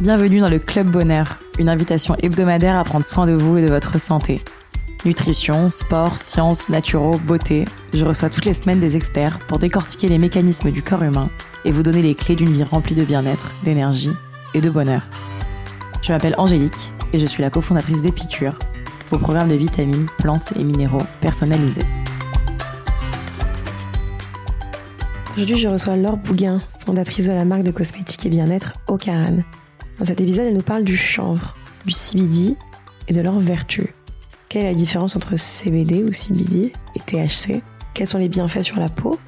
Bienvenue 0.00 0.40
dans 0.40 0.50
le 0.50 0.58
Club 0.58 0.88
Bonheur, 0.88 1.38
une 1.58 1.70
invitation 1.70 2.16
hebdomadaire 2.22 2.76
à 2.76 2.84
prendre 2.84 3.04
soin 3.04 3.26
de 3.26 3.32
vous 3.32 3.56
et 3.56 3.62
de 3.62 3.72
votre 3.72 3.98
santé. 3.98 4.42
Nutrition, 5.06 5.70
sport, 5.70 6.18
sciences, 6.18 6.68
naturaux, 6.68 7.18
beauté, 7.24 7.64
je 7.94 8.04
reçois 8.04 8.28
toutes 8.28 8.44
les 8.44 8.52
semaines 8.52 8.78
des 8.78 8.94
experts 8.94 9.38
pour 9.38 9.58
décortiquer 9.58 10.08
les 10.08 10.18
mécanismes 10.18 10.70
du 10.70 10.82
corps 10.82 11.02
humain 11.02 11.30
et 11.64 11.70
vous 11.70 11.82
donner 11.82 12.02
les 12.02 12.14
clés 12.14 12.36
d'une 12.36 12.52
vie 12.52 12.62
remplie 12.62 12.94
de 12.94 13.04
bien-être, 13.04 13.52
d'énergie 13.64 14.12
et 14.52 14.60
de 14.60 14.68
bonheur. 14.68 15.00
Je 16.02 16.12
m'appelle 16.12 16.34
Angélique 16.36 16.92
et 17.14 17.18
je 17.18 17.24
suis 17.24 17.42
la 17.42 17.48
cofondatrice 17.48 18.02
d'Épicure, 18.02 18.58
vos 19.08 19.18
programmes 19.18 19.48
de 19.48 19.54
vitamines, 19.54 20.08
plantes 20.18 20.52
et 20.60 20.62
minéraux 20.62 21.06
personnalisés. 21.22 21.86
Aujourd'hui, 25.34 25.58
je 25.58 25.68
reçois 25.68 25.96
Laure 25.96 26.18
Bouguin, 26.18 26.60
fondatrice 26.84 27.28
de 27.28 27.32
la 27.32 27.46
marque 27.46 27.62
de 27.62 27.70
cosmétiques 27.70 28.26
et 28.26 28.30
bien-être 28.30 28.74
Ocaran. 28.88 29.38
Dans 29.98 30.04
cet 30.04 30.20
épisode, 30.20 30.46
elle 30.48 30.54
nous 30.54 30.60
parle 30.60 30.84
du 30.84 30.96
chanvre, 30.96 31.56
du 31.86 31.92
CBD 31.92 32.54
et 33.08 33.14
de 33.14 33.20
leurs 33.22 33.38
vertus. 33.38 33.88
Quelle 34.50 34.66
est 34.66 34.72
la 34.72 34.74
différence 34.74 35.16
entre 35.16 35.36
CBD 35.36 36.04
ou 36.04 36.12
CBD 36.12 36.72
et 36.94 37.00
THC 37.00 37.62
Quels 37.94 38.06
sont 38.06 38.18
les 38.18 38.28
bienfaits 38.28 38.62
sur 38.62 38.78
la 38.78 38.90
peau? 38.90 39.18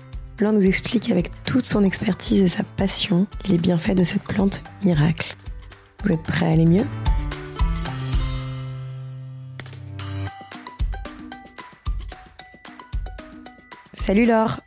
Laure 0.40 0.52
nous 0.52 0.66
explique 0.66 1.10
avec 1.10 1.30
toute 1.44 1.64
son 1.64 1.82
expertise 1.84 2.40
et 2.40 2.48
sa 2.48 2.64
passion 2.64 3.26
les 3.48 3.56
bienfaits 3.56 3.94
de 3.94 4.02
cette 4.02 4.22
plante 4.22 4.62
miracle. 4.84 5.34
Vous 6.04 6.12
êtes 6.12 6.22
prêts 6.22 6.46
à 6.46 6.50
aller 6.50 6.66
mieux? 6.66 6.84
Salut 13.94 14.26
Laure. 14.26 14.60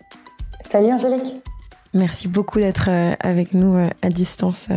Salut 0.61 0.91
Angélique. 0.91 1.35
Merci 1.93 2.27
beaucoup 2.27 2.59
d'être 2.59 2.89
euh, 2.89 3.15
avec 3.19 3.53
nous 3.53 3.75
euh, 3.75 3.87
à 4.01 4.09
distance 4.09 4.69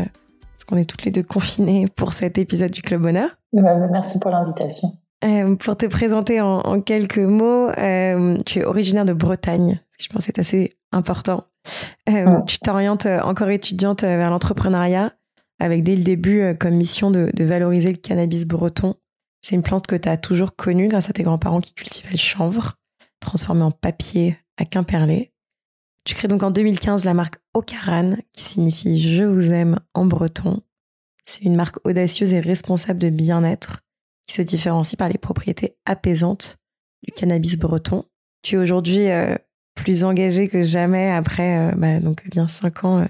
euh, 0.65 0.71
qu'on 0.71 0.77
est 0.77 0.85
toutes 0.85 1.05
les 1.05 1.11
deux 1.11 1.23
confinées 1.23 1.87
pour 1.95 2.13
cet 2.13 2.39
épisode 2.39 2.71
du 2.71 2.83
Club 2.83 3.03
Bonheur. 3.03 3.31
merci 3.53 4.19
pour 4.19 4.31
l'invitation. 4.31 4.97
Euh, 5.25 5.57
pour 5.57 5.77
te 5.77 5.87
présenter 5.87 6.41
en, 6.41 6.81
quelques 6.83 7.19
mots, 7.19 7.71
euh, 7.71 8.37
tu 8.45 8.59
es 8.59 8.65
originaire 8.65 9.07
de 9.07 9.15
Bretagne, 9.15 9.81
ce 9.91 9.99
que 9.99 10.05
je 10.05 10.09
pense 10.11 10.29
est 10.29 10.39
assez 10.39 10.77
important. 10.93 11.45
Euh, 12.11 12.43
tu 12.47 12.59
t'orientes 12.59 13.07
encore 13.07 13.49
étudiante 13.49 14.03
vers 14.03 14.31
l'entrepreneuriat, 14.31 15.13
avec 15.61 15.83
dès 15.83 15.97
le 15.97 16.03
début 16.03 16.55
comme 16.61 16.75
mission 16.75 17.11
de, 17.11 17.31
de 17.33 17.45
valoriser 17.45 17.91
le 17.91 17.97
cannabis 17.97 18.45
breton. 18.45 18.97
C'est 19.41 19.55
une 19.55 19.63
plante 19.63 19.87
que 19.87 19.97
tu 19.97 20.09
as 20.09 20.19
toujours 20.19 20.57
connue 20.57 20.89
grâce 20.89 21.09
à 21.09 21.15
tes 21.15 21.23
grands-parents 21.23 21.61
qui 21.61 21.73
cultivaient 21.73 22.13
le 22.13 22.19
chanvre, 22.19 22.75
transformé 23.21 23.63
en 23.63 23.71
papier 23.71 24.37
à 24.59 24.67
Quimperlé. 24.67 25.34
Tu 26.05 26.15
crées 26.15 26.29
donc 26.29 26.43
en 26.43 26.51
2015 26.51 27.07
la 27.07 27.15
marque 27.15 27.39
Ocaran, 27.55 28.17
qui 28.33 28.45
signifie 28.45 29.01
Je 29.01 29.23
vous 29.23 29.51
aime 29.51 29.81
en 29.95 30.05
breton. 30.05 30.61
C'est 31.25 31.45
une 31.45 31.57
marque 31.57 31.79
audacieuse 31.87 32.35
et 32.35 32.41
responsable 32.41 32.99
de 32.99 33.09
bien-être 33.09 33.81
qui 34.27 34.35
se 34.35 34.43
différencie 34.43 34.97
par 34.97 35.09
les 35.09 35.17
propriétés 35.17 35.77
apaisantes 35.87 36.59
du 37.03 37.13
cannabis 37.13 37.57
breton. 37.57 38.05
Tu 38.43 38.57
es 38.57 38.59
aujourd'hui 38.59 39.09
euh, 39.09 39.35
plus 39.75 40.05
engagé 40.05 40.49
que 40.49 40.61
jamais 40.61 41.11
après 41.11 41.59
euh, 41.59 41.73
bah, 41.75 42.01
donc 42.01 42.29
bien 42.29 42.49
cinq 42.49 42.85
ans 42.85 42.99
euh, 42.99 43.05
de 43.05 43.09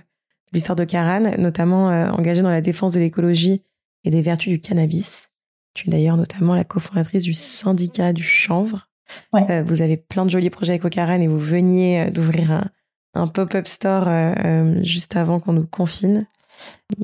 l'histoire 0.52 0.76
de 0.76 1.40
notamment 1.40 1.86
engagé 2.12 2.42
dans 2.42 2.50
la 2.50 2.60
défense 2.60 2.92
de 2.92 3.00
l'écologie 3.00 3.62
et 4.04 4.10
des 4.10 4.22
vertus 4.22 4.52
du 4.52 4.60
cannabis. 4.60 5.30
Tu 5.74 5.88
es 5.88 5.90
d'ailleurs 5.90 6.16
notamment 6.16 6.54
la 6.54 6.62
cofondatrice 6.62 7.24
du 7.24 7.34
syndicat 7.34 8.12
du 8.12 8.22
chanvre. 8.22 8.88
vous 9.32 9.82
avez 9.82 9.96
plein 9.96 10.24
de 10.24 10.30
jolis 10.30 10.50
projets 10.50 10.74
avec 10.74 10.84
Ocaran 10.84 11.20
et 11.20 11.26
vous 11.26 11.40
veniez 11.40 12.08
d'ouvrir 12.12 12.52
un, 12.52 12.70
un 13.14 13.28
pop-up 13.28 13.66
store 13.66 14.08
euh, 14.08 14.34
euh, 14.44 14.84
juste 14.84 15.16
avant 15.16 15.40
qu'on 15.40 15.52
nous 15.52 15.66
confine. 15.66 16.26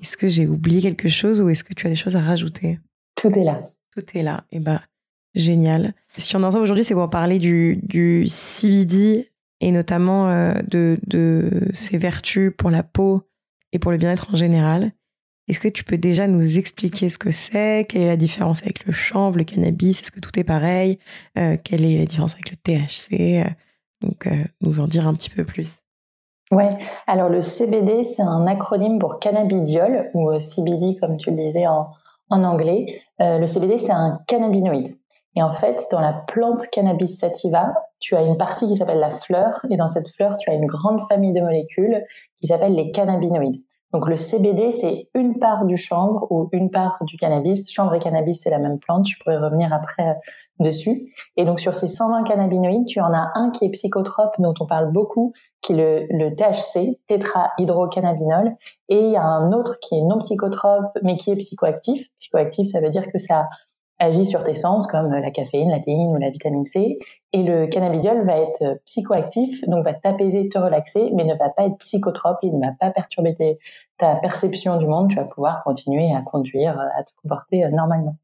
Est-ce 0.00 0.16
que 0.16 0.28
j'ai 0.28 0.46
oublié 0.46 0.80
quelque 0.80 1.08
chose 1.08 1.40
ou 1.40 1.48
est-ce 1.48 1.64
que 1.64 1.74
tu 1.74 1.86
as 1.86 1.90
des 1.90 1.96
choses 1.96 2.16
à 2.16 2.20
rajouter? 2.20 2.78
Tout 3.16 3.28
est 3.28 3.44
là. 3.44 3.60
Tout 3.96 4.04
est 4.14 4.22
là. 4.22 4.44
Et 4.52 4.56
eh 4.56 4.60
ben, 4.60 4.80
génial. 5.34 5.94
Si 6.16 6.34
on 6.36 6.42
est 6.42 6.44
ensemble 6.44 6.64
aujourd'hui, 6.64 6.84
c'est 6.84 6.94
pour 6.94 7.10
parler 7.10 7.38
du, 7.38 7.80
du 7.82 8.24
CBD 8.26 9.30
et 9.60 9.72
notamment 9.72 10.28
euh, 10.28 10.54
de, 10.68 10.98
de 11.06 11.68
ses 11.74 11.98
vertus 11.98 12.52
pour 12.56 12.70
la 12.70 12.82
peau 12.82 13.22
et 13.72 13.78
pour 13.78 13.92
le 13.92 13.98
bien-être 13.98 14.32
en 14.32 14.36
général. 14.36 14.92
Est-ce 15.48 15.58
que 15.58 15.68
tu 15.68 15.82
peux 15.82 15.98
déjà 15.98 16.28
nous 16.28 16.58
expliquer 16.58 17.08
ce 17.08 17.18
que 17.18 17.32
c'est? 17.32 17.86
Quelle 17.88 18.02
est 18.02 18.06
la 18.06 18.16
différence 18.16 18.62
avec 18.62 18.86
le 18.86 18.92
chanvre, 18.92 19.36
le 19.36 19.44
cannabis? 19.44 20.00
Est-ce 20.00 20.12
que 20.12 20.20
tout 20.20 20.38
est 20.38 20.44
pareil? 20.44 21.00
Quelle 21.34 21.84
est 21.84 21.98
la 21.98 22.06
différence 22.06 22.34
avec 22.34 22.52
le 22.52 22.56
THC 22.56 23.44
Donc, 24.00 24.28
nous 24.60 24.78
en 24.78 24.86
dire 24.86 25.08
un 25.08 25.14
petit 25.14 25.30
peu 25.30 25.44
plus. 25.44 25.80
Ouais, 26.50 26.70
alors 27.06 27.28
le 27.28 27.42
CBD, 27.42 28.02
c'est 28.02 28.22
un 28.22 28.46
acronyme 28.48 28.98
pour 28.98 29.20
cannabidiol, 29.20 30.10
ou 30.14 30.30
euh, 30.30 30.40
CBD 30.40 30.96
comme 30.98 31.16
tu 31.16 31.30
le 31.30 31.36
disais 31.36 31.68
en, 31.68 31.90
en 32.28 32.42
anglais. 32.42 33.02
Euh, 33.20 33.38
le 33.38 33.46
CBD, 33.46 33.78
c'est 33.78 33.92
un 33.92 34.20
cannabinoïde. 34.26 34.96
Et 35.36 35.42
en 35.44 35.52
fait, 35.52 35.86
dans 35.92 36.00
la 36.00 36.12
plante 36.12 36.66
Cannabis 36.72 37.18
sativa, 37.18 37.72
tu 38.00 38.16
as 38.16 38.22
une 38.22 38.36
partie 38.36 38.66
qui 38.66 38.76
s'appelle 38.76 38.98
la 38.98 39.12
fleur, 39.12 39.64
et 39.70 39.76
dans 39.76 39.86
cette 39.86 40.08
fleur, 40.10 40.36
tu 40.38 40.50
as 40.50 40.54
une 40.54 40.66
grande 40.66 41.00
famille 41.08 41.32
de 41.32 41.40
molécules 41.40 42.04
qui 42.40 42.48
s'appellent 42.48 42.74
les 42.74 42.90
cannabinoïdes. 42.90 43.62
Donc 43.92 44.08
le 44.08 44.16
CBD, 44.16 44.70
c'est 44.70 45.08
une 45.14 45.38
part 45.38 45.64
du 45.64 45.76
chanvre 45.76 46.26
ou 46.30 46.48
une 46.52 46.70
part 46.70 46.98
du 47.02 47.16
cannabis. 47.16 47.72
Chanvre 47.72 47.94
et 47.94 47.98
cannabis, 47.98 48.40
c'est 48.42 48.50
la 48.50 48.58
même 48.58 48.78
plante. 48.78 49.08
Je 49.08 49.18
pourrais 49.18 49.38
revenir 49.38 49.72
après 49.72 50.10
euh, 50.10 50.14
dessus. 50.60 51.12
Et 51.36 51.44
donc 51.44 51.58
sur 51.58 51.74
ces 51.74 51.88
120 51.88 52.22
cannabinoïdes, 52.22 52.86
tu 52.86 53.00
en 53.00 53.12
as 53.12 53.32
un 53.34 53.50
qui 53.50 53.64
est 53.64 53.70
psychotrope, 53.70 54.34
dont 54.38 54.54
on 54.60 54.66
parle 54.66 54.92
beaucoup, 54.92 55.32
qui 55.62 55.72
est 55.72 56.06
le, 56.10 56.34
THC, 56.34 56.98
tétrahydrocannabinol, 57.06 58.56
et 58.88 59.04
il 59.04 59.12
y 59.12 59.16
a 59.16 59.24
un 59.24 59.52
autre 59.52 59.78
qui 59.80 59.96
est 59.96 60.02
non 60.02 60.18
psychotrope, 60.18 60.96
mais 61.02 61.16
qui 61.16 61.30
est 61.30 61.36
psychoactif. 61.36 62.08
Psychoactif, 62.18 62.68
ça 62.68 62.80
veut 62.80 62.90
dire 62.90 63.06
que 63.12 63.18
ça 63.18 63.48
agit 63.98 64.24
sur 64.24 64.42
tes 64.42 64.54
sens, 64.54 64.86
comme 64.86 65.08
la 65.08 65.30
caféine, 65.30 65.70
la 65.70 65.78
théine 65.78 66.08
ou 66.08 66.16
la 66.16 66.30
vitamine 66.30 66.64
C. 66.64 66.98
Et 67.32 67.42
le 67.42 67.66
cannabidiol 67.66 68.26
va 68.26 68.38
être 68.38 68.80
psychoactif, 68.86 69.62
donc 69.68 69.84
va 69.84 69.92
t'apaiser, 69.92 70.48
te 70.48 70.58
relaxer, 70.58 71.10
mais 71.14 71.24
ne 71.24 71.34
va 71.34 71.50
pas 71.50 71.66
être 71.66 71.76
psychotrope, 71.78 72.38
il 72.42 72.58
ne 72.58 72.66
va 72.66 72.72
pas 72.80 72.90
perturber 72.90 73.36
ta 73.98 74.16
perception 74.16 74.78
du 74.78 74.86
monde. 74.86 75.10
Tu 75.10 75.16
vas 75.16 75.24
pouvoir 75.24 75.62
continuer 75.62 76.08
à 76.14 76.22
conduire, 76.22 76.80
à 76.80 77.04
te 77.04 77.10
comporter 77.22 77.64
euh, 77.64 77.70
normalement. 77.70 78.16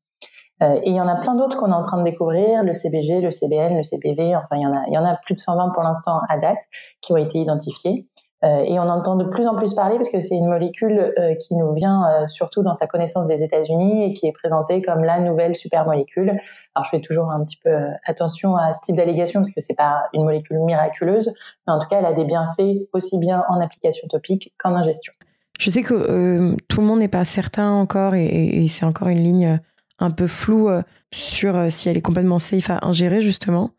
Euh, 0.62 0.76
et 0.82 0.90
il 0.90 0.94
y 0.94 1.00
en 1.00 1.08
a 1.08 1.16
plein 1.16 1.34
d'autres 1.34 1.56
qu'on 1.56 1.70
est 1.70 1.74
en 1.74 1.82
train 1.82 1.98
de 1.98 2.04
découvrir, 2.04 2.62
le 2.62 2.72
CBG, 2.72 3.20
le 3.20 3.30
CBN, 3.30 3.76
le 3.76 3.82
CPV, 3.82 4.36
enfin 4.36 4.56
il 4.56 4.92
y 4.92 4.98
en 4.98 5.04
a, 5.04 5.16
plus 5.16 5.34
de 5.34 5.38
120 5.38 5.70
pour 5.70 5.82
l'instant 5.82 6.20
à 6.28 6.38
date 6.38 6.58
qui 7.00 7.12
ont 7.12 7.16
été 7.16 7.38
identifiés. 7.38 8.06
Euh, 8.44 8.62
et 8.66 8.78
on 8.78 8.88
entend 8.88 9.16
de 9.16 9.24
plus 9.24 9.46
en 9.46 9.56
plus 9.56 9.72
parler 9.74 9.96
parce 9.96 10.10
que 10.10 10.20
c'est 10.20 10.36
une 10.36 10.48
molécule 10.48 11.14
euh, 11.18 11.34
qui 11.36 11.56
nous 11.56 11.72
vient 11.72 12.26
surtout 12.26 12.62
dans 12.62 12.74
sa 12.74 12.86
connaissance 12.86 13.26
des 13.26 13.42
États-Unis 13.42 14.04
et 14.04 14.12
qui 14.12 14.26
est 14.26 14.32
présentée 14.32 14.82
comme 14.82 15.04
la 15.04 15.20
nouvelle 15.20 15.54
supermolécule. 15.54 16.38
Alors 16.74 16.84
je 16.84 16.90
fais 16.90 17.00
toujours 17.00 17.30
un 17.30 17.42
petit 17.44 17.58
peu 17.62 17.74
attention 18.06 18.56
à 18.56 18.74
ce 18.74 18.80
type 18.82 18.96
d'allégation 18.96 19.40
parce 19.40 19.52
que 19.52 19.60
c'est 19.60 19.76
pas 19.76 20.04
une 20.12 20.24
molécule 20.24 20.58
miraculeuse, 20.60 21.32
mais 21.66 21.72
en 21.72 21.78
tout 21.78 21.88
cas 21.88 21.98
elle 21.98 22.06
a 22.06 22.12
des 22.12 22.24
bienfaits 22.24 22.88
aussi 22.92 23.18
bien 23.18 23.42
en 23.48 23.60
application 23.60 24.06
topique 24.08 24.54
qu'en 24.58 24.74
ingestion. 24.74 25.12
Je 25.58 25.70
sais 25.70 25.82
que 25.82 26.54
tout 26.68 26.80
le 26.82 26.86
monde 26.86 26.98
n'est 26.98 27.08
pas 27.08 27.24
certain 27.24 27.70
encore 27.70 28.14
et 28.14 28.66
c'est 28.68 28.84
encore 28.84 29.08
une 29.08 29.22
ligne 29.22 29.58
un 29.98 30.10
peu 30.10 30.26
flou 30.26 30.68
euh, 30.68 30.82
sur 31.12 31.56
euh, 31.56 31.70
si 31.70 31.88
elle 31.88 31.96
est 31.96 32.02
complètement 32.02 32.38
safe 32.38 32.70
à 32.70 32.78
ingérer, 32.82 33.20
justement. 33.20 33.70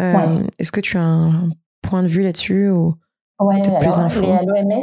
Euh, 0.00 0.44
est-ce 0.58 0.72
que 0.72 0.80
tu 0.80 0.96
as 0.96 1.02
un 1.02 1.50
point 1.82 2.02
de 2.02 2.08
vue 2.08 2.22
là-dessus 2.22 2.70
ou 2.70 2.94
Ouais, 3.40 3.60
plus 3.62 3.70
alors, 3.70 4.10
il 4.16 4.30
à 4.30 4.42
l'OMS, 4.42 4.82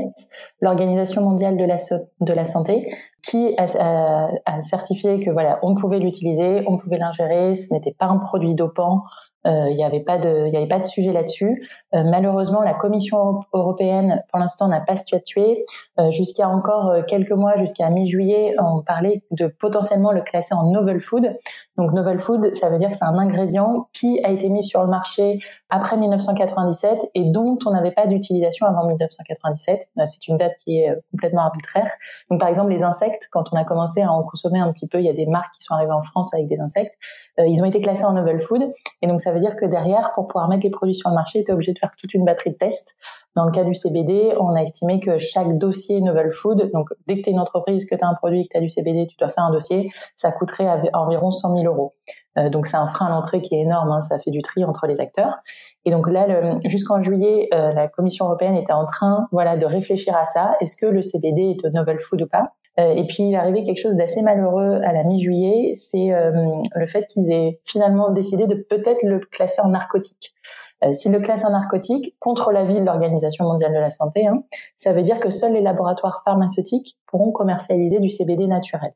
l'Organisation 0.61 1.21
mondiale 1.21 1.57
de 1.57 1.65
la, 1.65 1.75
de 2.21 2.33
la 2.33 2.45
santé, 2.45 2.89
qui 3.21 3.53
a, 3.57 4.29
a, 4.45 4.61
certifié 4.61 5.19
que 5.19 5.29
voilà, 5.29 5.59
on 5.61 5.75
pouvait 5.75 5.99
l'utiliser, 5.99 6.63
on 6.65 6.77
pouvait 6.77 6.97
l'ingérer, 6.97 7.55
ce 7.55 7.73
n'était 7.73 7.91
pas 7.91 8.05
un 8.05 8.15
produit 8.17 8.55
dopant, 8.55 9.03
il 9.45 9.75
n'y 9.75 9.83
avait 9.83 9.99
pas 9.99 10.17
de, 10.17 10.47
il 10.47 10.53
y 10.53 10.57
avait 10.57 10.67
pas 10.67 10.79
de 10.79 10.85
sujet 10.85 11.13
là-dessus. 11.13 11.67
Euh, 11.93 12.03
malheureusement, 12.03 12.61
la 12.61 12.73
Commission 12.73 13.41
européenne, 13.53 14.23
pour 14.31 14.39
l'instant, 14.39 14.67
n'a 14.67 14.81
pas 14.81 14.95
statué. 14.95 15.65
Euh, 15.99 16.11
jusqu'à 16.11 16.49
encore 16.49 16.93
quelques 17.07 17.31
mois, 17.31 17.57
jusqu'à 17.57 17.89
mi-juillet, 17.89 18.55
on 18.59 18.81
parlait 18.81 19.23
de 19.31 19.47
potentiellement 19.47 20.11
le 20.11 20.21
classer 20.21 20.53
en 20.53 20.69
novel 20.71 20.99
food. 20.99 21.35
Donc 21.77 21.91
novel 21.93 22.19
food, 22.19 22.53
ça 22.55 22.69
veut 22.69 22.77
dire 22.77 22.89
que 22.89 22.95
c'est 22.95 23.05
un 23.05 23.17
ingrédient 23.17 23.87
qui 23.93 24.23
a 24.23 24.31
été 24.31 24.49
mis 24.49 24.63
sur 24.63 24.81
le 24.81 24.87
marché 24.87 25.39
après 25.69 25.97
1997 25.97 27.09
et 27.13 27.25
dont 27.25 27.57
on 27.65 27.71
n'avait 27.71 27.91
pas 27.91 28.07
d'utilisation 28.07 28.65
avant 28.65 28.87
1997. 28.87 29.89
C'est 30.05 30.27
une 30.27 30.37
date 30.37 30.53
qui 30.63 30.79
est 30.79 30.93
complètement 31.11 31.43
arbitraire. 31.43 31.91
Donc 32.29 32.39
par 32.39 32.49
exemple, 32.49 32.71
les 32.71 32.83
insectes, 32.83 33.27
quand 33.31 33.45
on 33.51 33.57
a 33.57 33.63
commencé 33.63 34.01
à 34.01 34.11
en 34.11 34.23
consommer 34.23 34.59
un 34.59 34.71
petit 34.71 34.87
peu, 34.87 34.99
il 34.99 35.05
y 35.05 35.09
a 35.09 35.13
des 35.13 35.25
marques 35.25 35.53
qui 35.55 35.63
sont 35.63 35.73
arrivées 35.73 35.91
en 35.91 36.01
France 36.01 36.33
avec 36.33 36.47
des 36.47 36.59
insectes. 36.59 36.93
ils 37.37 37.61
ont 37.61 37.65
été 37.65 37.81
classés 37.81 38.05
en 38.05 38.13
novel 38.13 38.39
food 38.39 38.63
et 39.01 39.07
donc 39.07 39.21
veut 39.35 39.39
dire 39.39 39.55
que 39.55 39.65
derrière, 39.65 40.11
pour 40.15 40.27
pouvoir 40.27 40.49
mettre 40.49 40.63
les 40.63 40.71
produits 40.71 40.95
sur 40.95 41.09
le 41.09 41.15
marché, 41.15 41.43
tu 41.43 41.51
es 41.51 41.53
obligé 41.53 41.73
de 41.73 41.77
faire 41.77 41.91
toute 41.95 42.13
une 42.13 42.25
batterie 42.25 42.51
de 42.51 42.57
tests. 42.57 42.95
Dans 43.35 43.45
le 43.45 43.51
cas 43.51 43.63
du 43.63 43.75
CBD, 43.75 44.33
on 44.39 44.55
a 44.55 44.61
estimé 44.61 44.99
que 44.99 45.17
chaque 45.17 45.57
dossier 45.57 46.01
Novel 46.01 46.31
Food, 46.31 46.71
donc 46.73 46.89
dès 47.05 47.17
que 47.17 47.21
tu 47.21 47.29
es 47.29 47.33
une 47.33 47.39
entreprise, 47.39 47.85
que 47.85 47.95
tu 47.95 48.03
as 48.03 48.07
un 48.07 48.13
produit 48.13 48.47
que 48.47 48.53
tu 48.53 48.57
as 48.57 48.61
du 48.61 48.69
CBD, 48.69 49.07
tu 49.07 49.17
dois 49.17 49.29
faire 49.29 49.43
un 49.43 49.51
dossier, 49.51 49.89
ça 50.15 50.31
coûterait 50.31 50.89
environ 50.93 51.31
100 51.31 51.57
000 51.57 51.65
euros. 51.65 51.93
Euh, 52.37 52.49
donc 52.49 52.65
c'est 52.65 52.77
un 52.77 52.87
frein 52.87 53.07
à 53.07 53.09
l'entrée 53.09 53.41
qui 53.41 53.55
est 53.55 53.61
énorme, 53.61 53.91
hein, 53.91 54.01
ça 54.01 54.17
fait 54.17 54.31
du 54.31 54.41
tri 54.41 54.63
entre 54.63 54.87
les 54.87 55.01
acteurs. 55.01 55.37
Et 55.83 55.91
donc 55.91 56.09
là, 56.09 56.57
jusqu'en 56.65 57.01
juillet, 57.01 57.49
euh, 57.53 57.73
la 57.73 57.87
Commission 57.87 58.25
européenne 58.25 58.55
était 58.55 58.73
en 58.73 58.85
train, 58.85 59.27
voilà, 59.31 59.57
de 59.57 59.65
réfléchir 59.65 60.15
à 60.15 60.25
ça. 60.25 60.55
Est-ce 60.61 60.75
que 60.77 60.85
le 60.85 61.01
CBD 61.01 61.57
est 61.57 61.65
un 61.65 61.71
novel 61.71 61.99
food 61.99 62.21
ou 62.21 62.27
pas? 62.27 62.53
Et 62.77 63.05
puis 63.07 63.23
il 63.23 63.33
est 63.33 63.37
arrivé 63.37 63.61
quelque 63.61 63.81
chose 63.81 63.95
d'assez 63.95 64.21
malheureux 64.21 64.81
à 64.83 64.91
la 64.91 65.03
mi-juillet, 65.03 65.71
c'est 65.73 66.09
le 66.09 66.85
fait 66.85 67.05
qu'ils 67.07 67.31
aient 67.31 67.59
finalement 67.63 68.11
décidé 68.11 68.47
de 68.47 68.55
peut-être 68.55 69.03
le 69.03 69.19
classer 69.19 69.61
en 69.61 69.69
narcotique. 69.69 70.35
Euh, 70.83 70.91
le 71.05 71.19
classent 71.19 71.45
en 71.45 71.51
narcotique, 71.51 72.15
contre 72.19 72.51
l'avis 72.51 72.79
de 72.79 72.85
l'Organisation 72.85 73.45
mondiale 73.45 73.73
de 73.73 73.79
la 73.79 73.91
santé, 73.91 74.27
hein, 74.27 74.43
ça 74.77 74.93
veut 74.93 75.03
dire 75.03 75.19
que 75.19 75.29
seuls 75.29 75.53
les 75.53 75.61
laboratoires 75.61 76.21
pharmaceutiques 76.25 76.97
pourront 77.07 77.31
commercialiser 77.31 77.99
du 77.99 78.09
CBD 78.09 78.47
naturel. 78.47 78.93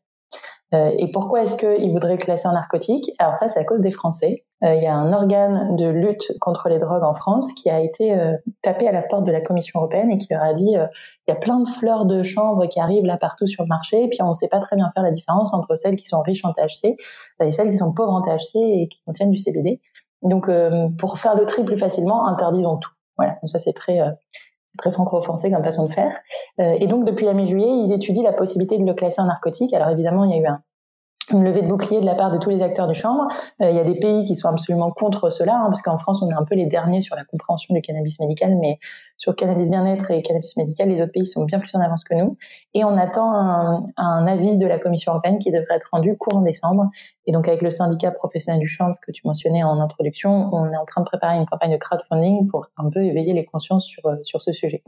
Euh, 0.74 0.92
et 0.98 1.10
pourquoi 1.12 1.44
est-ce 1.44 1.57
qu'ils 1.57 1.92
voudraient 1.92 2.18
classer 2.18 2.48
en 2.48 2.54
narcotique? 2.54 3.12
Alors 3.18 3.36
ça, 3.36 3.50
c'est 3.50 3.60
à 3.60 3.63
cause 3.63 3.81
des 3.81 3.92
Français. 3.92 4.45
Euh, 4.63 4.75
il 4.75 4.83
y 4.83 4.88
a 4.88 4.94
un 4.94 5.12
organe 5.13 5.75
de 5.75 5.88
lutte 5.88 6.33
contre 6.39 6.69
les 6.69 6.77
drogues 6.77 7.04
en 7.04 7.16
France 7.16 7.54
qui 7.54 7.69
a 7.69 7.80
été 7.80 8.13
euh, 8.13 8.36
tapé 8.62 8.88
à 8.88 8.92
la 8.92 9.01
porte 9.01 9.25
de 9.25 9.31
la 9.31 9.42
Commission 9.42 9.80
européenne 9.80 10.12
et 10.12 10.18
qui 10.18 10.27
leur 10.31 10.44
a 10.44 10.54
dit 10.54 10.71
il 10.74 11.30
y 11.30 11.31
a 11.31 11.36
plein 11.36 11.60
de 11.62 11.68
fleurs 11.68 12.06
de 12.06 12.21
chanvre 12.24 12.68
qui 12.68 12.80
arrivent 12.80 13.06
là 13.06 13.18
partout 13.18 13.48
sur 13.48 13.63
le 13.63 13.68
marché, 13.68 14.04
et 14.04 14.10
puis 14.10 14.21
on 14.21 14.30
ne 14.30 14.33
sait 14.33 14.50
pas 14.50 14.60
très 14.60 14.75
bien 14.75 14.89
faire 14.94 15.04
la 15.04 15.12
différence 15.12 15.54
entre 15.54 15.75
celles 15.75 15.95
qui 15.95 16.06
sont 16.06 16.21
riches 16.21 16.45
en 16.45 16.54
THC 16.54 16.98
et 17.42 17.51
celles 17.51 17.69
qui 17.69 17.77
sont 17.77 17.94
pauvres 17.94 18.13
en 18.13 18.22
THC 18.22 18.56
et 18.56 18.88
qui 18.89 19.01
contiennent 19.06 19.31
du 19.31 19.38
CBD. 19.38 19.81
Donc, 20.22 20.50
pour 20.98 21.18
faire 21.18 21.36
le 21.36 21.45
tri 21.45 21.63
plus 21.63 21.77
facilement, 21.77 22.27
interdisons 22.27 22.77
tout. 22.77 22.92
Voilà, 23.18 23.38
donc 23.42 23.50
ça 23.50 23.60
c'est 23.60 23.74
très 23.74 24.00
très 24.79 24.91
franco-français 24.91 25.51
comme 25.51 25.63
façon 25.63 25.85
de 25.85 25.93
faire. 25.93 26.19
Euh, 26.59 26.75
et 26.79 26.87
donc 26.87 27.05
depuis 27.05 27.25
la 27.25 27.33
mi-juillet, 27.33 27.69
ils 27.69 27.93
étudient 27.93 28.23
la 28.23 28.33
possibilité 28.33 28.77
de 28.77 28.85
le 28.85 28.93
classer 28.93 29.21
en 29.21 29.25
narcotique. 29.25 29.73
Alors 29.73 29.89
évidemment, 29.89 30.25
il 30.25 30.31
y 30.31 30.33
a 30.33 30.37
eu 30.37 30.47
un, 30.47 30.61
une 31.31 31.43
levée 31.43 31.61
de 31.61 31.67
bouclier 31.67 31.99
de 31.99 32.05
la 32.05 32.15
part 32.15 32.31
de 32.31 32.37
tous 32.37 32.49
les 32.49 32.61
acteurs 32.61 32.87
du 32.87 32.95
chambre. 32.95 33.27
Euh, 33.61 33.69
il 33.69 33.75
y 33.75 33.79
a 33.79 33.83
des 33.83 33.99
pays 33.99 34.25
qui 34.25 34.35
sont 34.35 34.49
absolument 34.49 34.91
contre 34.91 35.29
cela, 35.29 35.55
hein, 35.55 35.65
parce 35.65 35.81
qu'en 35.81 35.97
France, 35.97 36.21
on 36.21 36.29
est 36.29 36.33
un 36.33 36.43
peu 36.43 36.55
les 36.55 36.65
derniers 36.65 37.01
sur 37.01 37.15
la 37.15 37.23
compréhension 37.23 37.73
du 37.73 37.81
cannabis 37.81 38.19
médical, 38.19 38.57
mais 38.59 38.79
sur 39.17 39.35
cannabis 39.35 39.69
bien-être 39.69 40.11
et 40.11 40.21
cannabis 40.21 40.57
médical, 40.57 40.89
les 40.89 41.01
autres 41.01 41.11
pays 41.11 41.25
sont 41.25 41.45
bien 41.45 41.59
plus 41.59 41.73
en 41.75 41.81
avance 41.81 42.03
que 42.03 42.15
nous. 42.15 42.37
Et 42.73 42.83
on 42.83 42.97
attend 42.97 43.33
un, 43.33 43.85
un, 43.97 44.27
avis 44.27 44.57
de 44.57 44.65
la 44.65 44.79
Commission 44.79 45.11
européenne 45.11 45.37
qui 45.37 45.51
devrait 45.51 45.75
être 45.75 45.89
rendu 45.91 46.17
courant 46.17 46.41
décembre. 46.41 46.89
Et 47.29 47.31
donc, 47.31 47.47
avec 47.47 47.61
le 47.61 47.69
syndicat 47.69 48.09
professionnel 48.09 48.59
du 48.59 48.67
chanvre 48.67 48.95
que 49.05 49.11
tu 49.11 49.21
mentionnais 49.23 49.61
en 49.61 49.79
introduction, 49.79 50.49
on 50.51 50.71
est 50.71 50.77
en 50.77 50.85
train 50.85 51.01
de 51.01 51.05
préparer 51.05 51.35
une 51.35 51.45
campagne 51.45 51.71
de 51.71 51.77
crowdfunding 51.77 52.47
pour 52.47 52.65
un 52.75 52.89
peu 52.89 53.03
éveiller 53.03 53.33
les 53.33 53.45
consciences 53.45 53.85
sur, 53.85 54.03
euh, 54.07 54.15
sur 54.23 54.41
ce 54.41 54.51
sujet. 54.51 54.81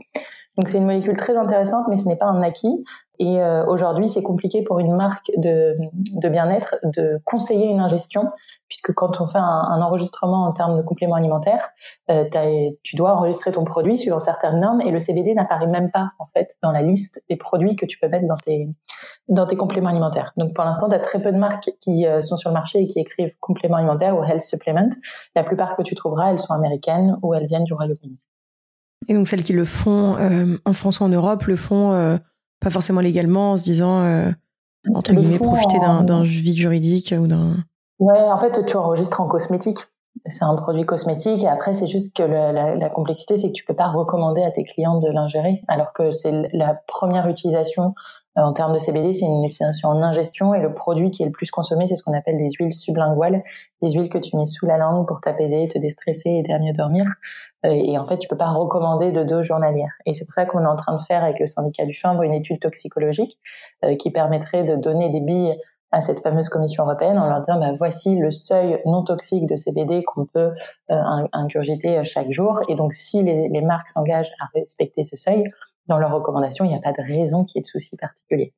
Donc, 0.58 0.68
c'est 0.68 0.78
une 0.78 0.86
molécule 0.86 1.16
très 1.16 1.36
intéressante, 1.36 1.84
mais 1.88 1.96
ce 1.96 2.08
n'est 2.08 2.16
pas 2.16 2.26
un 2.26 2.42
acquis. 2.42 2.84
Et 3.20 3.40
euh, 3.40 3.64
aujourd'hui, 3.66 4.08
c'est 4.08 4.24
compliqué 4.24 4.62
pour 4.62 4.80
une 4.80 4.96
marque 4.96 5.30
de, 5.36 5.76
de 5.92 6.28
bien-être 6.28 6.74
de 6.82 7.20
conseiller 7.24 7.68
une 7.68 7.78
ingestion, 7.78 8.30
puisque 8.72 8.94
quand 8.94 9.20
on 9.20 9.28
fait 9.28 9.36
un, 9.36 9.42
un 9.42 9.82
enregistrement 9.82 10.44
en 10.46 10.52
termes 10.52 10.78
de 10.78 10.82
compléments 10.82 11.16
alimentaires, 11.16 11.68
euh, 12.10 12.24
tu 12.82 12.96
dois 12.96 13.14
enregistrer 13.14 13.52
ton 13.52 13.64
produit 13.64 13.98
suivant 13.98 14.18
certaines 14.18 14.60
normes, 14.60 14.80
et 14.80 14.90
le 14.90 14.98
CBD 14.98 15.34
n'apparaît 15.34 15.66
même 15.66 15.90
pas 15.90 16.12
en 16.18 16.24
fait 16.32 16.56
dans 16.62 16.72
la 16.72 16.80
liste 16.80 17.22
des 17.28 17.36
produits 17.36 17.76
que 17.76 17.84
tu 17.84 17.98
peux 17.98 18.08
mettre 18.08 18.26
dans 18.26 18.36
tes 18.36 18.70
dans 19.28 19.46
tes 19.46 19.56
compléments 19.56 19.90
alimentaires. 19.90 20.32
Donc 20.38 20.54
pour 20.54 20.64
l'instant, 20.64 20.88
tu 20.88 20.94
as 20.94 21.00
très 21.00 21.20
peu 21.20 21.32
de 21.32 21.36
marques 21.36 21.70
qui 21.80 22.06
euh, 22.06 22.22
sont 22.22 22.38
sur 22.38 22.48
le 22.48 22.54
marché 22.54 22.78
et 22.78 22.86
qui 22.86 22.98
écrivent 22.98 23.34
compléments 23.40 23.76
alimentaires 23.76 24.16
ou 24.16 24.24
health 24.24 24.40
supplement. 24.40 24.88
La 25.36 25.44
plupart 25.44 25.76
que 25.76 25.82
tu 25.82 25.94
trouveras, 25.94 26.30
elles 26.30 26.40
sont 26.40 26.54
américaines 26.54 27.18
ou 27.20 27.34
elles 27.34 27.46
viennent 27.46 27.64
du 27.64 27.74
Royaume-Uni. 27.74 28.16
Et 29.08 29.12
donc 29.12 29.26
celles 29.26 29.42
qui 29.42 29.52
le 29.52 29.66
font 29.66 30.16
euh, 30.16 30.56
en 30.64 30.72
France 30.72 31.00
ou 31.00 31.04
en 31.04 31.10
Europe 31.10 31.44
le 31.44 31.56
font 31.56 32.18
pas 32.58 32.70
forcément 32.70 33.02
légalement 33.02 33.50
en 33.50 33.56
se 33.58 33.64
disant 33.64 34.32
entre 34.94 35.12
guillemets 35.12 35.36
profiter 35.36 35.78
d'un 35.78 36.22
vide 36.22 36.56
juridique 36.56 37.14
ou 37.18 37.26
d'un. 37.26 37.56
Ouais, 38.02 38.18
en 38.18 38.36
fait 38.36 38.66
tu 38.66 38.76
enregistres 38.76 39.20
en 39.20 39.28
cosmétique. 39.28 39.78
C'est 40.26 40.44
un 40.44 40.56
produit 40.56 40.84
cosmétique 40.84 41.44
et 41.44 41.46
après 41.46 41.76
c'est 41.76 41.86
juste 41.86 42.16
que 42.16 42.24
la, 42.24 42.74
la, 42.74 42.90
complexité 42.90 43.36
c'est 43.36 43.46
que 43.48 43.52
tu 43.52 43.64
peux 43.64 43.76
pas 43.76 43.90
recommander 43.90 44.42
à 44.42 44.50
tes 44.50 44.64
clients 44.64 44.98
de 44.98 45.08
l'ingérer 45.08 45.62
alors 45.68 45.92
que 45.92 46.10
c'est 46.10 46.32
la 46.52 46.74
première 46.88 47.28
utilisation 47.28 47.94
euh, 48.38 48.42
en 48.42 48.52
termes 48.52 48.72
de 48.72 48.78
CBD, 48.78 49.12
c'est 49.12 49.26
une 49.26 49.44
utilisation 49.44 49.90
en 49.90 50.02
ingestion 50.02 50.54
et 50.54 50.60
le 50.60 50.72
produit 50.72 51.10
qui 51.10 51.22
est 51.22 51.26
le 51.26 51.32
plus 51.32 51.50
consommé, 51.50 51.86
c'est 51.86 51.96
ce 51.96 52.02
qu'on 52.02 52.16
appelle 52.16 52.38
des 52.38 52.48
huiles 52.58 52.72
sublinguales, 52.72 53.42
des 53.82 53.90
huiles 53.90 54.08
que 54.08 54.18
tu 54.18 54.36
mets 54.36 54.46
sous 54.46 54.64
la 54.64 54.78
langue 54.78 55.06
pour 55.06 55.20
t'apaiser, 55.20 55.68
te 55.68 55.78
déstresser, 55.78 56.30
et 56.30 56.38
aider 56.38 56.52
à 56.52 56.58
mieux 56.58 56.72
dormir. 56.72 57.04
Euh, 57.66 57.70
et 57.70 57.98
en 57.98 58.06
fait, 58.06 58.18
tu 58.18 58.28
peux 58.28 58.36
pas 58.36 58.50
recommander 58.50 59.12
de 59.12 59.22
dose 59.22 59.44
journalière. 59.44 59.90
Et 60.06 60.14
c'est 60.14 60.24
pour 60.24 60.32
ça 60.32 60.46
qu'on 60.46 60.62
est 60.62 60.66
en 60.66 60.76
train 60.76 60.96
de 60.96 61.02
faire 61.02 61.22
avec 61.22 61.40
le 61.40 61.46
syndicat 61.46 61.84
du 61.84 61.94
chanvre 61.94 62.22
une 62.22 62.34
étude 62.34 62.58
toxicologique 62.58 63.38
euh, 63.84 63.96
qui 63.96 64.10
permettrait 64.10 64.64
de 64.64 64.76
donner 64.76 65.10
des 65.10 65.20
billes 65.20 65.58
à 65.92 66.00
cette 66.00 66.22
fameuse 66.22 66.48
commission 66.48 66.84
européenne 66.84 67.18
en 67.18 67.28
leur 67.28 67.40
disant 67.40 67.60
bah, 67.60 67.72
voici 67.78 68.16
le 68.16 68.30
seuil 68.30 68.80
non 68.86 69.04
toxique 69.04 69.46
de 69.46 69.56
CBD 69.56 70.02
qu'on 70.02 70.26
peut 70.26 70.52
euh, 70.90 70.96
ingurgiter 71.32 72.02
chaque 72.04 72.32
jour 72.32 72.62
et 72.68 72.74
donc 72.74 72.94
si 72.94 73.22
les, 73.22 73.48
les 73.48 73.60
marques 73.60 73.90
s'engagent 73.90 74.32
à 74.40 74.46
respecter 74.54 75.04
ce 75.04 75.16
seuil 75.16 75.44
dans 75.86 75.98
leurs 75.98 76.12
recommandations 76.12 76.64
il 76.64 76.68
n'y 76.68 76.76
a 76.76 76.80
pas 76.80 76.92
de 76.92 77.06
raison 77.06 77.44
qu'il 77.44 77.58
y 77.58 77.60
ait 77.60 77.62
de 77.62 77.66
souci 77.66 77.96
particulier 77.96 78.54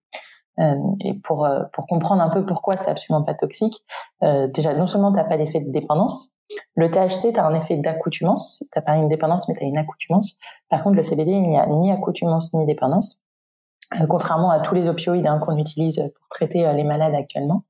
euh, 0.60 0.74
et 1.00 1.14
pour 1.14 1.44
euh, 1.44 1.64
pour 1.72 1.86
comprendre 1.86 2.22
un 2.22 2.30
peu 2.30 2.46
pourquoi 2.46 2.76
c'est 2.76 2.90
absolument 2.90 3.24
pas 3.24 3.34
toxique 3.34 3.84
euh, 4.22 4.46
déjà 4.46 4.72
non 4.72 4.86
seulement 4.86 5.12
t'as 5.12 5.24
pas 5.24 5.36
d'effet 5.36 5.60
de 5.60 5.70
dépendance 5.70 6.34
le 6.76 6.90
THC, 6.90 7.32
tu 7.32 7.40
un 7.40 7.54
effet 7.54 7.76
d'accoutumance. 7.76 8.62
Tu 8.72 8.82
pas 8.82 8.96
une 8.96 9.08
dépendance, 9.08 9.48
mais 9.48 9.54
tu 9.54 9.64
as 9.64 9.66
une 9.66 9.78
accoutumance. 9.78 10.38
Par 10.68 10.82
contre, 10.82 10.96
le 10.96 11.02
CBD, 11.02 11.30
il 11.30 11.48
n'y 11.48 11.58
a 11.58 11.66
ni 11.66 11.90
accoutumance 11.90 12.52
ni 12.52 12.64
dépendance. 12.64 13.23
Euh, 13.92 14.06
contrairement 14.06 14.50
à 14.50 14.60
tous 14.60 14.74
les 14.74 14.88
opioïdes 14.88 15.26
hein, 15.26 15.38
qu'on 15.38 15.56
utilise 15.58 15.96
pour 15.96 16.28
traiter 16.28 16.66
euh, 16.66 16.72
les 16.72 16.84
malades 16.84 17.14
actuellement. 17.14 17.64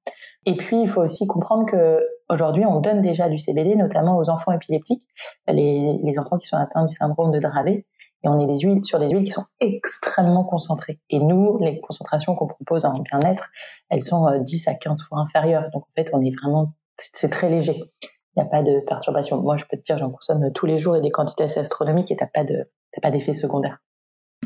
Et 0.47 0.57
puis, 0.57 0.81
il 0.81 0.89
faut 0.89 1.03
aussi 1.03 1.27
comprendre 1.27 1.67
que 1.67 2.01
aujourd'hui, 2.29 2.65
on 2.67 2.81
donne 2.81 3.01
déjà 3.01 3.29
du 3.29 3.39
CBD, 3.39 3.77
notamment 3.77 4.19
aux 4.19 4.31
enfants 4.31 4.53
épileptiques, 4.53 5.07
les, 5.49 5.99
les 6.03 6.19
enfants 6.19 6.39
qui 6.39 6.47
sont 6.47 6.57
atteints 6.57 6.85
du 6.85 6.95
syndrome 6.95 7.31
de 7.31 7.39
Dravet. 7.39 7.87
Et 8.23 8.29
on 8.29 8.41
est 8.41 8.47
des 8.47 8.59
huiles, 8.59 8.85
sur 8.85 8.99
des 8.99 9.11
huiles 9.11 9.25
qui 9.25 9.31
sont 9.31 9.45
extrêmement 9.61 10.45
concentrées. 10.45 10.99
Et 11.11 11.19
nous, 11.19 11.59
les 11.59 11.79
concentrations 11.79 12.35
qu'on 12.35 12.47
propose 12.47 12.87
en 12.87 12.99
bien-être, 13.01 13.51
elles 13.91 14.03
sont 14.03 14.39
10 14.39 14.69
euh, 14.69 14.71
à 14.71 14.75
15 14.75 15.03
fois 15.03 15.19
inférieures. 15.19 15.69
Donc, 15.73 15.83
en 15.83 15.93
fait, 15.95 16.11
on 16.15 16.21
est 16.23 16.35
vraiment, 16.35 16.73
c'est 16.97 17.29
très 17.29 17.51
léger. 17.51 17.85
Il 18.37 18.43
n'y 18.43 18.43
a 18.43 18.47
pas 18.47 18.63
de 18.63 18.81
perturbation. 18.87 19.41
Moi, 19.43 19.57
je 19.57 19.65
peux 19.71 19.77
te 19.77 19.83
dire, 19.83 19.99
j'en 19.99 20.11
consomme 20.11 20.51
tous 20.55 20.67
les 20.67 20.77
jours 20.77 20.97
et 20.97 21.01
des 21.01 21.11
quantités 21.11 21.45
assez 21.45 21.61
astronomiques 21.61 22.11
et 22.11 22.17
t'as 22.17 22.27
pas 22.27 22.45
de, 22.45 22.71
t'as 22.93 23.01
pas 23.03 23.11
d'effet 23.11 23.35
secondaire. 23.35 23.79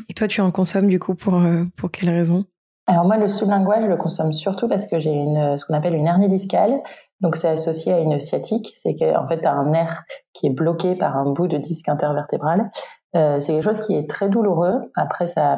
Et 0.07 0.13
toi, 0.13 0.27
tu 0.27 0.41
en 0.41 0.51
consommes 0.51 0.87
du 0.87 0.99
coup 0.99 1.15
pour, 1.15 1.35
euh, 1.35 1.63
pour 1.75 1.91
quelles 1.91 2.09
raisons? 2.09 2.45
Alors 2.87 3.05
moi, 3.05 3.17
le 3.17 3.27
sublingual, 3.27 3.83
je 3.83 3.87
le 3.87 3.97
consomme 3.97 4.33
surtout 4.33 4.67
parce 4.67 4.87
que 4.87 4.97
j'ai 4.97 5.11
une 5.11 5.57
ce 5.59 5.65
qu'on 5.65 5.75
appelle 5.75 5.93
une 5.93 6.07
hernie 6.07 6.27
discale. 6.27 6.81
Donc 7.21 7.35
c'est 7.35 7.49
associé 7.49 7.93
à 7.93 7.99
une 7.99 8.19
sciatique. 8.19 8.71
C'est 8.75 8.95
qu'en 8.95 9.27
fait, 9.27 9.41
tu 9.41 9.47
as 9.47 9.53
un 9.53 9.65
nerf 9.69 10.03
qui 10.33 10.47
est 10.47 10.51
bloqué 10.51 10.95
par 10.95 11.15
un 11.15 11.31
bout 11.31 11.47
de 11.47 11.57
disque 11.57 11.87
intervertébral. 11.87 12.71
Euh, 13.15 13.39
c'est 13.41 13.53
quelque 13.53 13.63
chose 13.63 13.85
qui 13.85 13.95
est 13.95 14.09
très 14.09 14.29
douloureux. 14.29 14.91
Après, 14.95 15.27
ça, 15.27 15.55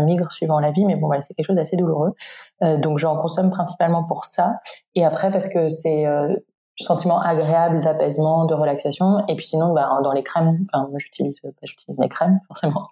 migre 0.00 0.30
suivant 0.30 0.60
la 0.60 0.70
vie, 0.70 0.84
mais 0.84 0.96
bon, 0.96 1.10
c'est 1.20 1.34
quelque 1.34 1.46
chose 1.46 1.56
d'assez 1.56 1.76
douloureux. 1.76 2.12
Euh, 2.62 2.76
donc 2.78 2.98
j'en 2.98 3.16
consomme 3.16 3.50
principalement 3.50 4.04
pour 4.04 4.24
ça. 4.24 4.54
Et 4.94 5.04
après, 5.04 5.30
parce 5.30 5.48
que 5.48 5.68
c'est 5.68 6.06
euh, 6.06 6.34
sentiment 6.76 7.20
agréable 7.20 7.80
d'apaisement, 7.80 8.46
de 8.46 8.54
relaxation. 8.54 9.24
Et 9.28 9.36
puis 9.36 9.46
sinon, 9.46 9.72
bah, 9.72 9.88
dans 10.02 10.12
les 10.12 10.22
crèmes, 10.22 10.64
enfin, 10.68 10.88
moi 10.88 10.98
j'utilise, 10.98 11.40
bah, 11.42 11.50
j'utilise 11.62 11.98
mes 11.98 12.08
crèmes 12.08 12.40
forcément. 12.48 12.88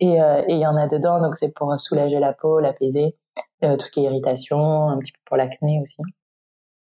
Et 0.00 0.20
euh, 0.20 0.42
il 0.48 0.58
y 0.58 0.66
en 0.66 0.76
a 0.76 0.86
dedans, 0.86 1.20
donc 1.20 1.36
c'est 1.38 1.48
pour 1.48 1.78
soulager 1.80 2.20
la 2.20 2.32
peau, 2.32 2.60
l'apaiser, 2.60 3.16
euh, 3.64 3.76
tout 3.76 3.86
ce 3.86 3.90
qui 3.90 4.00
est 4.00 4.04
irritation, 4.04 4.88
un 4.88 4.98
petit 4.98 5.12
peu 5.12 5.18
pour 5.24 5.36
l'acné 5.36 5.80
aussi. 5.82 6.02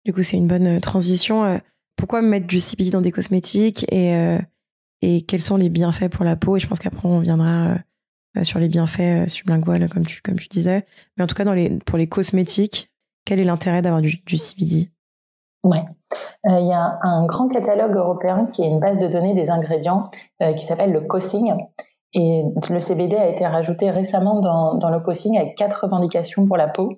Du 0.05 0.13
coup, 0.13 0.23
c'est 0.23 0.37
une 0.37 0.47
bonne 0.47 0.77
euh, 0.77 0.81
transition. 0.81 1.61
Pourquoi 1.97 2.23
mettre 2.23 2.47
du 2.47 2.61
CBD 2.61 2.91
dans 2.91 3.01
des 3.01 3.13
cosmétiques 3.13 3.87
et 3.91 4.39
et 5.03 5.23
quels 5.23 5.41
sont 5.41 5.57
les 5.57 5.71
bienfaits 5.71 6.09
pour 6.11 6.25
la 6.25 6.37
peau? 6.37 6.57
Et 6.57 6.61
je 6.61 6.67
pense 6.67 6.79
qu'après 6.79 7.09
on 7.09 7.21
viendra 7.21 7.77
sur 8.43 8.59
les 8.59 8.69
bienfaits 8.69 9.29
sublinguals, 9.29 9.89
comme 9.89 10.05
tu 10.05 10.21
comme 10.21 10.39
tu 10.39 10.49
disais. 10.49 10.85
Mais 11.17 11.25
en 11.25 11.27
tout 11.27 11.35
cas, 11.35 11.45
dans 11.45 11.55
les 11.55 11.71
pour 11.87 11.97
les 11.97 12.07
cosmétiques, 12.07 12.91
quel 13.25 13.41
est 13.41 13.45
l'intérêt 13.45 13.81
d'avoir 13.81 14.03
du, 14.03 14.23
du 14.27 14.37
CBD 14.37 14.91
Ouais. 15.65 15.85
Euh, 16.49 16.61
il 16.61 16.67
y 16.67 16.73
a 16.73 16.99
un 17.03 17.27
grand 17.27 17.49
catalogue 17.49 17.97
européen 17.97 18.47
qui 18.53 18.63
est 18.63 18.69
une 18.69 18.81
base 18.81 18.99
de 18.99 19.09
données 19.09 19.35
des 19.35 19.51
ingrédients 19.51 20.09
euh, 20.43 20.53
qui 20.53 20.65
s'appelle 20.65 20.93
le 20.93 21.01
COSING. 21.01 21.57
Et 22.15 22.45
le 22.71 22.81
CBD 22.81 23.17
a 23.17 23.29
été 23.29 23.47
rajouté 23.47 23.91
récemment 23.91 24.41
dans, 24.41 24.91
le 24.91 25.01
COSING 25.01 25.37
avec 25.37 25.55
quatre 25.55 25.85
revendications 25.85 26.47
pour 26.47 26.57
la 26.57 26.69
peau. 26.69 26.95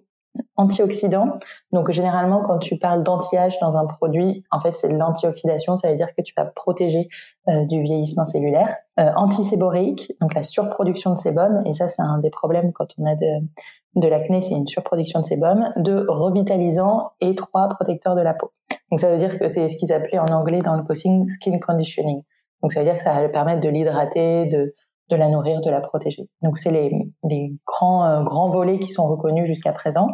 Antioxydants. 0.56 1.38
Donc 1.72 1.90
généralement, 1.90 2.42
quand 2.42 2.58
tu 2.58 2.78
parles 2.78 3.02
d'anti-âge 3.02 3.58
dans 3.60 3.76
un 3.76 3.86
produit, 3.86 4.44
en 4.52 4.60
fait, 4.60 4.76
c'est 4.76 4.88
de 4.88 4.96
l'antioxydation. 4.96 5.76
Ça 5.76 5.90
veut 5.90 5.96
dire 5.96 6.14
que 6.16 6.22
tu 6.22 6.32
vas 6.36 6.44
protéger 6.44 7.08
euh, 7.48 7.64
du 7.64 7.82
vieillissement 7.82 8.26
cellulaire. 8.26 8.76
Euh, 9.00 9.10
antiséboréique, 9.16 10.12
donc 10.20 10.34
la 10.34 10.44
surproduction 10.44 11.12
de 11.12 11.18
sébum. 11.18 11.62
Et 11.66 11.72
ça, 11.72 11.88
c'est 11.88 12.02
un 12.02 12.18
des 12.18 12.30
problèmes 12.30 12.72
quand 12.72 12.86
on 12.98 13.06
a 13.06 13.16
de, 13.16 14.06
l'acné, 14.08 14.40
c'est 14.40 14.54
une 14.54 14.68
surproduction 14.68 15.20
de 15.20 15.24
sébum. 15.24 15.70
Deux, 15.76 16.06
revitalisant. 16.08 17.10
Et 17.20 17.34
trois, 17.34 17.68
protecteur 17.68 18.14
de 18.14 18.20
la 18.20 18.34
peau. 18.34 18.52
Donc 18.90 19.00
ça 19.00 19.10
veut 19.10 19.18
dire 19.18 19.38
que 19.38 19.48
c'est 19.48 19.68
ce 19.68 19.76
qu'ils 19.76 19.92
appelaient 19.92 20.18
en 20.18 20.32
anglais 20.32 20.60
dans 20.60 20.74
le 20.74 20.82
coaching 20.82 21.28
skin 21.28 21.58
conditioning. 21.58 22.22
Donc 22.62 22.72
ça 22.72 22.80
veut 22.80 22.86
dire 22.86 22.96
que 22.96 23.02
ça 23.02 23.14
va 23.14 23.28
permettre 23.28 23.60
de 23.60 23.68
l'hydrater, 23.68 24.46
de, 24.46 24.74
de 25.10 25.16
la 25.16 25.28
nourrir, 25.28 25.60
de 25.60 25.70
la 25.70 25.80
protéger. 25.80 26.28
Donc 26.42 26.58
c'est 26.58 26.70
les, 26.70 26.90
les 27.28 27.52
grands 27.66 28.04
euh, 28.04 28.22
grands 28.22 28.50
volets 28.50 28.78
qui 28.78 28.88
sont 28.88 29.06
reconnus 29.06 29.46
jusqu'à 29.46 29.72
présent. 29.72 30.08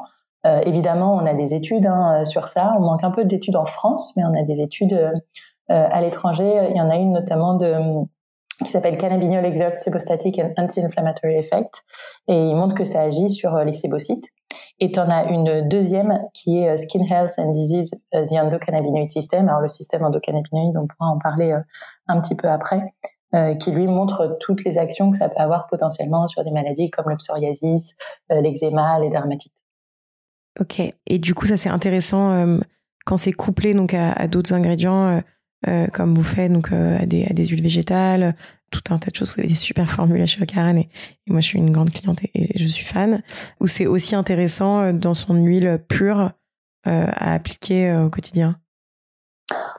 Euh, 0.47 0.61
évidemment, 0.67 1.15
on 1.15 1.25
a 1.25 1.35
des 1.35 1.55
études 1.55 1.87
hein, 1.87 2.25
sur 2.27 2.49
ça. 2.49 2.75
On 2.79 2.83
manque 2.83 3.03
un 3.03 3.11
peu 3.11 3.25
d'études 3.25 3.57
en 3.57 3.65
France, 3.65 4.13
mais 4.17 4.25
on 4.25 4.39
a 4.39 4.43
des 4.43 4.61
études 4.61 4.93
euh, 4.93 5.13
à 5.69 6.01
l'étranger. 6.03 6.69
Il 6.71 6.77
y 6.77 6.81
en 6.81 6.91
a 6.91 6.97
une 6.97 7.13
notamment 7.13 7.55
de 7.55 7.75
qui 8.63 8.71
s'appelle 8.71 8.97
Cannabidiol 8.97 9.45
Exert 9.45 9.77
Sebostatic 9.77 10.39
and 10.39 10.53
Anti-Inflammatory 10.57 11.35
Effect, 11.35 11.83
et 12.29 12.37
il 12.37 12.55
montre 12.55 12.77
que 12.77 12.85
ça 12.85 13.01
agit 13.01 13.29
sur 13.29 13.57
les 13.57 13.73
sébocytes. 13.73 14.27
Et 14.85 14.93
tu 14.93 15.01
en 15.01 15.09
as 15.09 15.31
une 15.31 15.67
deuxième 15.67 16.21
qui 16.35 16.59
est 16.59 16.77
Skin 16.77 17.07
Health 17.09 17.39
and 17.39 17.53
Disease, 17.53 17.95
the 18.13 18.33
Endocannabinoid 18.33 19.09
System. 19.09 19.49
Alors 19.49 19.63
le 19.63 19.69
système 19.69 20.05
endocannabinoïde, 20.05 20.77
on 20.77 20.87
pourra 20.87 21.09
en 21.09 21.19
parler 21.19 21.57
un 22.07 22.21
petit 22.21 22.35
peu 22.35 22.49
après, 22.49 22.93
qui 23.61 23.71
lui 23.71 23.87
montre 23.87 24.37
toutes 24.41 24.63
les 24.65 24.77
actions 24.77 25.11
que 25.11 25.17
ça 25.17 25.31
peut 25.31 25.41
avoir 25.41 25.69
potentiellement 25.69 26.29
sur 26.29 26.45
des 26.45 26.51
maladies 26.51 26.91
comme 26.91 27.09
le 27.09 27.17
psoriasis, 27.17 27.97
l'eczéma, 28.29 29.01
les 29.01 29.09
dermatites. 29.09 29.55
Ok. 30.61 30.83
Et 31.07 31.19
du 31.19 31.33
coup, 31.33 31.47
ça 31.47 31.57
c'est 31.57 31.71
intéressant 31.71 32.59
quand 33.07 33.17
c'est 33.17 33.33
couplé 33.33 33.73
donc 33.73 33.95
à, 33.95 34.29
d'autres 34.29 34.53
ingrédients 34.53 35.23
euh, 35.69 35.87
comme 35.89 36.15
vous 36.15 36.23
faites 36.23 36.53
donc 36.53 36.73
euh, 36.73 36.99
à 37.01 37.07
des, 37.07 37.25
à 37.25 37.33
des 37.33 37.47
huiles 37.47 37.63
végétales, 37.63 38.37
tout 38.71 38.83
un 38.91 38.99
tas 38.99 39.11
de 39.11 39.17
choses. 39.17 39.35
Vous 39.35 39.41
avez 39.41 39.49
des 39.49 39.55
super 39.55 39.89
formules 39.91 40.27
chez 40.27 40.45
Karen 40.47 40.77
et, 40.79 40.89
moi 41.27 41.41
je 41.41 41.47
suis 41.47 41.59
une 41.59 41.71
grande 41.71 41.91
cliente 41.91 42.23
et, 42.35 42.59
je 42.59 42.67
suis 42.67 42.85
fan. 42.85 43.23
Ou 43.61 43.67
c'est 43.67 43.87
aussi 43.87 44.15
intéressant 44.15 44.81
euh, 44.81 44.93
dans 44.93 45.15
son 45.15 45.35
huile 45.35 45.83
pure 45.89 46.33
à 46.87 47.33
appliquer 47.33 47.95
au 47.95 48.11
quotidien? 48.11 48.59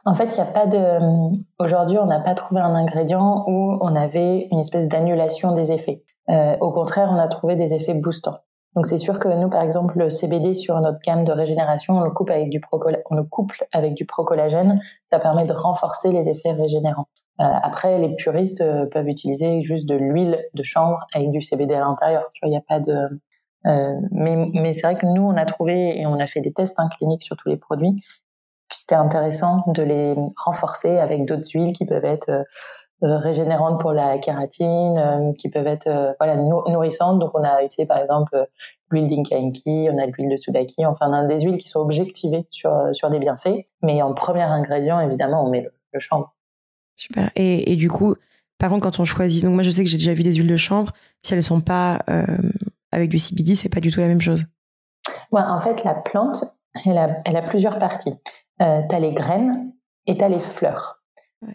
En 0.06 0.16
fait, 0.16 0.36
il 0.36 0.42
n'y 0.42 0.42
a 0.42 0.52
pas 0.52 0.66
de. 0.66 1.38
Aujourd'hui, 1.60 2.00
on 2.00 2.08
n'a 2.08 2.20
pas 2.20 2.34
trouvé 2.34 2.62
un 2.62 2.74
ingrédient 2.74 3.46
où 3.48 3.78
on 3.80 3.96
avait 3.96 4.48
une 4.52 4.58
espèce 4.58 4.88
d'annulation 4.88 5.54
des 5.54 5.72
effets. 5.72 6.02
au 6.28 6.72
contraire, 6.72 7.10
on 7.12 7.20
a 7.20 7.28
trouvé 7.28 7.56
des 7.56 7.76
effets 7.76 7.94
boostants. 7.94 8.40
Donc 8.76 8.88
c'est 8.88 8.98
sûr 8.98 9.20
que 9.20 9.30
nous, 9.30 9.50
par 9.50 9.62
exemple, 9.62 9.98
le 9.98 10.10
CBD 10.10 10.54
sur 10.54 10.80
notre 10.82 11.00
gamme 11.00 11.24
de 11.24 11.32
régénération, 11.32 11.98
on 11.98 12.02
le 12.02 12.12
coupe 12.12 12.30
avec 12.30 12.50
du 12.50 12.62
on 13.10 13.16
le 13.16 13.24
couple 13.24 13.66
avec 13.72 13.94
du 13.94 14.06
procollagène. 14.06 14.82
Ça 15.12 15.20
permet 15.20 15.46
de 15.46 15.54
renforcer 15.54 16.12
les 16.12 16.28
effets 16.28 16.52
régénérants. 16.52 17.08
Euh, 17.42 17.44
après, 17.44 18.00
les 18.00 18.16
puristes 18.16 18.62
euh, 18.62 18.86
peuvent 18.86 19.08
utiliser 19.08 19.62
juste 19.62 19.86
de 19.86 19.96
l'huile 19.96 20.44
de 20.54 20.64
chanvre 20.64 21.00
avec 21.14 21.32
du 21.32 21.42
CBD 21.42 21.74
à 21.74 21.82
l'intérieur. 21.82 22.30
Tu 22.34 22.42
vois, 22.42 22.50
il 22.50 22.52
n'y 22.52 22.58
a 22.58 22.64
pas 22.68 22.80
de. 22.80 23.22
Euh, 23.66 23.96
mais 24.12 24.74
c'est 24.74 24.88
vrai 24.88 24.96
que 24.96 25.06
nous, 25.06 25.24
on 25.24 25.36
a 25.36 25.46
trouvé 25.46 26.00
et 26.00 26.06
on 26.06 26.20
a 26.20 26.26
fait 26.28 26.42
des 26.42 26.54
tests 26.54 26.80
hein, 26.80 26.90
cliniques 26.98 27.24
sur 27.24 27.36
tous 27.36 27.50
les 27.50 27.58
produits. 27.58 28.04
C'était 28.72 28.96
intéressant 28.96 29.64
de 29.68 29.84
les 29.84 30.16
renforcer 30.38 30.98
avec 30.98 31.26
d'autres 31.26 31.50
huiles 31.54 31.74
qui 31.74 31.86
peuvent 31.86 32.06
être 32.06 32.46
régénérantes 33.14 33.80
pour 33.80 33.94
la 33.94 34.18
kératine, 34.18 34.98
euh, 34.98 35.32
qui 35.38 35.50
peuvent 35.50 35.68
être 35.68 35.88
euh, 35.88 36.14
voilà 36.20 36.36
nourrissantes. 36.36 37.20
Donc 37.20 37.32
on 37.34 37.44
a 37.44 37.64
utilisé 37.64 37.86
par 37.86 38.00
exemple 38.00 38.48
l'huile 38.90 39.08
d'inkainki, 39.08 39.90
on 39.92 39.98
a 39.98 40.06
l'huile 40.06 40.30
de 40.30 40.38
tsubaki, 40.38 40.86
enfin 40.86 41.10
on 41.10 41.14
a 41.14 41.26
des 41.26 41.42
huiles 41.42 41.58
qui 41.58 41.68
sont 41.68 41.80
objectivées 41.80 42.48
sur 42.50 42.72
sur 42.94 43.10
des 43.10 43.20
bienfaits. 43.20 43.66
Mais 43.82 44.02
en 44.02 44.14
premier 44.14 44.44
ingrédient, 44.44 45.00
évidemment, 45.00 45.46
on 45.46 45.50
met 45.50 45.62
le, 45.62 46.00
chanvre. 46.00 46.34
Super. 46.98 47.32
Et, 47.38 47.72
et, 47.72 47.78
du 47.78 47.90
coup, 47.90 48.16
par 48.58 48.70
contre, 48.70 48.84
quand 48.84 49.00
on 49.00 49.06
choisit, 49.06 49.46
donc 49.46 49.54
moi 49.54 49.64
je 49.64 49.72
sais 49.72 49.82
que 49.82 49.90
j'ai 49.90 49.98
déjà 49.98 50.14
vu 50.14 50.24
des 50.24 50.34
huiles 50.34 50.48
de 50.48 50.58
chanvre, 50.58 50.92
si 51.24 51.34
elles 51.34 51.42
sont 51.42 51.62
pas 51.62 52.02
avec 52.92 53.10
du 53.10 53.18
CBD, 53.18 53.56
c'est 53.56 53.70
pas 53.70 53.80
du 53.80 53.92
tout 53.92 54.02
la 54.02 54.08
même 54.08 54.22
chose. 54.22 54.46
Ouais, 55.32 55.42
en 55.42 55.60
fait, 55.60 55.84
la 55.84 55.96
plante, 55.96 56.46
elle 56.86 56.98
a, 56.98 57.22
elle 57.26 57.38
a 57.38 57.42
plusieurs 57.42 57.80
parties. 57.80 58.14
Euh, 58.62 58.82
tu 58.90 58.96
as 58.96 59.00
les 59.00 59.14
graines 59.14 59.74
et 60.06 60.18
tu 60.18 60.24
as 60.24 60.30
les 60.30 60.40
fleurs. 60.40 61.02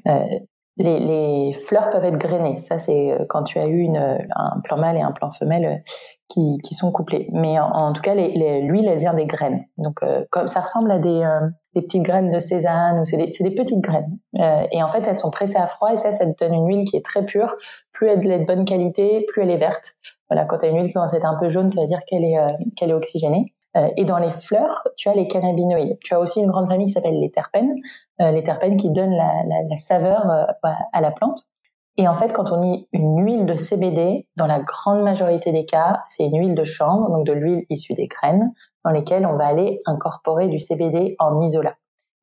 Ouais 0.04 0.46
les, 0.80 0.98
les, 0.98 1.52
fleurs 1.52 1.90
peuvent 1.90 2.04
être 2.04 2.18
grainées. 2.18 2.58
Ça, 2.58 2.78
c'est 2.78 3.12
euh, 3.12 3.24
quand 3.28 3.44
tu 3.44 3.58
as 3.58 3.68
eu 3.68 3.78
une, 3.78 3.96
un 3.96 4.60
plan 4.64 4.78
mâle 4.78 4.96
et 4.96 5.02
un 5.02 5.12
plan 5.12 5.30
femelle 5.30 5.66
euh, 5.66 5.92
qui, 6.28 6.58
qui 6.64 6.74
sont 6.74 6.90
couplés. 6.90 7.28
Mais 7.32 7.58
en, 7.58 7.92
tout 7.92 8.00
cas, 8.00 8.14
l'huile, 8.14 8.88
elle 8.88 8.98
vient 8.98 9.14
des 9.14 9.26
graines. 9.26 9.64
Donc, 9.78 10.02
euh, 10.02 10.24
comme 10.30 10.48
ça 10.48 10.60
ressemble 10.60 10.90
à 10.90 10.98
des, 10.98 11.28
des 11.74 11.82
petites 11.82 12.02
graines 12.02 12.30
de 12.30 12.38
sésame, 12.38 13.00
ou 13.00 13.04
c'est 13.04 13.16
des, 13.16 13.28
des, 13.28 13.50
petites 13.50 13.80
graines. 13.80 14.18
et 14.34 14.82
en 14.82 14.88
fait, 14.88 15.06
elles 15.08 15.18
sont 15.18 15.30
pressées 15.30 15.58
à 15.58 15.66
froid 15.66 15.92
et 15.92 15.96
ça, 15.96 16.12
ça 16.12 16.24
te 16.26 16.44
donne 16.44 16.54
une 16.54 16.68
huile 16.68 16.84
qui 16.84 16.96
est 16.96 17.04
très 17.04 17.24
pure. 17.24 17.56
Plus 17.92 18.08
elle 18.08 18.30
est 18.30 18.38
de 18.38 18.46
bonne 18.46 18.64
qualité, 18.64 19.26
plus 19.28 19.42
elle 19.42 19.50
est 19.50 19.56
verte. 19.56 19.94
Voilà, 20.30 20.44
quand 20.44 20.58
tu 20.58 20.66
as 20.66 20.68
une 20.68 20.76
huile 20.76 20.86
qui 20.86 20.92
commence 20.92 21.12
à 21.12 21.16
être 21.16 21.26
un 21.26 21.38
peu 21.38 21.48
jaune, 21.50 21.68
ça 21.68 21.80
veut 21.80 21.88
dire 21.88 22.04
qu'elle 22.06 22.24
est, 22.24 22.38
qu'elle 22.76 22.90
est 22.90 22.94
oxygénée. 22.94 23.52
Euh, 23.76 23.88
et 23.96 24.04
dans 24.04 24.18
les 24.18 24.30
fleurs, 24.30 24.82
tu 24.96 25.08
as 25.08 25.14
les 25.14 25.28
cannabinoïdes. 25.28 25.98
Tu 26.00 26.14
as 26.14 26.20
aussi 26.20 26.40
une 26.40 26.50
grande 26.50 26.68
famille 26.68 26.86
qui 26.86 26.92
s'appelle 26.92 27.20
les 27.20 27.30
terpènes, 27.30 27.74
euh, 28.20 28.32
les 28.32 28.42
terpènes 28.42 28.76
qui 28.76 28.90
donnent 28.90 29.14
la, 29.14 29.44
la, 29.46 29.62
la 29.68 29.76
saveur 29.76 30.28
euh, 30.30 30.70
à 30.92 31.00
la 31.00 31.10
plante. 31.10 31.46
Et 31.96 32.08
en 32.08 32.14
fait, 32.14 32.32
quand 32.32 32.50
on 32.50 32.60
dit 32.62 32.88
une 32.92 33.24
huile 33.24 33.46
de 33.46 33.54
CBD, 33.54 34.26
dans 34.36 34.46
la 34.46 34.60
grande 34.60 35.02
majorité 35.02 35.52
des 35.52 35.66
cas, 35.66 36.02
c'est 36.08 36.26
une 36.26 36.38
huile 36.38 36.54
de 36.54 36.64
chanvre, 36.64 37.10
donc 37.10 37.26
de 37.26 37.32
l'huile 37.32 37.66
issue 37.68 37.94
des 37.94 38.06
graines, 38.06 38.52
dans 38.84 38.90
lesquelles 38.90 39.26
on 39.26 39.36
va 39.36 39.46
aller 39.46 39.82
incorporer 39.86 40.48
du 40.48 40.58
CBD 40.58 41.14
en 41.18 41.40
isolat. 41.40 41.76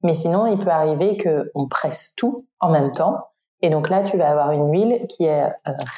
Mais 0.04 0.13
sinon, 0.13 0.48
il 0.48 0.58
peut 0.58 0.70
arriver 0.70 1.18
qu'on 1.18 1.68
presse 1.68 2.16
tout 2.16 2.48
en 2.60 2.70
même 2.70 2.92
temps. 2.92 3.18
Et 3.62 3.70
donc 3.70 3.89
là, 3.89 4.04
tu 4.04 4.18
vas 4.18 4.30
avoir 4.30 4.51
une 4.51 4.72
huile 4.72 5.06
qui 5.10 5.25
est 5.25 5.48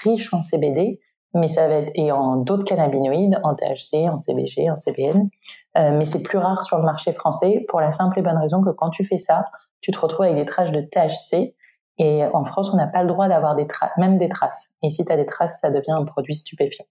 riche 0.04 0.34
en 0.34 0.42
CBD, 0.42 1.00
mais 1.34 1.48
ça 1.48 1.68
va 1.68 1.76
être 1.76 1.92
et 1.96 2.12
en 2.12 2.38
d'autres 2.38 2.66
cannabinoïdes, 2.66 3.40
en 3.44 3.56
THC, 3.56 4.10
en 4.10 4.18
CBG, 4.18 4.70
en 4.70 4.78
CBN, 4.78 5.30
euh, 5.78 5.92
mais 5.98 6.06
c'est 6.06 6.24
plus 6.24 6.38
rare 6.38 6.64
sur 6.64 6.78
le 6.78 6.84
marché 6.84 7.14
français 7.14 7.66
pour 7.68 7.82
la 7.82 7.92
simple 7.92 8.20
et 8.20 8.22
bonne 8.22 8.38
raison 8.38 8.62
que 8.62 8.72
quand 8.72 8.90
tu 8.90 9.04
fais 9.04 9.20
ça, 9.20 9.46
tu 9.82 9.92
te 9.92 10.00
retrouves 10.00 10.26
avec 10.26 10.38
des 10.38 10.46
traces 10.46 10.72
de 10.72 10.82
THC 10.82 11.56
et 12.00 12.24
en 12.34 12.46
France, 12.46 12.74
on 12.74 12.78
n'a 12.78 12.88
pas 12.88 13.04
le 13.04 13.10
droit 13.10 13.28
d'avoir 13.28 13.56
des 13.56 13.68
traces, 13.68 13.92
même 13.98 14.18
des 14.18 14.30
traces. 14.30 14.70
Et 14.82 14.90
si 14.90 15.04
tu 15.04 15.12
as 15.12 15.18
des 15.18 15.26
traces, 15.26 15.60
ça 15.60 15.70
devient 15.70 15.92
un 15.92 16.06
produit 16.06 16.36
stupéfiant. 16.36 16.86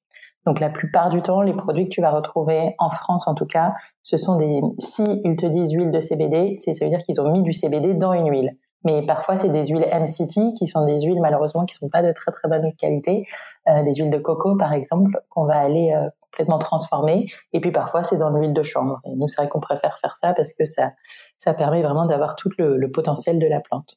Donc 0.47 0.61
la 0.61 0.69
plupart 0.69 1.11
du 1.11 1.21
temps, 1.23 1.41
les 1.43 1.55
produits 1.55 1.85
que 1.85 1.91
tu 1.91 2.01
vas 2.01 2.11
retrouver 2.11 2.75
en 2.79 2.91
France 2.91 3.27
en 3.27 3.35
tout 3.35 3.47
cas, 3.47 3.75
ce 4.03 4.17
sont 4.17 4.37
des 4.37 4.61
si 4.79 5.05
ils 5.25 5.37
te 5.37 5.47
disent 5.47 5.73
huile 5.73 5.91
de 5.91 6.01
CBD, 6.01 6.55
c'est 6.55 6.75
ça 6.75 6.85
veut 6.85 6.91
dire 6.91 7.01
qu'ils 7.01 7.21
ont 7.21 7.31
mis 7.31 7.43
du 7.43 7.53
CBD 7.53 7.95
dans 7.95 8.13
une 8.13 8.31
huile. 8.31 8.57
Mais 8.85 9.05
parfois, 9.05 9.37
c'est 9.37 9.49
des 9.49 9.67
huiles 9.67 9.87
MCT 9.93 10.55
qui 10.57 10.67
sont 10.67 10.85
des 10.85 11.01
huiles 11.01 11.21
malheureusement 11.21 11.65
qui 11.65 11.75
sont 11.75 11.89
pas 11.89 12.03
de 12.03 12.13
très 12.13 12.31
très 12.31 12.49
bonne 12.49 12.73
qualité. 12.77 13.27
Euh, 13.69 13.83
des 13.83 13.95
huiles 13.95 14.11
de 14.11 14.19
coco, 14.19 14.57
par 14.57 14.73
exemple, 14.73 15.21
qu'on 15.31 15.47
va 15.47 15.57
aller 15.59 15.93
euh, 15.93 16.09
complètement 16.21 16.59
transformer. 16.59 17.27
Et 17.53 17.61
puis 17.61 17.73
parfois, 17.73 18.05
c'est 18.05 18.19
dans 18.19 18.31
l'huile 18.31 18.53
de 18.53 18.63
chanvre. 18.63 19.01
Et 19.05 19.15
nous, 19.17 19.27
c'est 19.29 19.43
vrai 19.43 19.49
qu'on 19.49 19.61
préfère 19.61 19.99
faire 20.01 20.17
ça 20.17 20.33
parce 20.33 20.53
que 20.53 20.65
ça, 20.65 20.93
ça 21.39 21.55
permet 21.55 21.83
vraiment 21.83 22.07
d'avoir 22.07 22.37
tout 22.37 22.51
le, 22.57 22.89
potentiel 22.91 23.39
de 23.39 23.47
la 23.47 23.61
plante. 23.61 23.97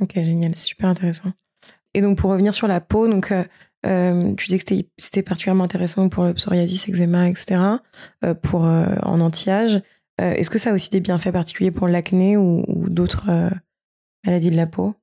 Ok, 0.00 0.14
génial, 0.14 0.54
c'est 0.54 0.68
super 0.68 0.88
intéressant. 0.88 1.32
Et 1.92 2.00
donc, 2.00 2.18
pour 2.18 2.30
revenir 2.30 2.54
sur 2.54 2.66
la 2.68 2.80
peau, 2.80 3.08
donc, 3.08 3.32
euh, 3.32 4.34
tu 4.36 4.46
disais 4.46 4.58
que 4.58 4.86
c'était 4.98 5.22
particulièrement 5.22 5.64
intéressant 5.64 6.08
pour 6.08 6.24
le 6.24 6.34
psoriasis, 6.34 6.88
eczéma, 6.88 7.28
etc., 7.28 7.60
pour 8.42 8.62
en 8.62 9.20
anti-âge. 9.20 9.80
Est-ce 10.18 10.50
que 10.50 10.58
ça 10.58 10.70
a 10.70 10.72
aussi 10.72 10.90
des 10.90 11.00
bienfaits 11.00 11.30
particuliers 11.30 11.70
pour 11.70 11.86
l'acné 11.86 12.36
ou 12.36 12.64
d'autres 12.88 13.30
maladie 14.26 14.50
de 14.50 14.56
la 14.56 14.66
peau 14.66 14.94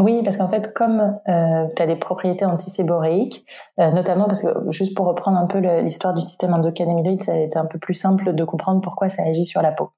oui, 0.00 0.22
parce 0.24 0.38
qu'en 0.38 0.48
fait, 0.48 0.72
comme 0.72 1.18
euh, 1.28 1.66
tu 1.76 1.82
as 1.82 1.86
des 1.86 1.96
propriétés 1.96 2.46
antiséboréiques, 2.46 3.44
euh, 3.78 3.90
notamment 3.90 4.24
parce 4.24 4.42
que, 4.42 4.48
juste 4.70 4.96
pour 4.96 5.06
reprendre 5.06 5.36
un 5.36 5.46
peu 5.46 5.58
l'histoire 5.58 6.14
du 6.14 6.22
système 6.22 6.54
endocannabinoïde, 6.54 7.22
ça 7.22 7.32
a 7.32 7.36
été 7.36 7.58
un 7.58 7.66
peu 7.66 7.78
plus 7.78 7.92
simple 7.92 8.34
de 8.34 8.44
comprendre 8.44 8.80
pourquoi 8.80 9.10
ça 9.10 9.22
agit 9.22 9.44
sur 9.44 9.60
la 9.60 9.70
peau. 9.70 9.90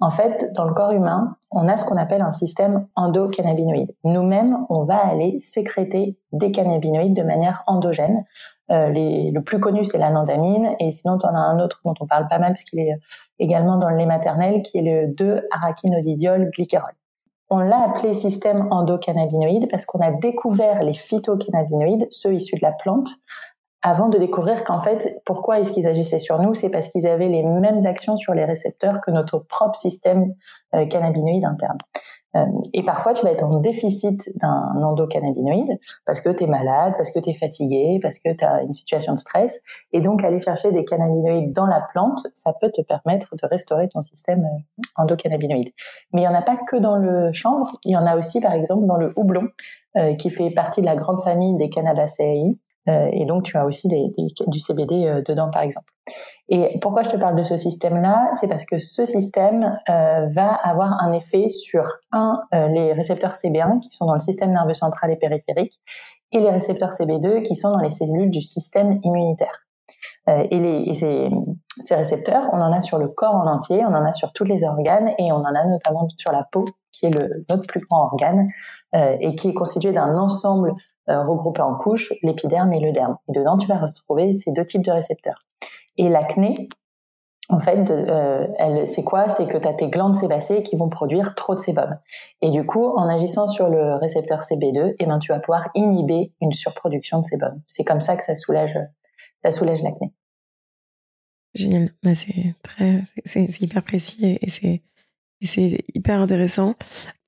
En 0.00 0.10
fait, 0.10 0.50
dans 0.56 0.64
le 0.64 0.74
corps 0.74 0.90
humain, 0.90 1.36
on 1.52 1.68
a 1.68 1.76
ce 1.76 1.84
qu'on 1.84 1.96
appelle 1.96 2.22
un 2.22 2.32
système 2.32 2.88
endocannabinoïde. 2.96 3.94
Nous-mêmes, 4.02 4.58
on 4.68 4.84
va 4.84 4.96
aller 4.96 5.38
sécréter 5.38 6.18
des 6.32 6.50
cannabinoïdes 6.50 7.14
de 7.14 7.22
manière 7.22 7.62
endogène. 7.68 8.24
Euh, 8.72 8.88
le 8.92 9.40
plus 9.40 9.60
connu, 9.60 9.84
c'est 9.84 9.98
l'anandamine, 9.98 10.74
et 10.80 10.90
sinon, 10.90 11.18
tu 11.18 11.26
en 11.26 11.34
as 11.36 11.38
un 11.38 11.60
autre 11.60 11.80
dont 11.84 11.94
on 12.00 12.06
parle 12.06 12.26
pas 12.26 12.40
mal, 12.40 12.50
parce 12.50 12.64
qu'il 12.64 12.80
est 12.80 12.98
également 13.38 13.76
dans 13.76 13.90
le 13.90 13.96
lait 13.96 14.06
maternel, 14.06 14.62
qui 14.62 14.78
est 14.78 14.82
le 14.82 15.14
2-araquinodidiol 15.14 16.50
glycérol. 16.50 16.92
On 17.48 17.58
l'a 17.58 17.90
appelé 17.90 18.12
système 18.12 18.68
endocannabinoïde 18.70 19.68
parce 19.70 19.86
qu'on 19.86 20.00
a 20.00 20.10
découvert 20.10 20.82
les 20.82 20.94
phytocannabinoïdes, 20.94 22.08
ceux 22.10 22.34
issus 22.34 22.56
de 22.56 22.62
la 22.62 22.72
plante, 22.72 23.08
avant 23.82 24.08
de 24.08 24.18
découvrir 24.18 24.64
qu'en 24.64 24.80
fait, 24.80 25.20
pourquoi 25.24 25.60
est-ce 25.60 25.72
qu'ils 25.72 25.86
agissaient 25.86 26.18
sur 26.18 26.40
nous? 26.40 26.54
C'est 26.54 26.70
parce 26.70 26.88
qu'ils 26.88 27.06
avaient 27.06 27.28
les 27.28 27.44
mêmes 27.44 27.86
actions 27.86 28.16
sur 28.16 28.34
les 28.34 28.44
récepteurs 28.44 29.00
que 29.00 29.12
notre 29.12 29.38
propre 29.38 29.78
système 29.78 30.34
euh, 30.74 30.86
cannabinoïde 30.86 31.44
interne. 31.44 31.78
Euh, 32.36 32.44
et 32.72 32.82
parfois, 32.82 33.14
tu 33.14 33.24
vas 33.24 33.32
être 33.32 33.44
en 33.44 33.58
déficit 33.60 34.30
d'un 34.36 34.82
endocannabinoïde 34.82 35.78
parce 36.04 36.20
que 36.20 36.28
tu 36.30 36.44
es 36.44 36.46
malade, 36.46 36.94
parce 36.96 37.10
que 37.10 37.18
tu 37.18 37.30
es 37.30 37.32
fatigué, 37.32 37.98
parce 38.02 38.18
que 38.18 38.32
tu 38.34 38.44
as 38.44 38.62
une 38.62 38.74
situation 38.74 39.14
de 39.14 39.18
stress. 39.18 39.62
Et 39.92 40.00
donc, 40.00 40.22
aller 40.22 40.40
chercher 40.40 40.72
des 40.72 40.84
cannabinoïdes 40.84 41.52
dans 41.52 41.66
la 41.66 41.86
plante, 41.92 42.26
ça 42.34 42.52
peut 42.52 42.70
te 42.70 42.82
permettre 42.82 43.34
de 43.40 43.46
restaurer 43.46 43.88
ton 43.88 44.02
système 44.02 44.44
euh, 44.44 44.82
endocannabinoïde. 44.96 45.72
Mais 46.12 46.22
il 46.22 46.28
n'y 46.28 46.28
en 46.28 46.34
a 46.34 46.42
pas 46.42 46.56
que 46.56 46.76
dans 46.76 46.96
le 46.96 47.32
chanvre, 47.32 47.78
il 47.84 47.92
y 47.92 47.96
en 47.96 48.06
a 48.06 48.16
aussi, 48.16 48.40
par 48.40 48.52
exemple, 48.52 48.86
dans 48.86 48.96
le 48.96 49.12
houblon, 49.16 49.48
euh, 49.96 50.14
qui 50.14 50.30
fait 50.30 50.50
partie 50.50 50.82
de 50.82 50.86
la 50.86 50.96
grande 50.96 51.22
famille 51.22 51.56
des 51.56 51.70
Cannabaceae. 51.70 52.50
Et 52.86 53.24
donc, 53.26 53.44
tu 53.44 53.56
as 53.56 53.66
aussi 53.66 53.88
du 53.88 54.60
CBD 54.60 55.22
dedans, 55.26 55.50
par 55.50 55.62
exemple. 55.62 55.92
Et 56.48 56.78
pourquoi 56.80 57.02
je 57.02 57.10
te 57.10 57.16
parle 57.16 57.34
de 57.34 57.42
ce 57.42 57.56
système-là? 57.56 58.30
C'est 58.34 58.46
parce 58.46 58.64
que 58.64 58.78
ce 58.78 59.04
système 59.04 59.78
euh, 59.88 60.26
va 60.28 60.54
avoir 60.54 61.02
un 61.02 61.12
effet 61.12 61.48
sur 61.48 61.84
un 62.12 62.40
euh, 62.54 62.68
les 62.68 62.92
récepteurs 62.92 63.32
CB1 63.32 63.80
qui 63.80 63.90
sont 63.90 64.06
dans 64.06 64.14
le 64.14 64.20
système 64.20 64.52
nerveux 64.52 64.74
central 64.74 65.10
et 65.10 65.16
périphérique 65.16 65.80
et 66.30 66.38
les 66.38 66.50
récepteurs 66.50 66.90
CB2 66.90 67.42
qui 67.42 67.56
sont 67.56 67.72
dans 67.72 67.80
les 67.80 67.90
cellules 67.90 68.30
du 68.30 68.42
système 68.42 69.00
immunitaire. 69.02 69.66
Euh, 70.28 70.46
et, 70.50 70.94
ces, 70.94 71.28
récepteurs, 71.90 72.48
on 72.52 72.60
en 72.60 72.72
a 72.72 72.80
sur 72.80 72.98
le 72.98 73.08
corps 73.08 73.34
en 73.34 73.46
entier, 73.46 73.84
on 73.84 73.94
en 73.94 74.04
a 74.04 74.12
sur 74.12 74.32
tous 74.32 74.44
les 74.44 74.64
organes 74.64 75.08
et 75.18 75.32
on 75.32 75.36
en 75.36 75.54
a 75.54 75.64
notamment 75.64 76.08
sur 76.16 76.32
la 76.32 76.44
peau 76.50 76.64
qui 76.92 77.06
est 77.06 77.10
notre 77.50 77.66
plus 77.66 77.80
grand 77.80 78.04
organe 78.04 78.48
euh, 78.94 79.16
et 79.20 79.34
qui 79.34 79.48
est 79.48 79.54
constitué 79.54 79.92
d'un 79.92 80.16
ensemble 80.16 80.72
euh, 81.08 81.22
regroupé 81.22 81.62
en 81.62 81.74
couches, 81.74 82.12
l'épiderme 82.22 82.72
et 82.72 82.80
le 82.80 82.92
derme. 82.92 83.16
Et 83.28 83.32
dedans, 83.32 83.56
tu 83.56 83.66
vas 83.68 83.78
retrouver 83.78 84.32
ces 84.32 84.52
deux 84.52 84.64
types 84.64 84.84
de 84.84 84.90
récepteurs. 84.90 85.44
Et 85.96 86.08
l'acné, 86.08 86.54
en 87.48 87.60
fait, 87.60 87.88
euh, 87.90 88.46
c'est 88.86 89.04
quoi? 89.04 89.28
C'est 89.28 89.46
que 89.46 89.56
tu 89.56 89.68
as 89.68 89.74
tes 89.74 89.88
glandes 89.88 90.16
sébacées 90.16 90.62
qui 90.62 90.76
vont 90.76 90.88
produire 90.88 91.34
trop 91.34 91.54
de 91.54 91.60
sébum. 91.60 91.96
Et 92.42 92.50
du 92.50 92.66
coup, 92.66 92.86
en 92.96 93.08
agissant 93.08 93.48
sur 93.48 93.68
le 93.68 93.94
récepteur 93.94 94.40
CB2, 94.40 94.96
eh 94.98 95.06
ben, 95.06 95.18
tu 95.20 95.32
vas 95.32 95.38
pouvoir 95.38 95.68
inhiber 95.74 96.32
une 96.40 96.52
surproduction 96.52 97.20
de 97.20 97.24
sébum. 97.24 97.60
C'est 97.66 97.84
comme 97.84 98.00
ça 98.00 98.16
que 98.16 98.24
ça 98.24 98.34
soulage, 98.34 98.78
ça 99.44 99.52
soulage 99.52 99.82
l'acné. 99.82 100.12
Génial. 101.54 101.90
Bah, 102.02 102.14
c'est 102.14 102.54
très, 102.62 103.02
c'est 103.24 103.60
hyper 103.60 103.82
précis 103.82 104.38
et 104.40 104.50
c'est 104.50 104.82
c'est 105.42 105.84
hyper 105.94 106.20
intéressant. 106.20 106.74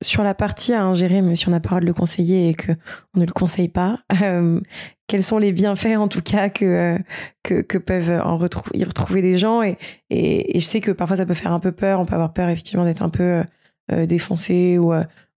Sur 0.02 0.22
la 0.22 0.34
partie 0.34 0.72
à 0.72 0.82
ingérer, 0.82 1.20
même 1.20 1.36
si 1.36 1.48
on 1.48 1.50
n'a 1.50 1.60
pas 1.60 1.68
le 1.68 1.70
droit 1.70 1.80
de 1.80 1.86
le 1.86 1.92
conseiller 1.92 2.48
et 2.48 2.54
qu'on 2.54 3.20
ne 3.20 3.26
le 3.26 3.32
conseille 3.32 3.68
pas, 3.68 4.00
euh, 4.22 4.60
quels 5.06 5.24
sont 5.24 5.38
les 5.38 5.52
bienfaits 5.52 5.96
en 5.96 6.08
tout 6.08 6.22
cas 6.22 6.48
que, 6.48 6.64
euh, 6.64 6.98
que, 7.42 7.78
peuvent 7.78 8.20
en 8.24 8.38
y 8.74 8.84
retrouver 8.84 9.22
des 9.22 9.36
gens 9.36 9.62
et, 9.62 9.76
et, 10.10 10.58
je 10.58 10.64
sais 10.64 10.80
que 10.80 10.90
parfois 10.90 11.16
ça 11.16 11.26
peut 11.26 11.34
faire 11.34 11.52
un 11.52 11.60
peu 11.60 11.72
peur, 11.72 12.00
on 12.00 12.06
peut 12.06 12.14
avoir 12.14 12.32
peur 12.32 12.48
effectivement 12.48 12.84
d'être 12.84 13.02
un 13.02 13.10
peu 13.10 13.42
euh, 13.92 14.06
défoncé 14.06 14.78
ou, 14.78 14.92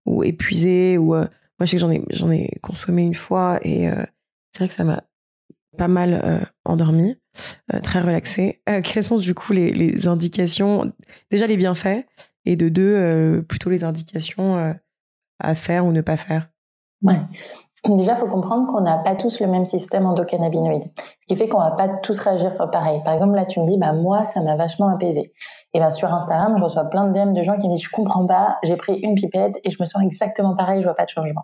ou 0.06 0.24
épuisé. 0.24 0.96
Ou, 0.96 1.08
moi 1.14 1.28
je 1.60 1.66
sais 1.66 1.76
que 1.76 1.82
j'en 2.12 2.30
ai, 2.30 2.44
ai 2.44 2.58
consommé 2.60 3.02
une 3.02 3.14
fois 3.14 3.58
et 3.62 3.88
c'est 4.52 4.58
vrai 4.58 4.68
que 4.68 4.74
ça 4.74 4.84
m'a 4.84 5.02
pas 5.78 5.88
mal 5.88 6.50
endormi, 6.64 7.16
très 7.82 8.00
relaxé. 8.00 8.60
quelles 8.82 9.04
sont 9.04 9.18
du 9.18 9.34
coup 9.34 9.52
les 9.52 10.06
indications, 10.06 10.92
déjà 11.30 11.46
les 11.46 11.56
bienfaits 11.56 12.04
et 12.44 12.56
de 12.56 12.68
deux, 12.68 12.94
euh, 12.94 13.42
plutôt 13.42 13.70
les 13.70 13.84
indications 13.84 14.56
euh, 14.56 14.72
à 15.38 15.54
faire 15.54 15.86
ou 15.86 15.92
ne 15.92 16.00
pas 16.00 16.16
faire 16.16 16.48
Ouais. 17.02 17.20
Déjà, 17.84 18.12
il 18.12 18.18
faut 18.18 18.28
comprendre 18.28 18.68
qu'on 18.68 18.80
n'a 18.80 18.98
pas 18.98 19.16
tous 19.16 19.40
le 19.40 19.48
même 19.48 19.66
système 19.66 20.06
endocannabinoïde, 20.06 20.84
ce 20.94 21.26
qui 21.26 21.34
fait 21.34 21.48
qu'on 21.48 21.58
va 21.58 21.72
pas 21.72 21.88
tous 21.88 22.16
réagir 22.20 22.56
pareil. 22.70 23.02
Par 23.04 23.12
exemple, 23.12 23.34
là, 23.34 23.44
tu 23.44 23.58
me 23.58 23.66
dis, 23.66 23.76
bah 23.76 23.92
moi, 23.92 24.24
ça 24.24 24.40
m'a 24.40 24.54
vachement 24.54 24.86
apaisé. 24.86 25.32
Et 25.74 25.80
ben 25.80 25.90
sur 25.90 26.14
Instagram, 26.14 26.54
je 26.58 26.62
reçois 26.62 26.84
plein 26.84 27.08
de 27.08 27.12
DM 27.12 27.32
de 27.32 27.42
gens 27.42 27.58
qui 27.58 27.66
me 27.66 27.72
disent, 27.72 27.82
je 27.82 27.90
comprends 27.90 28.24
pas, 28.24 28.58
j'ai 28.62 28.76
pris 28.76 29.00
une 29.00 29.16
pipette 29.16 29.56
et 29.64 29.70
je 29.70 29.78
me 29.80 29.86
sens 29.86 30.00
exactement 30.00 30.54
pareil, 30.54 30.80
je 30.80 30.86
vois 30.86 30.94
pas 30.94 31.06
de 31.06 31.10
changement. 31.10 31.42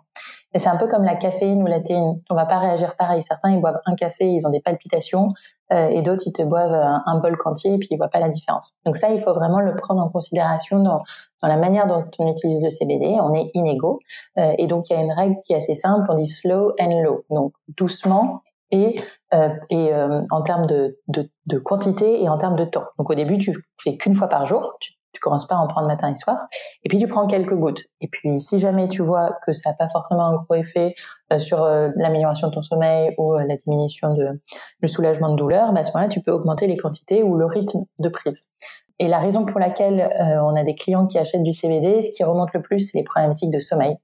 C'est 0.55 0.69
un 0.69 0.77
peu 0.77 0.87
comme 0.87 1.03
la 1.03 1.15
caféine 1.15 1.61
ou 1.61 1.67
la 1.67 1.79
théine, 1.79 2.21
on 2.29 2.35
va 2.35 2.45
pas 2.45 2.57
réagir 2.59 2.95
pareil. 2.95 3.21
Certains 3.21 3.51
ils 3.51 3.61
boivent 3.61 3.79
un 3.85 3.95
café, 3.95 4.25
ils 4.25 4.47
ont 4.47 4.49
des 4.49 4.59
palpitations, 4.61 5.33
euh, 5.71 5.89
et 5.89 6.01
d'autres 6.01 6.23
ils 6.25 6.33
te 6.33 6.41
boivent 6.41 6.73
un, 6.73 7.03
un, 7.05 7.21
bol 7.21 7.37
quantier 7.37 7.75
et 7.75 7.77
puis 7.77 7.87
ils 7.91 7.97
voient 7.97 8.09
pas 8.09 8.19
la 8.19 8.29
différence. 8.29 8.73
Donc 8.85 8.97
ça, 8.97 9.09
il 9.09 9.21
faut 9.21 9.33
vraiment 9.33 9.59
le 9.59 9.75
prendre 9.75 10.01
en 10.01 10.09
considération 10.09 10.79
dans, 10.79 11.03
dans 11.43 11.47
la 11.47 11.57
manière 11.57 11.87
dont 11.87 12.03
on 12.17 12.27
utilise 12.31 12.63
le 12.63 12.71
CBD. 12.71 13.17
On 13.21 13.33
est 13.33 13.51
inégaux 13.53 13.99
euh, 14.39 14.53
et 14.57 14.65
donc 14.65 14.89
il 14.89 14.93
y 14.93 14.95
a 14.95 15.01
une 15.01 15.11
règle 15.11 15.35
qui 15.45 15.53
est 15.53 15.57
assez 15.57 15.75
simple. 15.75 16.07
On 16.09 16.15
dit 16.15 16.25
slow 16.25 16.73
and 16.79 17.01
low, 17.03 17.25
donc 17.29 17.53
doucement 17.77 18.41
et, 18.71 19.01
euh, 19.33 19.49
et 19.69 19.93
euh, 19.93 20.21
en 20.31 20.41
termes 20.41 20.67
de, 20.67 20.99
de, 21.07 21.29
de, 21.45 21.59
quantité 21.59 22.23
et 22.23 22.29
en 22.29 22.37
termes 22.37 22.55
de 22.55 22.65
temps. 22.65 22.85
Donc 22.97 23.09
au 23.09 23.15
début, 23.15 23.37
tu 23.37 23.53
fais 23.81 23.97
qu'une 23.97 24.13
fois 24.13 24.27
par 24.27 24.45
jour, 24.45 24.77
tu 25.13 25.19
commences 25.19 25.47
pas 25.47 25.55
à 25.55 25.59
en 25.59 25.67
prendre 25.67 25.87
matin 25.87 26.11
et 26.11 26.15
soir, 26.15 26.47
et 26.83 26.89
puis 26.89 26.99
tu 26.99 27.07
prends 27.07 27.27
quelques 27.27 27.55
gouttes. 27.55 27.83
Et 28.01 28.07
puis 28.07 28.39
si 28.39 28.59
jamais 28.59 28.87
tu 28.87 29.01
vois 29.01 29.37
que 29.45 29.53
ça 29.53 29.71
n'a 29.71 29.75
pas 29.75 29.87
forcément 29.89 30.25
un 30.25 30.35
gros 30.35 30.55
effet 30.55 30.93
euh, 31.31 31.39
sur 31.39 31.63
euh, 31.63 31.89
l'amélioration 31.95 32.49
de 32.49 32.53
ton 32.53 32.63
sommeil 32.63 33.13
ou 33.17 33.33
euh, 33.33 33.43
la 33.47 33.55
diminution 33.55 34.13
de 34.13 34.27
le 34.79 34.87
soulagement 34.87 35.29
de 35.29 35.35
douleur, 35.35 35.73
bah 35.73 35.81
à 35.81 35.83
ce 35.83 35.91
moment-là, 35.93 36.09
tu 36.09 36.21
peux 36.21 36.31
augmenter 36.31 36.67
les 36.67 36.77
quantités 36.77 37.23
ou 37.23 37.35
le 37.35 37.45
rythme 37.45 37.85
de 37.99 38.09
prise. 38.09 38.41
Et 38.99 39.07
la 39.07 39.19
raison 39.19 39.45
pour 39.45 39.61
laquelle 39.61 40.11
on 40.43 40.57
a 40.57 40.63
des 40.65 40.75
clients 40.75 41.07
qui 41.07 41.17
achètent 41.17 41.43
du 41.43 41.53
CBD, 41.53 42.01
ce 42.01 42.11
qui 42.11 42.25
remonte 42.25 42.53
le 42.53 42.61
plus, 42.61 42.81
c'est 42.81 42.97
les 42.97 43.05
problématiques 43.05 43.49
de 43.49 43.59
sommeil. 43.59 43.95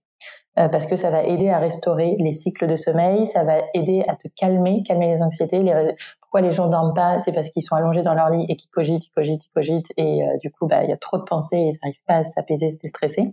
Parce 0.56 0.88
que 0.88 0.96
ça 0.96 1.12
va 1.12 1.24
aider 1.24 1.50
à 1.50 1.60
restaurer 1.60 2.16
les 2.18 2.32
cycles 2.32 2.66
de 2.66 2.78
sommeil, 2.78 3.26
ça 3.26 3.44
va 3.44 3.58
aider 3.74 4.06
à 4.08 4.16
te 4.16 4.30
calmer, 4.38 4.84
calmer 4.84 5.14
les 5.14 5.22
anxiétés. 5.22 5.62
Les, 5.64 5.96
les 6.42 6.51
gens 6.51 6.68
dorment 6.68 6.94
pas 6.94 7.20
C'est 7.20 7.32
parce 7.32 7.50
qu'ils 7.51 7.62
sont 7.62 7.75
allongés 7.75 8.01
dans 8.01 8.13
leur 8.13 8.30
lit 8.30 8.46
et 8.50 8.56
qu'ils 8.56 8.70
cogitent, 8.70 9.06
ils 9.06 9.12
cogitent, 9.12 9.46
ils 9.46 9.51
cogitent, 9.54 9.92
et 9.98 10.24
euh, 10.24 10.38
du 10.38 10.51
coup, 10.51 10.68
bah, 10.68 10.84
il 10.84 10.89
y 10.89 10.94
a 10.94 10.98
trop 10.98 11.18
de 11.18 11.24
pensées 11.24 11.58
et 11.58 11.70
ils 11.70 11.77
n'arrivent 11.84 12.04
pas 12.08 12.15
à 12.17 12.24
s'apaiser, 12.24 12.71
c'est 12.71 12.88
stressé. 12.88 13.24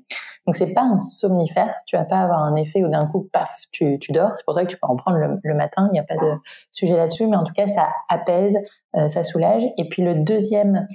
Donc 0.46 0.56
c'est 0.56 0.72
pas 0.72 0.82
un 0.82 0.98
somnifère, 0.98 1.72
tu 1.86 1.96
vas 1.96 2.04
pas 2.04 2.18
avoir 2.18 2.42
un 2.42 2.56
effet 2.56 2.84
où 2.84 2.88
d'un 2.88 3.06
coup, 3.06 3.28
paf, 3.32 3.60
tu, 3.70 3.98
tu 4.00 4.10
dors. 4.10 4.32
C'est 4.34 4.44
pour 4.44 4.54
ça 4.54 4.64
que 4.64 4.68
tu 4.68 4.76
peux 4.76 4.88
en 4.88 4.96
prendre 4.96 5.18
le, 5.18 5.54
matin, 5.54 5.88
il 5.90 5.92
n'y 5.92 6.00
a 6.00 6.04
pas 6.04 6.16
de 6.16 6.32
sujet 6.72 6.96
là-dessus, 6.96 7.26
mais 7.26 7.36
en 7.36 7.44
tout 7.44 7.52
cas, 7.52 7.68
ça 7.68 7.88
apaise, 8.08 8.58
euh, 8.96 9.06
ça 9.08 9.22
soulage. 9.22 9.64
Et 9.78 9.88
puis 9.88 10.02
le 10.02 10.16
deuxième 10.16 10.86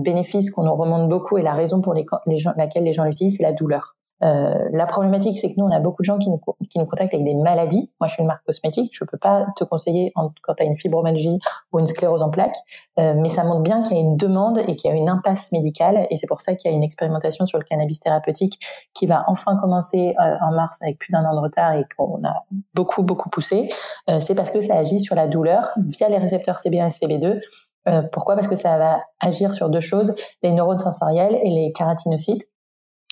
bénéfice 0.00 0.50
qu'on 0.50 0.64
nous 0.64 0.74
remonte 0.74 1.08
beaucoup 1.08 1.38
et 1.38 1.42
la 1.42 1.54
raison 1.54 1.80
pour 1.80 1.94
laquelle 1.94 2.84
les 2.84 2.92
gens 2.92 3.04
l'utilisent, 3.04 3.38
c'est 3.38 3.42
la 3.42 3.52
douleur. 3.52 3.96
Euh, 4.22 4.68
la 4.72 4.86
problématique, 4.86 5.38
c'est 5.38 5.52
que 5.52 5.54
nous, 5.58 5.66
on 5.66 5.70
a 5.70 5.80
beaucoup 5.80 6.02
de 6.02 6.06
gens 6.06 6.18
qui 6.18 6.30
nous, 6.30 6.40
qui 6.70 6.78
nous 6.78 6.86
contactent 6.86 7.14
avec 7.14 7.24
des 7.24 7.34
maladies. 7.34 7.90
Moi, 8.00 8.08
je 8.08 8.14
suis 8.14 8.22
une 8.22 8.28
marque 8.28 8.44
cosmétique, 8.44 8.92
je 8.94 9.04
peux 9.04 9.18
pas 9.18 9.46
te 9.56 9.64
conseiller 9.64 10.12
en, 10.14 10.30
quand 10.42 10.54
tu 10.54 10.62
as 10.62 10.66
une 10.66 10.76
fibromyalgie 10.76 11.38
ou 11.72 11.80
une 11.80 11.86
sclérose 11.86 12.22
en 12.22 12.30
plaques, 12.30 12.56
euh, 12.98 13.14
mais 13.16 13.28
ça 13.28 13.44
montre 13.44 13.62
bien 13.62 13.82
qu'il 13.82 13.96
y 13.96 14.00
a 14.00 14.02
une 14.02 14.16
demande 14.16 14.58
et 14.66 14.76
qu'il 14.76 14.90
y 14.90 14.94
a 14.94 14.96
une 14.96 15.08
impasse 15.08 15.52
médicale, 15.52 16.06
et 16.10 16.16
c'est 16.16 16.26
pour 16.26 16.40
ça 16.40 16.54
qu'il 16.54 16.70
y 16.70 16.74
a 16.74 16.76
une 16.76 16.84
expérimentation 16.84 17.46
sur 17.46 17.58
le 17.58 17.64
cannabis 17.64 18.00
thérapeutique 18.00 18.58
qui 18.94 19.06
va 19.06 19.24
enfin 19.26 19.56
commencer 19.56 20.14
euh, 20.20 20.36
en 20.40 20.52
mars 20.52 20.78
avec 20.82 20.98
plus 20.98 21.12
d'un 21.12 21.24
an 21.24 21.34
de 21.34 21.40
retard 21.40 21.72
et 21.72 21.84
qu'on 21.96 22.22
a 22.24 22.44
beaucoup 22.74 23.02
beaucoup 23.02 23.30
poussé. 23.30 23.68
Euh, 24.08 24.20
c'est 24.20 24.34
parce 24.34 24.50
que 24.50 24.60
ça 24.60 24.76
agit 24.76 25.00
sur 25.00 25.14
la 25.14 25.26
douleur 25.26 25.70
via 25.76 26.08
les 26.08 26.18
récepteurs 26.18 26.56
CB1 26.56 26.86
et 26.86 27.06
CB2. 27.06 27.40
Euh, 27.88 28.02
pourquoi? 28.12 28.34
Parce 28.34 28.48
que 28.48 28.56
ça 28.56 28.78
va 28.78 29.02
agir 29.20 29.54
sur 29.54 29.68
deux 29.68 29.80
choses, 29.80 30.14
les 30.42 30.52
neurones 30.52 30.78
sensoriels 30.78 31.38
et 31.42 31.50
les 31.50 31.72
kératinocytes. 31.72 32.46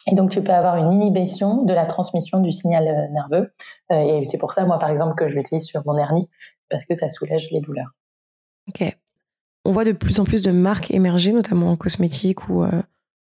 Et 0.07 0.15
donc, 0.15 0.31
tu 0.31 0.43
peux 0.43 0.53
avoir 0.53 0.77
une 0.77 0.93
inhibition 0.93 1.63
de 1.65 1.73
la 1.73 1.85
transmission 1.85 2.41
du 2.41 2.53
signal 2.53 2.89
euh, 2.89 3.13
nerveux. 3.13 3.53
Euh, 3.93 4.21
et 4.21 4.25
c'est 4.25 4.39
pour 4.39 4.53
ça, 4.53 4.65
moi, 4.65 4.79
par 4.79 4.91
exemple, 4.91 5.15
que 5.15 5.29
je 5.29 5.37
l'utilise 5.37 5.65
sur 5.65 5.83
mon 5.87 5.97
hernie, 5.97 6.29
parce 6.69 6.87
que 6.87 6.95
ça 6.95 7.11
soulage 7.11 7.51
les 7.51 7.61
douleurs. 7.61 7.95
Ok. 8.69 8.97
On 9.65 9.73
voit 9.73 9.85
de 9.85 9.93
plus 9.93 10.21
en 10.21 10.25
plus 10.25 10.43
de 10.43 10.51
marques 10.51 10.91
émerger, 10.91 11.33
notamment 11.33 11.73
en 11.73 11.77
cosmétique 11.77 12.49
ou, 12.49 12.65
euh, 12.65 12.83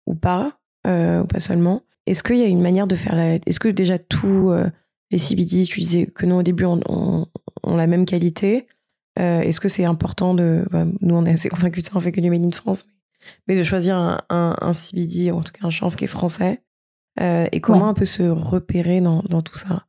ou 0.08 0.16
pas, 0.16 0.54
ou 0.86 1.26
pas 1.26 1.40
seulement. 1.40 1.84
Est-ce 2.08 2.24
qu'il 2.24 2.38
y 2.38 2.44
a 2.44 2.48
une 2.48 2.62
manière 2.62 2.88
de 2.88 2.96
faire 2.96 3.16
la... 3.16 3.36
Est-ce 3.36 3.60
que 3.60 3.68
déjà 3.68 4.00
tous 4.00 4.52
les 5.12 5.18
CBD, 5.18 5.66
tu 5.66 5.82
disais 5.82 6.08
que 6.08 6.26
nous, 6.26 6.36
au 6.36 6.44
début, 6.44 6.66
on, 6.66 6.80
ont 6.88 7.76
la 7.76 7.86
même 7.86 8.06
qualité 8.06 8.66
Est-ce 9.18 9.60
que 9.60 9.68
c'est 9.68 9.86
important 9.86 10.34
de... 10.34 10.66
Bah, 10.72 10.86
nous, 11.02 11.16
on 11.16 11.26
est 11.26 11.34
assez 11.34 11.50
convaincus 11.50 11.84
de 11.84 11.90
ça, 11.90 11.98
on 11.98 12.00
fait 12.00 12.12
que 12.12 12.22
du 12.22 12.32
Made 12.32 12.46
in 12.46 12.52
France, 12.52 12.86
de 13.48 13.64
choisir 13.64 13.96
un, 13.96 14.20
un, 14.30 14.74
CBD, 14.74 15.32
en 15.32 15.42
tout 15.42 15.52
cas 15.52 15.66
un 15.66 15.70
chanvre 15.70 15.96
qui 15.96 16.06
est 16.06 16.08
français. 16.08 16.64
Euh, 17.20 17.48
et 17.52 17.60
comment 17.60 17.90
on 17.90 17.94
peut 17.94 18.06
se 18.06 18.24
repérer 18.24 19.02
dans, 19.02 19.22
dans 19.24 19.42
tout 19.42 19.58
ça? 19.58 19.86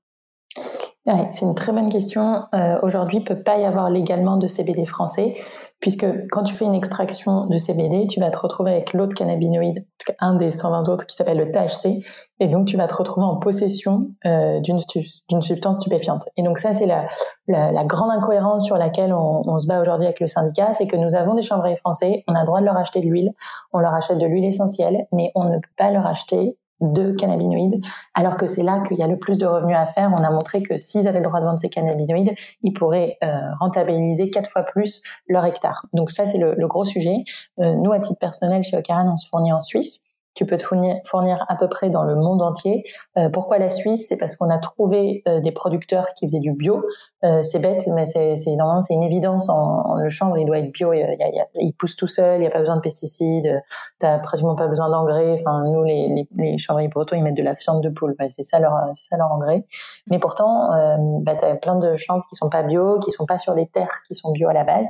Ouais, 1.06 1.28
C'est 1.32 1.44
une 1.44 1.54
très 1.54 1.72
bonne 1.72 1.88
question. 1.88 2.44
Euh, 2.54 2.78
Aujourd'hui, 2.82 3.18
il 3.18 3.24
peut 3.24 3.42
pas 3.42 3.58
y 3.58 3.64
avoir 3.64 3.90
légalement 3.90 4.36
de 4.36 4.46
CBD 4.46 4.86
français, 4.86 5.34
puisque 5.80 6.06
quand 6.30 6.44
tu 6.44 6.54
fais 6.54 6.64
une 6.64 6.74
extraction 6.74 7.46
de 7.46 7.56
CBD, 7.56 8.06
tu 8.06 8.20
vas 8.20 8.30
te 8.30 8.38
retrouver 8.38 8.72
avec 8.72 8.92
l'autre 8.92 9.14
cannabinoïde, 9.14 9.84
un 10.20 10.36
des 10.36 10.52
120 10.52 10.88
autres 10.88 11.06
qui 11.06 11.16
s'appelle 11.16 11.38
le 11.38 11.50
THC, 11.50 12.04
et 12.40 12.48
donc 12.48 12.66
tu 12.66 12.76
vas 12.76 12.86
te 12.86 12.94
retrouver 12.94 13.26
en 13.26 13.36
possession 13.36 14.06
euh, 14.26 14.60
d'une 14.60 15.42
substance 15.42 15.78
stupéfiante. 15.78 16.28
Et 16.36 16.42
donc 16.42 16.58
ça, 16.58 16.72
c'est 16.72 16.86
la, 16.86 17.06
la, 17.48 17.72
la, 17.72 17.84
grande 17.84 18.10
incohérence 18.10 18.64
sur 18.64 18.76
laquelle 18.76 19.12
on, 19.12 19.42
on 19.44 19.58
se 19.58 19.66
bat 19.66 19.80
aujourd'hui 19.80 20.06
avec 20.06 20.20
le 20.20 20.28
syndicat, 20.28 20.72
c'est 20.72 20.86
que 20.86 20.96
nous 20.96 21.14
avons 21.14 21.34
des 21.34 21.42
chambriers 21.42 21.76
français, 21.76 22.22
on 22.28 22.34
a 22.34 22.40
le 22.40 22.46
droit 22.46 22.60
de 22.60 22.64
leur 22.66 22.76
acheter 22.76 23.00
de 23.00 23.06
l'huile, 23.06 23.32
on 23.72 23.80
leur 23.80 23.92
achète 23.94 24.18
de 24.18 24.26
l'huile 24.26 24.44
essentielle, 24.44 25.06
mais 25.12 25.32
on 25.34 25.44
ne 25.44 25.56
peut 25.56 25.70
pas 25.76 25.90
leur 25.90 26.06
acheter 26.06 26.56
de 26.82 27.12
cannabinoïdes, 27.12 27.80
alors 28.14 28.36
que 28.36 28.46
c'est 28.46 28.62
là 28.62 28.82
qu'il 28.86 28.98
y 28.98 29.02
a 29.02 29.06
le 29.06 29.18
plus 29.18 29.38
de 29.38 29.46
revenus 29.46 29.76
à 29.76 29.86
faire. 29.86 30.12
On 30.16 30.22
a 30.22 30.30
montré 30.30 30.62
que 30.62 30.78
s'ils 30.78 31.08
avaient 31.08 31.20
le 31.20 31.24
droit 31.24 31.40
de 31.40 31.46
vendre 31.46 31.58
ces 31.58 31.68
cannabinoïdes, 31.68 32.34
ils 32.62 32.72
pourraient 32.72 33.16
euh, 33.22 33.28
rentabiliser 33.60 34.30
quatre 34.30 34.48
fois 34.48 34.62
plus 34.62 35.02
leur 35.28 35.44
hectare. 35.44 35.86
Donc 35.94 36.10
ça, 36.10 36.26
c'est 36.26 36.38
le, 36.38 36.66
gros 36.66 36.84
sujet. 36.84 37.24
Euh, 37.60 37.74
nous, 37.74 37.92
à 37.92 38.00
titre 38.00 38.18
personnel, 38.18 38.62
chez 38.62 38.76
Ocaran, 38.76 39.12
on 39.12 39.16
se 39.16 39.28
fournit 39.28 39.52
en 39.52 39.60
Suisse 39.60 40.04
tu 40.34 40.46
peux 40.46 40.56
te 40.56 40.62
fournir, 40.62 40.96
fournir 41.04 41.44
à 41.48 41.56
peu 41.56 41.68
près 41.68 41.90
dans 41.90 42.04
le 42.04 42.16
monde 42.16 42.42
entier. 42.42 42.84
Euh, 43.18 43.28
pourquoi 43.28 43.58
la 43.58 43.68
Suisse? 43.68 44.06
C'est 44.08 44.16
parce 44.16 44.36
qu'on 44.36 44.50
a 44.50 44.58
trouvé 44.58 45.22
euh, 45.28 45.40
des 45.40 45.52
producteurs 45.52 46.06
qui 46.16 46.26
faisaient 46.26 46.40
du 46.40 46.52
bio. 46.52 46.84
Euh, 47.24 47.42
c'est 47.42 47.58
bête, 47.58 47.86
mais 47.88 48.06
c'est 48.06 48.34
normalement 48.56 48.82
c'est 48.82 48.94
une 48.94 49.02
évidence. 49.02 49.48
En, 49.48 49.94
le 49.96 50.08
chanvre, 50.08 50.38
il 50.38 50.46
doit 50.46 50.58
être 50.58 50.72
bio. 50.72 50.92
Il, 50.92 51.06
il, 51.54 51.72
pousse 51.72 51.96
tout 51.96 52.06
seul. 52.06 52.38
Il 52.38 52.40
n'y 52.40 52.46
a 52.46 52.50
pas 52.50 52.60
besoin 52.60 52.76
de 52.76 52.80
pesticides. 52.80 53.62
T'as 53.98 54.18
pratiquement 54.18 54.56
pas 54.56 54.68
besoin 54.68 54.88
d'engrais. 54.88 55.38
Enfin, 55.40 55.64
nous, 55.64 55.84
les, 55.84 56.08
les, 56.08 56.28
les 56.36 56.58
chanvriers 56.58 56.88
bretons, 56.88 57.16
ils 57.16 57.22
mettent 57.22 57.36
de 57.36 57.42
la 57.42 57.54
fiente 57.54 57.82
de 57.82 57.88
poule. 57.88 58.14
c'est 58.30 58.42
ça 58.42 58.58
leur 58.58 58.72
c'est 58.94 59.06
ça 59.06 59.16
leur 59.16 59.30
engrais. 59.30 59.64
Mais 60.10 60.18
pourtant, 60.18 60.72
euh, 60.72 60.96
bah, 61.20 61.36
t'as 61.36 61.54
plein 61.56 61.76
de 61.76 61.96
chanvres 61.96 62.24
qui 62.28 62.34
sont 62.34 62.48
pas 62.48 62.62
bio, 62.62 62.98
qui 63.00 63.10
sont 63.10 63.26
pas 63.26 63.38
sur 63.38 63.54
des 63.54 63.66
terres 63.66 64.00
qui 64.06 64.14
sont 64.14 64.30
bio 64.32 64.48
à 64.48 64.52
la 64.52 64.64
base. 64.64 64.88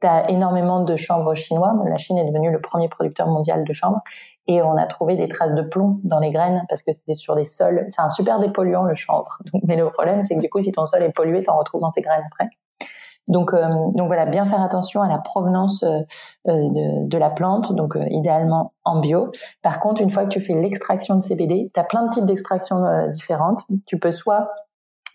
T'as 0.00 0.28
énormément 0.28 0.82
de 0.82 0.96
chanvre 0.96 1.34
chinois. 1.34 1.74
La 1.86 1.98
Chine 1.98 2.16
est 2.16 2.24
devenue 2.24 2.50
le 2.50 2.60
premier 2.60 2.88
producteur 2.88 3.26
mondial 3.26 3.64
de 3.64 3.72
chanvre 3.72 4.00
et 4.46 4.62
on 4.62 4.76
a 4.76 4.86
trouvé 4.86 5.14
des 5.14 5.28
traces 5.28 5.54
de 5.54 5.62
plomb 5.62 6.00
dans 6.04 6.18
les 6.18 6.30
graines 6.30 6.64
parce 6.68 6.82
que 6.82 6.92
c'était 6.92 7.14
sur 7.14 7.36
des 7.36 7.44
sols. 7.44 7.84
C'est 7.88 8.00
un 8.00 8.08
super 8.08 8.40
dépolluant 8.40 8.84
le 8.84 8.94
chanvre. 8.94 9.38
mais 9.64 9.76
le 9.76 9.90
problème, 9.90 10.22
c'est 10.22 10.36
que 10.36 10.40
du 10.40 10.48
coup, 10.48 10.60
si 10.60 10.72
ton 10.72 10.86
sol 10.86 11.02
est 11.02 11.12
pollué, 11.12 11.42
t'en 11.42 11.58
retrouves 11.58 11.82
dans 11.82 11.92
tes 11.92 12.00
graines 12.00 12.24
après. 12.26 12.48
Donc, 13.28 13.54
euh, 13.54 13.68
donc 13.94 14.08
voilà, 14.08 14.26
bien 14.26 14.44
faire 14.44 14.60
attention 14.60 15.02
à 15.02 15.08
la 15.08 15.18
provenance 15.18 15.84
euh, 15.84 16.00
de, 16.46 17.06
de, 17.06 17.18
la 17.18 17.30
plante, 17.30 17.72
donc 17.74 17.96
euh, 17.96 18.04
idéalement 18.10 18.72
en 18.84 18.98
bio. 18.98 19.30
Par 19.62 19.78
contre, 19.78 20.02
une 20.02 20.10
fois 20.10 20.24
que 20.24 20.30
tu 20.30 20.40
fais 20.40 20.54
l'extraction 20.54 21.14
de 21.14 21.20
CBD, 21.20 21.70
tu 21.72 21.78
as 21.78 21.84
plein 21.84 22.04
de 22.04 22.10
types 22.10 22.24
d'extractions 22.24 23.08
différentes. 23.10 23.60
Tu 23.86 23.98
peux 23.98 24.10
soit 24.10 24.50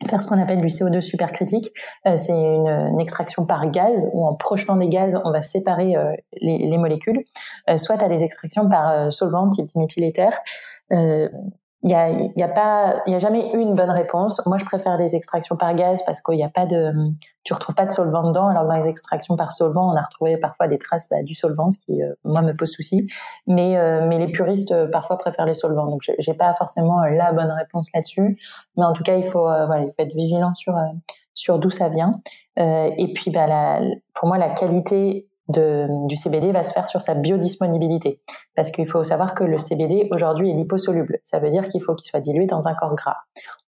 faire 0.08 0.22
ce 0.24 0.28
qu'on 0.28 0.42
appelle 0.42 0.62
du 0.62 0.68
CO2 0.68 1.02
supercritique. 1.02 1.72
Euh, 2.08 2.18
c'est 2.18 2.34
une, 2.34 3.00
extraction 3.00 3.46
par 3.46 3.70
gaz 3.70 4.10
où 4.14 4.26
en 4.26 4.36
projetant 4.36 4.76
des 4.78 4.88
gaz, 4.88 5.20
on 5.24 5.32
va 5.32 5.42
séparer 5.42 5.96
euh, 5.96 6.14
les, 6.42 6.78
molécules. 6.78 7.24
Euh, 7.70 7.78
soit 7.78 8.02
à 8.02 8.10
des 8.10 8.24
extractions 8.24 8.70
par 8.70 9.12
solvant 9.12 9.50
type 9.50 9.66
diméthyléther 9.66 10.30
il 11.86 11.92
y 11.92 11.94
a, 11.94 12.10
y 12.10 12.42
a 12.42 12.48
pas, 12.48 13.04
il 13.06 13.14
y 13.14 13.16
a 13.16 13.20
jamais 13.20 13.52
une 13.54 13.76
bonne 13.76 13.92
réponse. 13.92 14.42
Moi, 14.48 14.58
je 14.58 14.66
préfère 14.66 14.98
des 14.98 15.16
extractions 15.16 15.56
par 15.56 15.76
gaz 15.76 16.04
parce 16.04 16.20
qu'il 16.20 16.36
n'y 16.36 16.44
a 16.44 16.50
pas 16.50 16.66
de, 16.66 16.92
tu 17.44 17.54
retrouves 17.54 17.76
pas 17.76 17.86
de 17.86 17.92
solvant 17.92 18.24
dedans. 18.24 18.48
Alors 18.48 18.66
dans 18.66 18.74
les 18.74 18.90
extractions 18.90 19.36
par 19.36 19.52
solvant, 19.52 19.94
on 19.94 19.96
a 19.96 20.02
retrouvé 20.02 20.38
parfois 20.38 20.68
des 20.68 20.80
traces 20.80 21.08
bah, 21.10 21.22
du 21.22 21.36
solvant, 21.36 21.70
ce 21.70 21.78
qui 21.78 22.02
euh, 22.02 22.12
moi 22.24 22.42
me 22.42 22.54
pose 22.54 22.72
souci. 22.72 23.06
Mais 23.46 23.78
euh, 23.78 24.04
mais 24.08 24.18
les 24.18 24.32
puristes 24.32 24.72
euh, 24.72 24.88
parfois 24.88 25.20
préfèrent 25.20 25.46
les 25.46 25.54
solvants. 25.54 25.86
Donc 25.86 26.02
j'ai 26.18 26.34
pas 26.34 26.56
forcément 26.56 27.02
la 27.02 27.32
bonne 27.34 27.52
réponse 27.52 27.92
là-dessus. 27.94 28.40
Mais 28.78 28.84
en 28.84 28.94
tout 28.94 29.04
cas, 29.04 29.18
il 29.18 29.26
faut 29.26 29.44
voilà, 29.44 29.82
il 29.82 29.92
faut 29.96 30.02
être 30.02 30.16
vigilant 30.16 30.56
sur 30.56 30.74
sur 31.36 31.60
d'où 31.60 31.70
ça 31.70 31.90
vient. 31.90 32.20
et 32.58 33.14
puis 33.14 33.30
bah 33.30 33.46
la, 33.46 33.82
pour 34.16 34.28
moi, 34.28 34.40
la 34.40 34.50
qualité 34.50 35.28
du 35.48 36.16
CBD 36.16 36.52
va 36.52 36.64
se 36.64 36.74
faire 36.74 36.88
sur 36.88 37.02
sa 37.02 37.14
biodisponibilité. 37.14 38.20
Parce 38.56 38.72
qu'il 38.72 38.88
faut 38.88 39.04
savoir 39.04 39.36
que 39.36 39.44
le 39.44 39.60
CBD 39.60 40.08
aujourd'hui 40.12 40.50
est 40.50 40.54
liposoluble. 40.54 41.20
Ça 41.24 41.40
veut 41.40 41.52
dire 41.52 41.68
qu'il 41.68 41.84
faut 41.84 41.94
qu'il 41.94 42.08
soit 42.08 42.20
dilué 42.20 42.48
dans 42.48 42.68
un 42.68 42.74
corps 42.74 42.96
gras. 42.96 43.18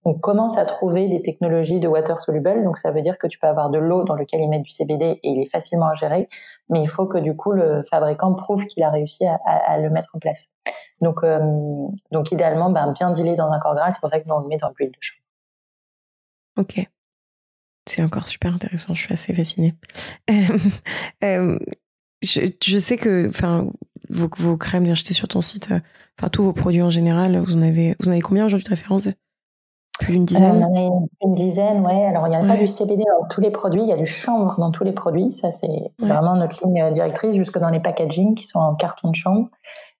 On 0.04 0.14
commence 0.14 0.58
à 0.58 0.64
trouver 0.64 1.08
des 1.08 1.22
technologies 1.22 1.78
de 1.78 1.86
water 1.86 2.18
soluble. 2.18 2.64
Donc 2.64 2.78
ça 2.78 2.90
veut 2.90 3.02
dire 3.02 3.16
que 3.18 3.26
tu 3.26 3.38
peux 3.38 3.46
avoir 3.46 3.70
de 3.70 3.78
l'eau 3.78 4.04
dans 4.04 4.14
lequel 4.14 4.40
il 4.40 4.48
met 4.48 4.58
du 4.58 4.70
CBD 4.70 5.20
et 5.22 5.30
il 5.30 5.40
est 5.40 5.50
facilement 5.50 5.94
gérer. 5.94 6.28
Mais 6.68 6.82
il 6.82 6.88
faut 6.88 7.06
que 7.06 7.18
du 7.18 7.36
coup 7.36 7.52
le 7.52 7.82
fabricant 7.88 8.34
prouve 8.34 8.66
qu'il 8.66 8.82
a 8.82 8.90
réussi 8.90 9.24
à, 9.26 9.78
le 9.78 9.90
mettre 9.90 10.10
en 10.14 10.18
place. 10.18 10.48
Donc, 11.00 11.22
euh, 11.22 11.38
idéalement, 12.32 12.70
ben, 12.70 12.92
bien 12.92 13.12
dilué 13.12 13.36
dans 13.36 13.50
un 13.52 13.60
corps 13.60 13.76
gras. 13.76 13.92
C'est 13.92 14.00
pour 14.00 14.10
ça 14.10 14.18
que 14.18 14.28
on 14.30 14.40
le 14.40 14.48
met 14.48 14.56
dans 14.56 14.70
l'huile 14.76 14.90
de 14.90 14.96
chanvre. 15.00 15.22
Ok. 16.58 16.88
C'est 17.88 18.02
encore 18.02 18.28
super 18.28 18.54
intéressant, 18.54 18.94
je 18.94 19.02
suis 19.02 19.12
assez 19.12 19.32
fascinée. 19.34 19.74
Euh, 21.24 21.58
je, 22.22 22.78
sais 22.78 22.96
que 22.96 23.28
enfin, 23.28 23.66
vos, 24.08 24.28
vos 24.36 24.56
crèmes, 24.56 24.86
j'étais 24.94 25.14
sur 25.14 25.28
ton 25.28 25.40
site, 25.40 25.68
euh, 25.70 25.80
enfin 26.18 26.28
tous 26.28 26.44
vos 26.44 26.52
produits 26.52 26.82
en 26.82 26.90
général, 26.90 27.38
vous 27.38 27.56
en 27.56 27.62
avez, 27.62 27.96
vous 27.98 28.08
en 28.08 28.12
avez 28.12 28.20
combien 28.20 28.46
aujourd'hui 28.46 28.64
de 28.64 28.70
références? 28.70 29.08
Plus 29.98 30.12
d'une 30.12 30.24
dizaine? 30.24 30.64
Une, 31.24 31.34
dizaine, 31.34 31.84
ouais. 31.84 32.04
Alors 32.04 32.28
il 32.28 32.30
n'y 32.30 32.36
a 32.36 32.44
pas 32.44 32.56
du 32.56 32.68
CBD 32.68 33.02
dans 33.04 33.26
tous 33.28 33.40
les 33.40 33.50
produits, 33.50 33.82
il 33.82 33.88
y 33.88 33.92
a 33.92 33.96
du 33.96 34.06
chanvre 34.06 34.56
dans 34.58 34.70
tous 34.70 34.84
les 34.84 34.92
produits. 34.92 35.32
Ça, 35.32 35.50
c'est 35.50 35.92
vraiment 35.98 36.36
notre 36.36 36.64
ligne 36.64 36.92
directrice, 36.92 37.34
jusque 37.34 37.58
dans 37.58 37.68
les 37.68 37.80
packaging 37.80 38.36
qui 38.36 38.44
sont 38.46 38.60
en 38.60 38.74
carton 38.74 39.10
de 39.10 39.16
chanvre 39.16 39.48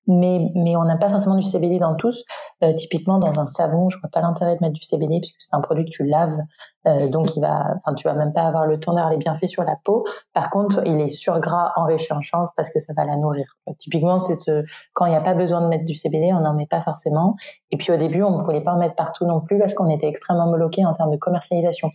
mais, 0.08 0.50
mais 0.54 0.74
on 0.74 0.84
n'a 0.84 0.96
pas 0.96 1.10
forcément 1.10 1.36
du 1.36 1.42
CBD 1.42 1.78
dans 1.78 1.94
tous. 1.94 2.24
Euh, 2.64 2.72
typiquement, 2.72 3.18
dans 3.18 3.38
un 3.38 3.46
savon, 3.46 3.88
je 3.88 3.98
vois 4.00 4.08
pas 4.10 4.20
l'intérêt 4.20 4.56
de 4.56 4.60
mettre 4.62 4.74
du 4.74 4.82
CBD 4.82 5.20
puisque 5.20 5.36
c'est 5.38 5.54
un 5.54 5.60
produit 5.60 5.84
que 5.84 5.90
tu 5.90 6.04
laves, 6.04 6.38
euh, 6.86 7.08
donc 7.08 7.36
il 7.36 7.40
va, 7.40 7.74
enfin, 7.76 7.94
tu 7.94 8.08
vas 8.08 8.14
même 8.14 8.32
pas 8.32 8.42
avoir 8.42 8.66
le 8.66 8.80
temps 8.80 8.94
d'avoir 8.94 9.12
les 9.12 9.18
bienfaits 9.18 9.46
sur 9.46 9.62
la 9.62 9.76
peau. 9.84 10.04
Par 10.32 10.50
contre, 10.50 10.80
il 10.86 11.00
est 11.00 11.08
sur 11.08 11.38
gras 11.38 11.72
enrichi 11.76 12.12
en 12.12 12.22
chanvre 12.22 12.52
parce 12.56 12.70
que 12.72 12.80
ça 12.80 12.92
va 12.96 13.04
la 13.04 13.16
nourrir. 13.16 13.56
typiquement, 13.78 14.18
c'est 14.18 14.34
ce 14.34 14.64
quand 14.94 15.06
il 15.06 15.10
n'y 15.10 15.16
a 15.16 15.20
pas 15.20 15.34
besoin 15.34 15.60
de 15.60 15.68
mettre 15.68 15.84
du 15.84 15.94
CBD, 15.94 16.32
on 16.32 16.40
n'en 16.40 16.54
met 16.54 16.66
pas 16.66 16.80
forcément. 16.80 17.36
Et 17.70 17.76
puis 17.76 17.92
au 17.92 17.96
début, 17.96 18.22
on 18.22 18.38
ne 18.38 18.42
voulait 18.42 18.62
pas 18.62 18.72
en 18.72 18.78
mettre 18.78 18.94
partout 18.94 19.26
non 19.26 19.40
plus 19.40 19.58
parce 19.58 19.74
qu'on 19.74 19.90
était 19.90 20.08
extrêmement 20.08 20.50
bloqué 20.50 20.84
en 20.86 20.94
termes 20.94 21.12
de 21.12 21.18
commercialisation. 21.18 21.90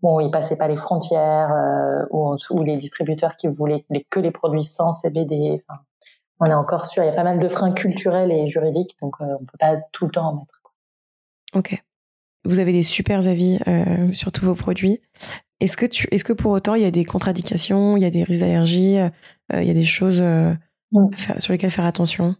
Bon, 0.00 0.20
ils 0.20 0.30
passaient 0.30 0.56
pas 0.56 0.68
les 0.68 0.76
frontières 0.76 1.50
euh, 1.52 2.06
ou, 2.12 2.36
ou 2.50 2.62
les 2.62 2.76
distributeurs 2.76 3.34
qui 3.34 3.48
voulaient 3.48 3.84
que 4.10 4.20
les 4.20 4.30
produits 4.30 4.62
sans 4.62 4.92
CBD. 4.92 5.62
Enfin, 5.68 5.80
on 6.40 6.46
est 6.46 6.54
encore 6.54 6.86
sûr, 6.86 7.02
il 7.02 7.06
y 7.06 7.10
a 7.10 7.14
pas 7.14 7.24
mal 7.24 7.38
de 7.38 7.48
freins 7.48 7.72
culturels 7.72 8.30
et 8.30 8.48
juridiques, 8.48 8.96
donc 9.02 9.14
euh, 9.20 9.26
on 9.40 9.44
peut 9.44 9.58
pas 9.58 9.76
tout 9.92 10.06
le 10.06 10.12
temps 10.12 10.28
en 10.28 10.34
mettre. 10.34 10.62
Ok. 11.54 11.82
Vous 12.44 12.60
avez 12.60 12.72
des 12.72 12.82
super 12.82 13.26
avis 13.26 13.58
euh, 13.66 14.12
sur 14.12 14.32
tous 14.32 14.44
vos 14.44 14.54
produits. 14.54 15.00
Est-ce 15.60 15.76
que, 15.76 15.86
tu, 15.86 16.06
est-ce 16.12 16.24
que 16.24 16.32
pour 16.32 16.52
autant 16.52 16.76
il 16.76 16.82
y 16.82 16.86
a 16.86 16.90
des 16.90 17.04
contradictions, 17.04 17.96
il 17.96 18.02
y 18.02 18.06
a 18.06 18.10
des 18.10 18.22
risques 18.22 18.40
d'allergie, 18.40 18.98
euh, 18.98 19.10
il 19.52 19.64
y 19.64 19.70
a 19.70 19.74
des 19.74 19.84
choses 19.84 20.20
mm. 20.20 21.08
sur 21.38 21.52
lesquelles 21.52 21.72
faire 21.72 21.84
attention? 21.84 22.36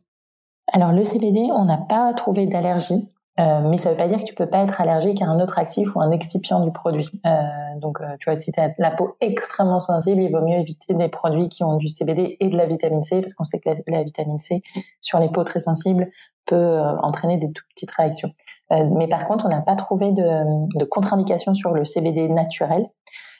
Alors 0.72 0.92
le 0.92 1.02
CBD, 1.02 1.48
on 1.52 1.64
n'a 1.64 1.78
pas 1.78 2.12
trouvé 2.14 2.46
d'allergie. 2.46 3.08
Euh, 3.38 3.60
mais 3.62 3.76
ça 3.76 3.90
ne 3.90 3.94
veut 3.94 3.98
pas 3.98 4.08
dire 4.08 4.18
que 4.18 4.24
tu 4.24 4.34
peux 4.34 4.48
pas 4.48 4.64
être 4.64 4.80
allergique 4.80 5.22
à 5.22 5.26
un 5.26 5.38
autre 5.38 5.58
actif 5.58 5.94
ou 5.94 6.00
un 6.00 6.10
excipient 6.10 6.60
du 6.60 6.72
produit. 6.72 7.08
Euh, 7.24 7.30
donc, 7.76 8.00
euh, 8.00 8.16
tu 8.18 8.28
vois, 8.28 8.36
si 8.36 8.50
tu 8.50 8.58
as 8.58 8.72
la 8.78 8.90
peau 8.90 9.16
extrêmement 9.20 9.78
sensible, 9.78 10.20
il 10.20 10.32
vaut 10.32 10.44
mieux 10.44 10.56
éviter 10.56 10.92
des 10.94 11.08
produits 11.08 11.48
qui 11.48 11.62
ont 11.62 11.76
du 11.76 11.88
CBD 11.88 12.36
et 12.40 12.48
de 12.48 12.56
la 12.56 12.66
vitamine 12.66 13.02
C, 13.02 13.20
parce 13.20 13.34
qu'on 13.34 13.44
sait 13.44 13.60
que 13.60 13.70
la, 13.86 14.02
vitamine 14.02 14.38
C 14.38 14.62
sur 15.00 15.20
les 15.20 15.28
peaux 15.28 15.44
très 15.44 15.60
sensibles 15.60 16.10
peut 16.46 16.80
entraîner 17.02 17.36
des 17.36 17.52
toutes 17.52 17.66
petites 17.74 17.90
réactions. 17.90 18.30
mais 18.70 19.06
par 19.06 19.26
contre, 19.26 19.44
on 19.46 19.48
n'a 19.48 19.60
pas 19.60 19.76
trouvé 19.76 20.12
de, 20.12 20.78
de 20.78 20.84
contre-indication 20.84 21.54
sur 21.54 21.72
le 21.72 21.84
CBD 21.84 22.28
naturel. 22.28 22.86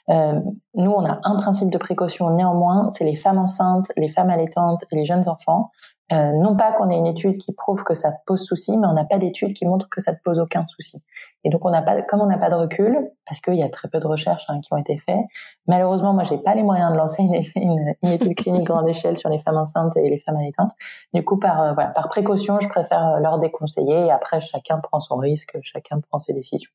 nous, 0.07 0.91
on 0.91 1.05
a 1.05 1.19
un 1.23 1.35
principe 1.37 1.71
de 1.71 1.77
précaution 1.79 2.29
néanmoins, 2.29 2.87
c'est 2.89 3.05
les 3.05 3.15
femmes 3.15 3.39
enceintes, 3.39 3.91
les 3.97 4.09
femmes 4.09 4.29
allaitantes 4.29 4.83
et 4.91 4.95
les 4.95 5.05
jeunes 5.05 5.27
enfants. 5.27 5.71
Euh, 6.11 6.31
non 6.31 6.55
pas 6.55 6.71
qu'on 6.73 6.89
ait 6.89 6.97
une 6.97 7.05
étude 7.05 7.37
qui 7.37 7.53
prouve 7.53 7.83
que 7.83 7.93
ça 7.93 8.11
pose 8.25 8.43
souci, 8.43 8.75
mais 8.77 8.87
on 8.87 8.93
n'a 8.93 9.05
pas 9.05 9.19
d'étude 9.19 9.53
qui 9.53 9.67
montre 9.67 9.89
que 9.89 10.01
ça 10.01 10.11
ne 10.11 10.17
pose 10.23 10.39
aucun 10.39 10.65
souci. 10.65 11.03
Et 11.43 11.51
donc 11.51 11.63
on 11.65 11.69
n'a 11.69 11.83
pas, 11.83 12.01
comme 12.01 12.21
on 12.21 12.25
n'a 12.25 12.39
pas 12.39 12.49
de 12.49 12.55
recul, 12.55 13.11
parce 13.27 13.41
qu'il 13.41 13.55
y 13.55 13.63
a 13.63 13.69
très 13.69 13.89
peu 13.89 13.99
de 13.99 14.07
recherches 14.07 14.45
hein, 14.47 14.59
qui 14.61 14.73
ont 14.73 14.77
été 14.77 14.97
faites. 14.97 15.19
Malheureusement, 15.67 16.13
moi 16.13 16.23
j'ai 16.23 16.39
pas 16.39 16.55
les 16.55 16.63
moyens 16.63 16.91
de 16.91 16.97
lancer 16.97 17.21
une, 17.55 17.93
étude 18.11 18.35
clinique 18.35 18.63
grande 18.63 18.89
échelle 18.89 19.17
sur 19.17 19.29
les 19.29 19.37
femmes 19.37 19.57
enceintes 19.57 19.95
et 19.97 20.09
les 20.09 20.17
femmes 20.17 20.37
allaitantes. 20.37 20.71
Du 21.13 21.23
coup, 21.23 21.37
par 21.37 21.61
euh, 21.61 21.73
voilà, 21.73 21.89
par 21.91 22.09
précaution, 22.09 22.59
je 22.59 22.67
préfère 22.67 23.07
euh, 23.07 23.19
leur 23.19 23.37
déconseiller. 23.37 24.07
Et 24.07 24.11
après, 24.11 24.41
chacun 24.41 24.79
prend 24.79 24.99
son 24.99 25.17
risque, 25.17 25.57
chacun 25.61 25.99
prend 25.99 26.17
ses 26.17 26.33
décisions. 26.33 26.71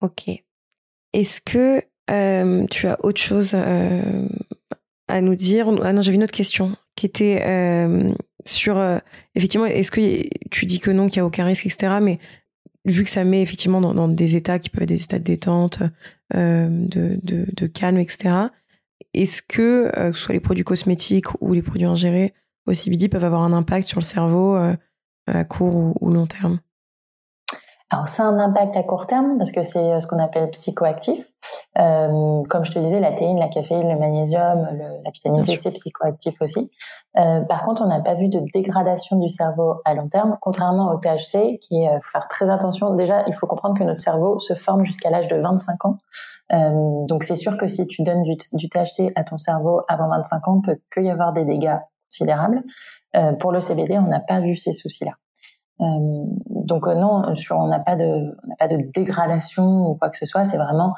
Ok. 0.00 0.28
Est-ce 1.12 1.40
que 1.40 1.82
tu 2.66 2.88
as 2.88 3.04
autre 3.04 3.20
chose 3.20 3.54
à 3.54 5.20
nous 5.20 5.34
dire? 5.34 5.68
Ah 5.84 5.92
non, 5.92 6.02
j'avais 6.02 6.16
une 6.16 6.22
autre 6.22 6.32
question 6.32 6.76
qui 7.00 7.06
était 7.06 7.42
euh, 7.46 8.12
sur 8.44 8.76
euh, 8.76 8.98
effectivement, 9.34 9.64
est-ce 9.64 9.90
que 9.90 10.28
tu 10.50 10.66
dis 10.66 10.80
que 10.80 10.90
non, 10.90 11.08
qu'il 11.08 11.20
n'y 11.20 11.22
a 11.22 11.26
aucun 11.26 11.46
risque, 11.46 11.64
etc. 11.64 11.94
Mais 12.02 12.18
vu 12.84 13.04
que 13.04 13.08
ça 13.08 13.24
met 13.24 13.40
effectivement 13.40 13.80
dans, 13.80 14.06
des 14.06 14.36
états 14.36 14.58
qui 14.58 14.68
peuvent 14.68 14.82
être 14.82 14.90
des 14.90 15.02
états 15.02 15.18
de 15.18 15.24
détente, 15.24 15.78
euh, 16.34 16.68
de, 16.70 17.18
de, 17.22 17.66
calme, 17.66 17.96
etc. 17.96 18.34
Est-ce 19.14 19.40
que, 19.40 19.90
que 20.10 20.12
ce 20.12 20.20
soit 20.20 20.34
les 20.34 20.40
produits 20.40 20.62
cosmétiques 20.62 21.24
ou 21.40 21.54
les 21.54 21.62
produits 21.62 21.86
ingérés 21.86 22.34
au 22.66 22.74
CBD 22.74 23.08
peuvent 23.08 23.24
avoir 23.24 23.44
un 23.44 23.54
impact 23.54 23.88
sur 23.88 23.98
le 23.98 24.04
cerveau 24.04 24.56
à 25.26 25.44
court 25.44 25.94
ou 26.02 26.10
long 26.10 26.26
terme? 26.26 26.60
Alors, 27.92 28.08
c'est 28.08 28.22
un 28.22 28.38
impact 28.38 28.76
à 28.76 28.84
court 28.84 29.08
terme 29.08 29.36
parce 29.36 29.50
que 29.50 29.64
c'est 29.64 29.92
euh, 29.92 29.98
ce 29.98 30.06
qu'on 30.06 30.20
appelle 30.20 30.48
psychoactif. 30.50 31.26
Euh, 31.76 32.42
comme 32.48 32.64
je 32.64 32.70
te 32.70 32.78
disais, 32.78 33.00
la 33.00 33.12
théine, 33.12 33.36
la 33.36 33.48
caféine, 33.48 33.88
le 33.88 33.98
magnésium, 33.98 34.68
le, 34.72 35.02
la 35.02 35.10
vitamine 35.12 35.42
C, 35.42 35.56
c'est 35.56 35.72
psychoactif 35.72 36.40
aussi. 36.40 36.70
Euh, 37.18 37.40
par 37.40 37.62
contre, 37.62 37.82
on 37.82 37.88
n'a 37.88 38.00
pas 38.00 38.14
vu 38.14 38.28
de 38.28 38.40
dégradation 38.54 39.16
du 39.16 39.28
cerveau 39.28 39.80
à 39.84 39.94
long 39.94 40.08
terme, 40.08 40.38
contrairement 40.40 40.92
au 40.92 40.98
THC, 40.98 41.58
qui 41.60 41.82
est, 41.82 41.92
faut 42.00 42.10
faire 42.12 42.28
très 42.28 42.48
attention. 42.48 42.94
Déjà, 42.94 43.24
il 43.26 43.34
faut 43.34 43.48
comprendre 43.48 43.76
que 43.76 43.82
notre 43.82 44.00
cerveau 44.00 44.38
se 44.38 44.54
forme 44.54 44.84
jusqu'à 44.84 45.10
l'âge 45.10 45.26
de 45.26 45.36
25 45.36 45.84
ans. 45.84 45.98
Euh, 46.52 47.06
donc, 47.06 47.24
c'est 47.24 47.34
sûr 47.34 47.56
que 47.56 47.66
si 47.66 47.88
tu 47.88 48.04
donnes 48.04 48.22
du, 48.22 48.36
du, 48.54 48.68
THC 48.68 49.12
à 49.16 49.24
ton 49.24 49.38
cerveau 49.38 49.82
avant 49.88 50.08
25 50.08 50.46
ans, 50.46 50.60
peut 50.60 50.78
qu'il 50.94 51.04
y 51.04 51.10
avoir 51.10 51.32
des 51.32 51.44
dégâts 51.44 51.78
considérables. 52.08 52.62
Euh, 53.16 53.32
pour 53.32 53.50
le 53.50 53.60
CBD, 53.60 53.98
on 53.98 54.06
n'a 54.06 54.20
pas 54.20 54.40
vu 54.40 54.54
ces 54.54 54.72
soucis-là. 54.72 55.12
Euh, 55.80 56.24
donc 56.48 56.86
euh, 56.86 56.94
non, 56.94 57.22
on 57.50 57.66
n'a 57.66 57.80
pas 57.80 57.96
de, 57.96 58.36
dégradation 58.92 59.90
ou 59.90 59.94
quoi 59.94 60.10
que 60.10 60.18
ce 60.18 60.26
soit. 60.26 60.44
C'est 60.44 60.58
vraiment, 60.58 60.94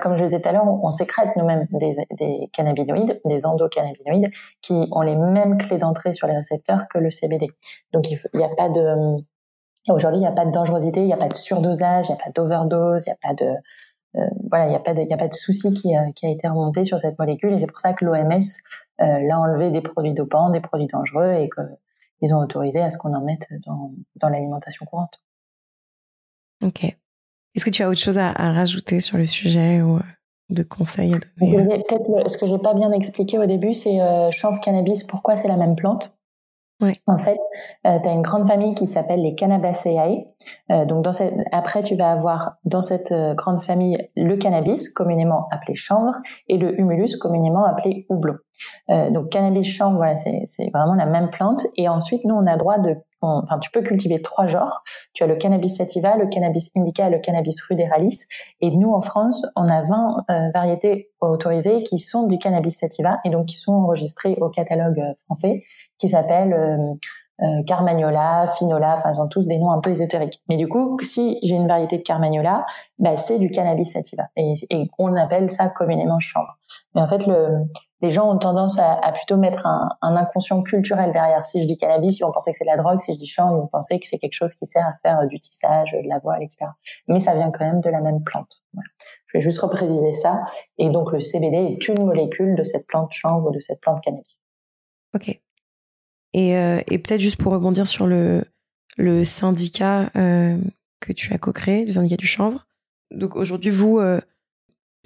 comme 0.00 0.16
je 0.16 0.22
le 0.22 0.28
disais 0.28 0.40
tout 0.40 0.48
à 0.48 0.52
l'heure, 0.52 0.66
on, 0.66 0.90
sécrète 0.90 1.30
nous-mêmes 1.36 1.66
des, 1.70 1.96
des 2.18 2.48
cannabinoïdes, 2.52 3.20
des 3.24 3.46
endocannabinoïdes, 3.46 4.30
qui 4.62 4.88
ont 4.92 5.02
les 5.02 5.16
mêmes 5.16 5.58
clés 5.58 5.78
d'entrée 5.78 6.12
sur 6.12 6.26
les 6.26 6.36
récepteurs 6.36 6.88
que 6.88 6.98
le 6.98 7.10
CBD. 7.10 7.48
Donc 7.92 8.10
il 8.10 8.18
n'y 8.34 8.44
a 8.44 8.48
pas 8.48 8.68
de, 8.68 9.22
aujourd'hui 9.88 10.18
il 10.18 10.22
n'y 10.22 10.26
a 10.26 10.32
pas 10.32 10.46
de 10.46 10.52
dangerosité, 10.52 11.00
il 11.00 11.06
n'y 11.06 11.12
a 11.12 11.18
pas 11.18 11.28
de 11.28 11.36
surdosage, 11.36 12.08
il 12.08 12.12
n'y 12.12 12.20
a 12.20 12.24
pas 12.24 12.30
d'overdose, 12.30 13.04
il 13.06 13.10
n'y 13.10 13.14
a 13.14 13.28
pas 13.28 13.34
de, 13.34 13.52
euh, 14.16 14.26
voilà, 14.50 14.66
il 14.66 14.70
n'y 14.70 14.76
a 14.76 14.80
pas 14.80 14.94
de, 14.94 15.12
a 15.12 15.16
pas 15.16 15.28
de 15.28 15.34
souci 15.34 15.72
qui 15.72 15.94
a, 15.94 16.06
été 16.08 16.48
remonté 16.48 16.84
sur 16.84 17.00
cette 17.00 17.18
molécule 17.18 17.52
et 17.52 17.58
c'est 17.58 17.66
pour 17.66 17.80
ça 17.80 17.94
que 17.94 18.04
l'OMS 18.04 18.32
euh, 19.00 19.18
l'a 19.26 19.38
enlevé 19.38 19.70
des 19.70 19.80
produits 19.80 20.12
dopants, 20.12 20.50
des 20.50 20.60
produits 20.60 20.86
dangereux 20.86 21.32
et 21.32 21.48
que 21.48 21.60
ils 22.22 22.34
ont 22.34 22.38
autorisé 22.38 22.80
à 22.80 22.90
ce 22.90 22.96
qu'on 22.96 23.14
en 23.14 23.20
mette 23.20 23.48
dans, 23.66 23.92
dans 24.16 24.28
l'alimentation 24.28 24.86
courante. 24.86 25.20
Ok. 26.62 26.84
Est-ce 27.54 27.64
que 27.64 27.70
tu 27.70 27.82
as 27.82 27.88
autre 27.88 28.00
chose 28.00 28.18
à, 28.18 28.32
rajouter 28.32 29.00
sur 29.00 29.18
le 29.18 29.24
sujet 29.24 29.82
ou 29.82 29.96
euh, 29.96 30.02
de 30.48 30.62
conseils 30.62 31.14
à 31.14 31.18
donner? 31.44 31.84
Peut-être 31.86 32.30
ce 32.30 32.38
que 32.38 32.46
j'ai 32.46 32.58
pas 32.58 32.74
bien 32.74 32.92
expliqué 32.92 33.38
au 33.38 33.46
début, 33.46 33.74
c'est 33.74 34.00
euh, 34.00 34.30
chanvre 34.30 34.60
cannabis. 34.60 35.04
Pourquoi 35.04 35.36
c'est 35.36 35.48
la 35.48 35.56
même 35.56 35.76
plante? 35.76 36.16
En 37.06 37.18
fait, 37.18 37.38
euh, 37.86 37.98
tu 38.02 38.08
as 38.08 38.12
une 38.12 38.22
grande 38.22 38.46
famille 38.46 38.74
qui 38.74 38.86
s'appelle 38.86 39.22
les 39.22 39.34
Cannabaceae. 39.34 40.26
Euh, 40.70 40.84
donc 40.84 41.04
dans 41.04 41.12
cette, 41.12 41.34
après, 41.52 41.82
tu 41.82 41.96
vas 41.96 42.10
avoir 42.10 42.56
dans 42.64 42.82
cette 42.82 43.12
euh, 43.12 43.34
grande 43.34 43.62
famille 43.62 43.96
le 44.16 44.36
cannabis, 44.36 44.88
communément 44.88 45.46
appelé 45.50 45.74
chanvre, 45.76 46.14
et 46.48 46.58
le 46.58 46.78
humulus, 46.80 47.16
communément 47.16 47.64
appelé 47.64 48.06
houblon. 48.08 48.34
donc 49.10 49.30
cannabis 49.30 49.66
chambre, 49.66 49.96
voilà, 49.96 50.14
c'est 50.14 50.70
vraiment 50.72 50.94
la 50.94 51.06
même 51.06 51.30
plante. 51.30 51.66
Et 51.76 51.88
ensuite, 51.88 52.24
nous, 52.24 52.34
on 52.34 52.46
a 52.46 52.56
droit 52.56 52.78
de 52.78 52.96
enfin, 53.22 53.58
tu 53.58 53.70
peux 53.70 53.82
cultiver 53.82 54.20
trois 54.20 54.46
genres. 54.46 54.82
Tu 55.14 55.22
as 55.22 55.26
le 55.26 55.36
cannabis 55.36 55.76
sativa, 55.76 56.16
le 56.16 56.26
cannabis 56.26 56.70
indica 56.76 57.08
le 57.08 57.18
cannabis 57.18 57.62
ruderalis. 57.62 58.26
Et 58.60 58.70
nous, 58.70 58.92
en 58.92 59.00
France, 59.00 59.46
on 59.56 59.68
a 59.68 59.82
20 59.82 60.16
euh, 60.30 60.50
variétés 60.52 61.10
autorisées 61.20 61.82
qui 61.84 61.98
sont 61.98 62.26
du 62.26 62.38
cannabis 62.38 62.78
sativa 62.78 63.18
et 63.24 63.30
donc 63.30 63.46
qui 63.46 63.56
sont 63.56 63.72
enregistrées 63.72 64.36
au 64.40 64.48
catalogue 64.48 64.98
euh, 64.98 65.14
français 65.26 65.62
qui 66.02 66.08
s'appelle 66.08 66.52
euh, 66.52 66.94
euh, 67.42 67.62
Carmagnola, 67.64 68.48
Finola, 68.58 68.96
enfin 68.96 69.12
ils 69.14 69.20
ont 69.20 69.28
tous 69.28 69.46
des 69.46 69.56
noms 69.56 69.70
un 69.70 69.80
peu 69.80 69.90
ésotériques. 69.90 70.42
Mais 70.48 70.56
du 70.56 70.66
coup, 70.66 70.98
si 71.00 71.38
j'ai 71.44 71.54
une 71.54 71.68
variété 71.68 71.96
de 71.96 72.02
Carmagnola, 72.02 72.66
bah, 72.98 73.16
c'est 73.16 73.38
du 73.38 73.50
cannabis 73.50 73.92
sativa 73.92 74.24
et, 74.36 74.54
on 74.98 75.14
appelle 75.14 75.48
ça 75.48 75.68
communément 75.68 76.18
chambre. 76.18 76.58
Mais 76.96 77.02
en 77.02 77.06
fait, 77.06 77.24
le, 77.28 77.66
les 78.00 78.10
gens 78.10 78.28
ont 78.28 78.38
tendance 78.38 78.80
à, 78.80 79.12
plutôt 79.12 79.36
mettre 79.36 79.64
un, 79.64 79.88
inconscient 80.02 80.60
culturel 80.62 81.12
derrière. 81.12 81.46
Si 81.46 81.62
je 81.62 81.68
dis 81.68 81.76
cannabis, 81.76 82.18
ils 82.18 82.24
vont 82.24 82.32
penser 82.32 82.50
que 82.50 82.58
c'est 82.58 82.64
la 82.64 82.76
drogue. 82.76 82.98
Si 82.98 83.14
je 83.14 83.18
dis 83.18 83.26
chambre, 83.26 83.52
ils 83.56 83.60
vont 83.60 83.68
penser 83.68 84.00
que 84.00 84.08
c'est 84.08 84.18
quelque 84.18 84.34
chose 84.34 84.54
qui 84.56 84.66
sert 84.66 84.84
à 84.84 84.94
faire 85.02 85.20
euh, 85.20 85.26
du 85.26 85.38
tissage, 85.38 85.92
de 85.92 86.08
la 86.08 86.18
voile, 86.18 86.42
etc. 86.42 86.66
Mais 87.06 87.20
ça 87.20 87.34
vient 87.36 87.52
quand 87.52 87.64
même 87.64 87.80
de 87.80 87.90
la 87.90 88.00
même 88.00 88.24
plante. 88.24 88.64
Je 89.26 89.38
vais 89.38 89.40
juste 89.40 89.60
repréciser 89.60 90.14
ça. 90.14 90.40
Et 90.78 90.90
donc 90.90 91.12
le 91.12 91.20
CBD 91.20 91.78
est 91.78 91.88
une 91.88 92.04
molécule 92.04 92.56
de 92.56 92.64
cette 92.64 92.88
plante 92.88 93.12
chanvre 93.12 93.50
ou 93.50 93.52
de 93.52 93.60
cette 93.60 93.80
plante 93.80 94.00
cannabis. 94.00 94.40
Ok. 95.14 95.40
Et, 96.34 96.56
euh, 96.56 96.80
et 96.88 96.98
peut-être 96.98 97.20
juste 97.20 97.36
pour 97.36 97.52
rebondir 97.52 97.86
sur 97.86 98.06
le, 98.06 98.44
le 98.96 99.24
syndicat 99.24 100.10
euh, 100.16 100.56
que 101.00 101.12
tu 101.12 101.32
as 101.32 101.38
co-créé, 101.38 101.84
le 101.84 101.92
syndicat 101.92 102.16
du 102.16 102.26
chanvre. 102.26 102.66
Donc 103.10 103.36
aujourd'hui, 103.36 103.70
vous, 103.70 103.98
euh, 103.98 104.20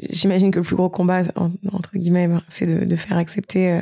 j'imagine 0.08 0.50
que 0.50 0.58
le 0.58 0.64
plus 0.64 0.76
gros 0.76 0.90
combat, 0.90 1.24
entre 1.72 1.96
guillemets, 1.96 2.28
ben, 2.28 2.42
c'est 2.48 2.66
de, 2.66 2.84
de, 2.84 2.96
faire 2.96 3.18
accepter 3.18 3.80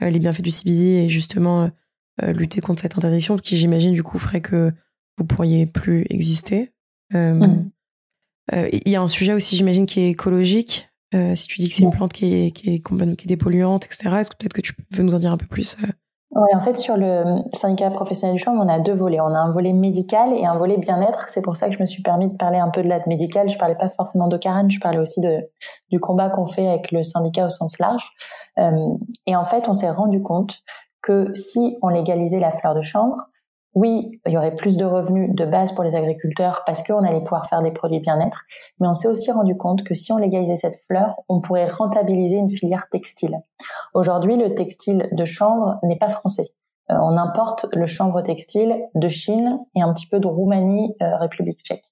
les 0.00 0.18
bienfaits 0.18 0.42
du 0.42 0.50
CBD 0.50 1.04
et 1.04 1.08
justement 1.08 1.70
lutter 2.22 2.60
contre 2.60 2.82
cette 2.82 2.96
interdiction, 2.96 3.36
qui 3.36 3.56
j'imagine 3.56 3.92
du 3.92 4.04
coup 4.04 4.18
ferait 4.18 4.40
que 4.40 4.72
vous 5.18 5.24
pourriez 5.24 5.66
plus 5.66 6.06
exister. 6.10 6.72
Mmh. 7.12 7.70
Il 8.52 8.88
y 8.88 8.94
a 8.94 9.02
un 9.02 9.08
sujet 9.08 9.32
aussi, 9.32 9.56
j'imagine, 9.56 9.86
qui 9.86 10.00
est 10.00 10.10
écologique. 10.10 10.88
si 11.12 11.46
tu 11.48 11.60
dis 11.60 11.68
que 11.68 11.74
c'est 11.74 11.82
une 11.82 11.90
plante 11.90 12.12
qui 12.12 12.34
est, 12.34 12.50
qui 12.52 12.74
est, 12.74 12.80
qui 12.80 13.24
est 13.24 13.26
dépolluante, 13.26 13.86
etc., 13.86 14.16
est-ce 14.20 14.30
que 14.30 14.36
peut-être 14.36 14.52
que 14.52 14.60
tu 14.60 14.74
veux 14.92 15.02
nous 15.02 15.14
en 15.14 15.18
dire 15.18 15.32
un 15.32 15.36
peu 15.36 15.46
plus 15.46 15.76
oui, 16.36 16.48
en 16.54 16.60
fait, 16.60 16.78
sur 16.78 16.96
le 16.96 17.22
syndicat 17.52 17.90
professionnel 17.90 18.36
du 18.36 18.42
champ, 18.42 18.54
on 18.54 18.68
a 18.68 18.80
deux 18.80 18.94
volets. 18.94 19.20
On 19.20 19.34
a 19.34 19.38
un 19.38 19.52
volet 19.52 19.72
médical 19.72 20.32
et 20.32 20.44
un 20.44 20.56
volet 20.58 20.78
bien-être. 20.78 21.28
C'est 21.28 21.42
pour 21.42 21.56
ça 21.56 21.68
que 21.68 21.74
je 21.74 21.80
me 21.80 21.86
suis 21.86 22.02
permis 22.02 22.28
de 22.28 22.36
parler 22.36 22.58
un 22.58 22.70
peu 22.70 22.82
de 22.82 22.88
l'aide 22.88 23.06
médicale. 23.06 23.48
Je 23.48 23.56
parlais 23.56 23.76
pas 23.76 23.88
forcément 23.90 24.26
de 24.26 24.36
Karen, 24.36 24.68
je 24.68 24.80
parlais 24.80 24.98
aussi 24.98 25.20
de, 25.20 25.48
du 25.90 26.00
combat 26.00 26.30
qu'on 26.30 26.46
fait 26.46 26.66
avec 26.66 26.90
le 26.90 27.04
syndicat 27.04 27.46
au 27.46 27.50
sens 27.50 27.78
large. 27.78 28.10
Euh, 28.58 28.72
et 29.26 29.36
en 29.36 29.44
fait, 29.44 29.68
on 29.68 29.74
s'est 29.74 29.90
rendu 29.90 30.22
compte 30.22 30.58
que 31.02 31.32
si 31.34 31.78
on 31.82 31.88
légalisait 31.88 32.40
la 32.40 32.50
fleur 32.50 32.74
de 32.74 32.82
chambre, 32.82 33.16
oui, 33.74 34.20
il 34.24 34.32
y 34.32 34.38
aurait 34.38 34.54
plus 34.54 34.76
de 34.76 34.84
revenus 34.84 35.34
de 35.34 35.44
base 35.44 35.72
pour 35.72 35.82
les 35.82 35.96
agriculteurs 35.96 36.62
parce 36.64 36.82
qu'on 36.82 37.02
allait 37.02 37.20
pouvoir 37.20 37.46
faire 37.46 37.60
des 37.60 37.72
produits 37.72 38.00
bien-être, 38.00 38.42
mais 38.80 38.86
on 38.86 38.94
s'est 38.94 39.08
aussi 39.08 39.32
rendu 39.32 39.56
compte 39.56 39.82
que 39.82 39.94
si 39.94 40.12
on 40.12 40.16
légalisait 40.16 40.56
cette 40.56 40.80
fleur, 40.86 41.16
on 41.28 41.40
pourrait 41.40 41.66
rentabiliser 41.66 42.36
une 42.36 42.50
filière 42.50 42.86
textile. 42.90 43.42
Aujourd'hui, 43.92 44.36
le 44.36 44.54
textile 44.54 45.08
de 45.10 45.24
chanvre 45.24 45.78
n'est 45.82 45.98
pas 45.98 46.08
français. 46.08 46.54
Euh, 46.90 46.94
on 47.00 47.16
importe 47.16 47.66
le 47.72 47.86
chanvre 47.86 48.20
textile 48.20 48.76
de 48.94 49.08
Chine 49.08 49.58
et 49.74 49.82
un 49.82 49.92
petit 49.92 50.06
peu 50.06 50.20
de 50.20 50.28
Roumanie, 50.28 50.94
euh, 51.02 51.16
République 51.16 51.60
tchèque. 51.60 51.84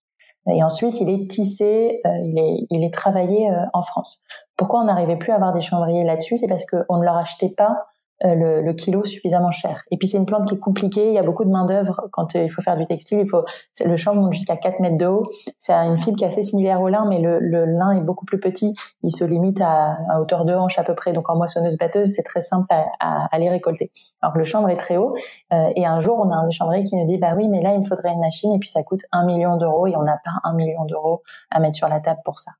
Et 0.52 0.62
ensuite, 0.62 1.00
il 1.00 1.08
est 1.08 1.30
tissé, 1.30 2.00
euh, 2.04 2.10
il, 2.24 2.38
est, 2.38 2.66
il 2.70 2.84
est 2.84 2.92
travaillé 2.92 3.48
en 3.72 3.82
France. 3.82 4.22
Pourquoi 4.56 4.80
on 4.80 4.84
n'arrivait 4.84 5.16
plus 5.16 5.32
à 5.32 5.36
avoir 5.36 5.52
des 5.52 5.60
chanvriers 5.60 6.04
là-dessus? 6.04 6.36
C'est 6.36 6.48
parce 6.48 6.66
qu'on 6.66 6.98
ne 6.98 7.04
leur 7.04 7.16
achetait 7.16 7.54
pas 7.56 7.86
le, 8.22 8.62
le, 8.62 8.72
kilo 8.72 9.04
suffisamment 9.04 9.50
cher. 9.50 9.82
Et 9.90 9.96
puis 9.96 10.08
c'est 10.08 10.18
une 10.18 10.26
plante 10.26 10.46
qui 10.46 10.54
est 10.54 10.58
compliquée, 10.58 11.08
il 11.08 11.14
y 11.14 11.18
a 11.18 11.22
beaucoup 11.22 11.44
de 11.44 11.50
main 11.50 11.64
d'œuvre 11.64 12.08
quand 12.12 12.34
il 12.34 12.50
faut 12.50 12.62
faire 12.62 12.76
du 12.76 12.86
textile. 12.86 13.20
Il 13.20 13.28
faut 13.28 13.44
le 13.84 13.96
champ 13.96 14.14
monte 14.14 14.32
jusqu'à 14.32 14.56
4 14.56 14.80
mètres 14.80 14.96
de 14.96 15.06
haut. 15.06 15.24
C'est 15.58 15.72
une 15.72 15.98
fibre 15.98 16.16
qui 16.16 16.24
est 16.24 16.28
assez 16.28 16.42
similaire 16.42 16.80
au 16.80 16.88
lin, 16.88 17.06
mais 17.08 17.18
le, 17.18 17.38
le 17.38 17.64
lin 17.64 17.92
est 17.92 18.00
beaucoup 18.00 18.24
plus 18.24 18.38
petit. 18.38 18.74
Il 19.02 19.10
se 19.10 19.24
limite 19.24 19.60
à, 19.60 19.98
à 20.10 20.20
hauteur 20.20 20.44
de 20.44 20.54
hanche 20.54 20.78
à 20.78 20.84
peu 20.84 20.94
près. 20.94 21.12
Donc 21.12 21.28
en 21.28 21.36
moissonneuse 21.36 21.76
batteuse, 21.78 22.12
c'est 22.14 22.22
très 22.22 22.40
simple 22.40 22.66
à, 22.70 22.86
à, 23.00 23.28
à, 23.30 23.38
les 23.38 23.48
récolter. 23.48 23.90
Alors 24.20 24.36
le 24.36 24.44
chanvre 24.44 24.68
est 24.68 24.76
très 24.76 24.96
haut. 24.96 25.14
Euh, 25.52 25.68
et 25.76 25.86
un 25.86 26.00
jour, 26.00 26.18
on 26.18 26.30
a 26.30 26.36
un 26.36 26.48
échanvré 26.48 26.84
qui 26.84 26.96
nous 26.96 27.06
dit 27.06 27.18
bah 27.18 27.34
oui, 27.36 27.48
mais 27.48 27.62
là 27.62 27.72
il 27.72 27.80
me 27.80 27.84
faudrait 27.84 28.12
une 28.12 28.20
machine 28.20 28.52
et 28.52 28.58
puis 28.58 28.68
ça 28.68 28.82
coûte 28.82 29.02
un 29.12 29.24
million 29.24 29.56
d'euros 29.56 29.86
et 29.86 29.96
on 29.96 30.02
n'a 30.02 30.18
pas 30.24 30.32
un 30.44 30.54
million 30.54 30.84
d'euros 30.84 31.22
à 31.50 31.60
mettre 31.60 31.76
sur 31.76 31.88
la 31.88 32.00
table 32.00 32.20
pour 32.24 32.38
ça. 32.38 32.52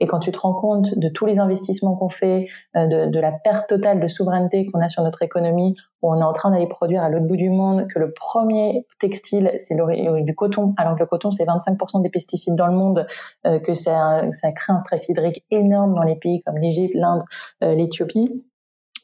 Et 0.00 0.06
quand 0.06 0.20
tu 0.20 0.32
te 0.32 0.38
rends 0.38 0.54
compte 0.54 0.96
de 0.96 1.08
tous 1.08 1.26
les 1.26 1.38
investissements 1.38 1.96
qu'on 1.96 2.08
fait, 2.08 2.46
euh, 2.76 3.06
de, 3.06 3.20
la 3.20 3.32
perte 3.32 3.68
totale 3.68 4.00
de 4.00 4.06
souveraineté 4.06 4.66
qu'on 4.66 4.80
a 4.80 4.88
sur 4.88 5.02
notre 5.02 5.22
économie, 5.22 5.74
où 6.02 6.12
on 6.12 6.20
est 6.20 6.24
en 6.24 6.32
train 6.32 6.50
d'aller 6.50 6.68
produire 6.68 7.02
à 7.02 7.08
l'autre 7.08 7.26
bout 7.26 7.36
du 7.36 7.50
monde, 7.50 7.88
que 7.88 7.98
le 7.98 8.12
premier 8.14 8.86
textile, 9.00 9.52
c'est 9.58 9.76
du 9.76 10.34
coton, 10.34 10.74
alors 10.76 10.94
que 10.94 11.00
le 11.00 11.06
coton, 11.06 11.32
c'est 11.32 11.44
25% 11.44 12.02
des 12.02 12.10
pesticides 12.10 12.54
dans 12.54 12.68
le 12.68 12.74
monde, 12.74 13.06
euh, 13.46 13.58
que 13.58 13.74
ça, 13.74 14.22
ça 14.30 14.52
crée 14.52 14.72
un 14.72 14.78
stress 14.78 15.08
hydrique 15.08 15.44
énorme 15.50 15.94
dans 15.94 16.04
les 16.04 16.16
pays 16.16 16.42
comme 16.42 16.58
l'Égypte, 16.58 16.94
l'Inde, 16.94 17.22
euh, 17.64 17.74
l'Éthiopie 17.74 18.44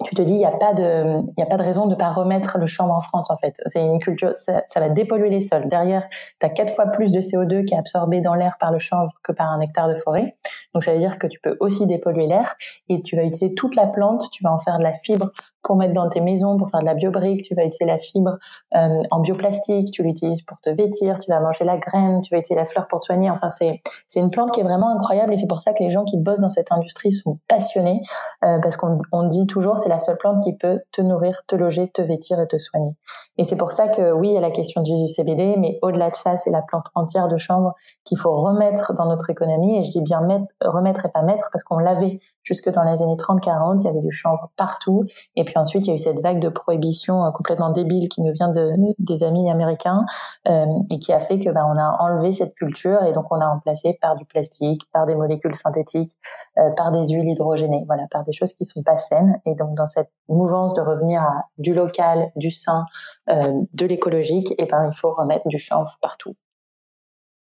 tu 0.05 0.15
te 0.15 0.23
dis 0.23 0.33
il 0.33 0.39
n'y 0.39 0.45
a 0.45 0.51
pas 0.51 0.73
de 0.73 1.21
y 1.39 1.43
a 1.43 1.47
pas 1.47 1.57
de 1.57 1.63
raison 1.63 1.87
de 1.87 1.95
pas 1.95 2.11
remettre 2.11 2.59
le 2.59 2.67
chambre 2.67 2.95
en 2.95 3.01
France 3.01 3.31
en 3.31 3.37
fait. 3.37 3.55
C'est 3.67 3.81
une 3.81 3.99
culture 3.99 4.33
ça, 4.35 4.63
ça, 4.67 4.81
va 4.81 4.89
dépolluer 4.89 5.31
les 5.31 5.41
sols. 5.41 5.69
Derrière 5.69 6.09
tu 6.41 6.47
as 6.47 6.51
quatre 6.51 6.75
fois 6.75 6.87
plus 6.87 7.13
de 7.13 7.21
CO2 7.21 7.65
qui 7.65 7.75
est 7.75 7.79
absorbé 7.79 8.21
dans 8.21 8.35
l'air 8.35 8.57
par 8.59 8.73
le 8.73 8.79
chanvre 8.79 9.13
que 9.23 9.33
par 9.33 9.51
un 9.51 9.61
hectare 9.61 9.89
de 9.89 9.97
forêt. 9.97 10.35
Donc 10.75 10.83
ça 10.83 10.93
veut 10.93 10.99
dire 10.99 11.19
que 11.19 11.27
tu 11.27 11.41
peux 11.41 11.57
aussi 11.61 11.87
dépolluer 11.87 12.27
l'air 12.27 12.55
et 12.89 13.01
tu 13.03 13.17
vas 13.17 13.23
utiliser 13.23 13.55
toute 13.55 13.77
la 13.77 13.87
plante 13.87 14.31
tu 14.33 14.43
vas 14.43 14.53
en 14.53 14.59
faire 14.59 14.79
de 14.79 14.83
la 14.83 14.95
fibre 14.95 15.31
pour 15.65 15.77
mettre 15.77 15.95
dans 15.95 16.09
tes 16.09 16.21
maisons, 16.21 16.57
pour 16.57 16.71
faire 16.71 16.81
de 16.81 16.85
la 16.85 16.95
biobrique, 16.95 17.43
tu 17.43 17.55
vas 17.55 17.65
utiliser 17.65 17.87
la 17.87 17.99
fibre 17.99 18.39
euh, 18.77 19.03
en 19.11 19.21
bioplastique, 19.21 19.91
tu 19.91 20.03
l'utilises 20.03 20.43
pour 20.43 20.61
te 20.61 20.71
vêtir, 20.71 21.19
tu 21.19 21.31
vas 21.31 21.41
manger 21.41 21.65
la 21.65 21.79
graine, 21.79 22.21
tu 22.21 22.33
vas 22.33 22.39
utiliser 22.39 22.61
la 22.61 22.67
fleur 22.67 22.87
pour 22.87 23.01
te 23.01 23.07
soigner. 23.07 23.31
Enfin, 23.31 23.49
c'est 23.49 23.81
c'est 24.07 24.21
une 24.21 24.31
plante 24.31 24.53
qui 24.53 24.61
est 24.61 24.65
vraiment 24.65 24.91
incroyable 24.91 25.33
et 25.33 25.37
c'est 25.37 25.49
pour 25.49 25.63
ça 25.63 25.73
que 25.73 25.83
les 25.83 25.91
gens 25.91 26.05
qui 26.05 26.19
bossent 26.19 26.41
dans 26.41 26.51
cette 26.51 26.71
industrie 26.71 27.11
sont 27.11 27.39
passionnés 27.49 28.03
euh, 28.45 28.59
parce 28.63 28.77
qu'on 28.77 28.99
on 29.11 29.27
dit 29.27 29.47
toujours 29.47 29.79
c'est 29.79 29.89
la 29.89 29.99
seule 29.99 30.19
plante 30.19 30.43
qui 30.43 30.55
peut 30.57 30.81
te 30.93 31.01
nourrir, 31.01 31.43
te 31.47 31.57
loger, 31.57 31.91
te 31.91 32.03
vêtir 32.03 32.39
et 32.41 32.47
te 32.47 32.59
soigner. 32.59 32.93
Et 33.39 33.45
c'est 33.45 33.57
pour 33.57 33.73
ça 33.73 33.89
que 33.89 34.13
oui, 34.13 34.29
il 34.29 34.35
y 34.35 34.39
a 34.39 34.41
la 34.41 34.51
question 34.51 34.83
du 34.83 35.09
CBD, 35.09 35.57
mais 35.59 35.79
au-delà 35.83 36.11
de 36.11 36.15
ça, 36.15 36.37
c'est 36.37 36.51
la 36.51 36.63
plante 36.63 36.87
entière 36.95 37.29
de 37.29 37.37
chambre 37.37 37.75
qu'il 38.05 38.19
faut 38.19 38.41
remettre 38.41 38.95
dans 38.95 39.07
notre 39.07 39.31
économie. 39.31 39.79
Et 39.79 39.85
je 39.85 39.91
dis 39.91 40.03
bien 40.03 40.21
mettre, 40.21 40.47
remettre 40.61 41.07
et 41.07 41.09
pas 41.09 41.23
mettre 41.23 41.49
parce 41.53 41.65
qu'on 41.65 41.79
l'avait 41.79 42.21
jusque 42.45 42.71
dans 42.71 42.85
les 42.85 43.03
années 43.03 43.17
30-40, 43.17 43.81
il 43.81 43.85
y 43.87 43.89
avait 43.89 44.01
du 44.01 44.13
chanvre 44.13 44.51
partout. 44.57 45.05
Et 45.35 45.45
puis 45.45 45.55
ensuite, 45.57 45.87
il 45.87 45.91
y 45.91 45.93
a 45.93 45.95
eu 45.97 45.99
cette 45.99 46.21
vague 46.21 46.41
de 46.41 46.49
prohibition 46.49 47.25
euh, 47.25 47.31
complètement 47.33 47.71
débile 47.71 48.09
qui 48.09 48.23
nous 48.23 48.33
vient 48.33 48.53
de, 48.53 48.73
des 48.99 49.25
amis 49.25 49.51
américains 49.51 50.05
euh, 50.49 50.67
et 50.91 50.99
qui 50.99 51.13
a 51.13 51.21
fait 51.21 51.41
que 51.41 51.51
bah, 51.51 51.67
on 51.69 51.77
a 51.77 51.97
enlevé 52.01 52.33
cette 52.33 52.55
culture 52.55 53.03
et 53.05 53.13
donc 53.13 53.27
on 53.31 53.41
a 53.41 53.49
remplacé 53.49 53.99
par 54.01 54.15
du 54.17 54.25
plastique, 54.25 54.83
par 54.93 55.07
des 55.07 55.15
molécules 55.15 55.55
synthétiques, 55.55 56.17
euh, 56.59 56.71
par 56.77 56.93
des 56.93 57.09
huiles 57.09 57.31
hydrogénées, 57.31 57.85
voilà, 57.87 58.05
par 58.11 58.25
des 58.25 58.33
choses 58.33 58.53
qui 58.53 58.65
sont 58.65 58.83
pas 58.83 58.99
saines. 58.99 59.41
Et 59.47 59.55
donc 59.55 59.75
dans 59.75 59.87
cette 59.89 60.11
mouvance 60.29 60.75
de 60.75 60.81
revenir 60.81 61.23
à 61.23 61.45
du 61.59 61.75
local, 61.75 62.31
du 62.37 62.51
sain, 62.51 62.85
euh, 63.31 63.41
de 63.73 63.87
l'écologique, 63.87 64.55
et 64.59 64.67
ben 64.67 64.91
il 64.93 64.99
faut 64.99 65.13
remettre 65.13 65.49
du 65.49 65.59
chanvre 65.59 65.97
partout. 66.01 66.35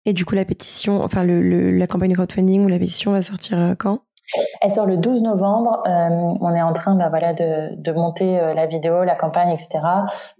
Et 0.05 0.13
du 0.13 0.25
coup, 0.25 0.37
la 0.37 0.45
pétition, 0.45 1.03
enfin 1.03 1.25
le, 1.25 1.43
le, 1.43 1.77
la 1.77 1.89
campagne 1.89 2.11
de 2.11 2.15
crowdfunding 2.15 2.65
ou 2.65 2.69
la 2.69 2.79
pétition 2.79 3.11
va 3.11 3.23
sortir 3.23 3.59
euh, 3.59 3.75
quand? 3.75 4.06
Elle 4.61 4.71
sort 4.71 4.87
le 4.87 4.97
12 4.97 5.23
novembre. 5.23 5.83
Euh, 5.87 6.09
on 6.41 6.55
est 6.55 6.63
en 6.63 6.73
train, 6.73 6.95
bah, 6.95 7.09
voilà, 7.09 7.33
de, 7.33 7.75
de 7.77 7.93
monter 7.93 8.41
euh, 8.41 8.55
la 8.55 8.67
vidéo, 8.67 9.05
la 9.05 9.15
campagne, 9.15 9.51
etc. 9.51 9.79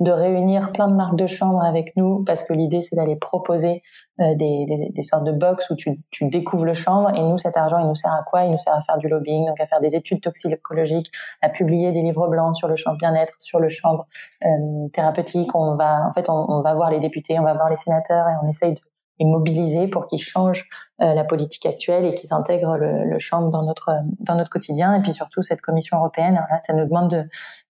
De 0.01 0.11
réunir 0.11 0.73
plein 0.73 0.89
de 0.89 0.95
marques 0.95 1.17
de 1.17 1.27
chambre 1.27 1.63
avec 1.63 1.97
nous, 1.97 2.25
parce 2.25 2.43
que 2.43 2.53
l'idée 2.53 2.83
c'est 2.83 2.97
d'aller 2.97 3.17
proposer 3.17 3.83
euh, 4.21 4.35
des, 4.35 4.65
des, 4.67 4.93
des, 4.95 5.03
sortes 5.03 5.25
de 5.25 5.33
box 5.33 5.69
où 5.71 5.75
tu, 5.77 6.01
tu 6.11 6.29
découvres 6.29 6.65
le 6.65 6.75
chambre. 6.75 7.15
Et 7.15 7.23
nous, 7.23 7.39
cet 7.39 7.57
argent, 7.57 7.79
il 7.79 7.87
nous 7.87 7.95
sert 7.97 8.13
à 8.13 8.23
quoi? 8.23 8.45
Il 8.45 8.51
nous 8.51 8.59
sert 8.59 8.75
à 8.75 8.81
faire 8.81 8.99
du 8.99 9.09
lobbying, 9.09 9.47
donc 9.47 9.61
à 9.61 9.67
faire 9.67 9.81
des 9.81 9.95
études 9.95 10.21
toxicologiques, 10.23 11.13
à 11.43 11.49
publier 11.49 11.93
des 11.93 12.03
livres 12.03 12.27
blancs 12.29 12.57
sur 12.57 12.69
le 12.69 12.77
chambre 12.77 12.97
bien-être, 12.99 13.35
sur 13.39 13.61
le 13.61 13.69
chambre 13.69 14.07
euh, 14.45 14.89
thérapeutique. 14.93 15.55
On 15.55 15.77
va, 15.77 16.07
en 16.09 16.13
fait, 16.13 16.29
on, 16.29 16.51
on 16.51 16.63
va 16.63 16.75
voir 16.75 16.91
les 16.91 16.99
députés, 16.99 17.39
on 17.39 17.45
va 17.45 17.55
voir 17.55 17.69
les 17.69 17.77
sénateurs, 17.77 18.27
et 18.29 18.33
on 18.43 18.49
essaye 18.49 18.73
de 18.73 18.81
et 19.19 19.25
mobiliser 19.25 19.89
pour 19.89 20.07
qu'ils 20.07 20.21
changent 20.21 20.69
euh, 21.01 21.15
la 21.15 21.25
politique 21.25 21.67
actuelle 21.67 22.05
et 22.05 22.15
qu'ils 22.15 22.33
intègrent 22.33 22.77
le, 22.77 23.05
le 23.05 23.19
champ 23.19 23.49
dans 23.49 23.63
notre 23.63 23.91
dans 24.21 24.35
notre 24.35 24.51
quotidien. 24.51 24.95
Et 24.95 25.01
puis 25.01 25.13
surtout 25.13 25.43
cette 25.43 25.61
Commission 25.61 25.99
européenne, 25.99 26.35
là, 26.35 26.61
ça 26.63 26.73
nous 26.73 26.85
demande 26.85 27.11
de, 27.11 27.25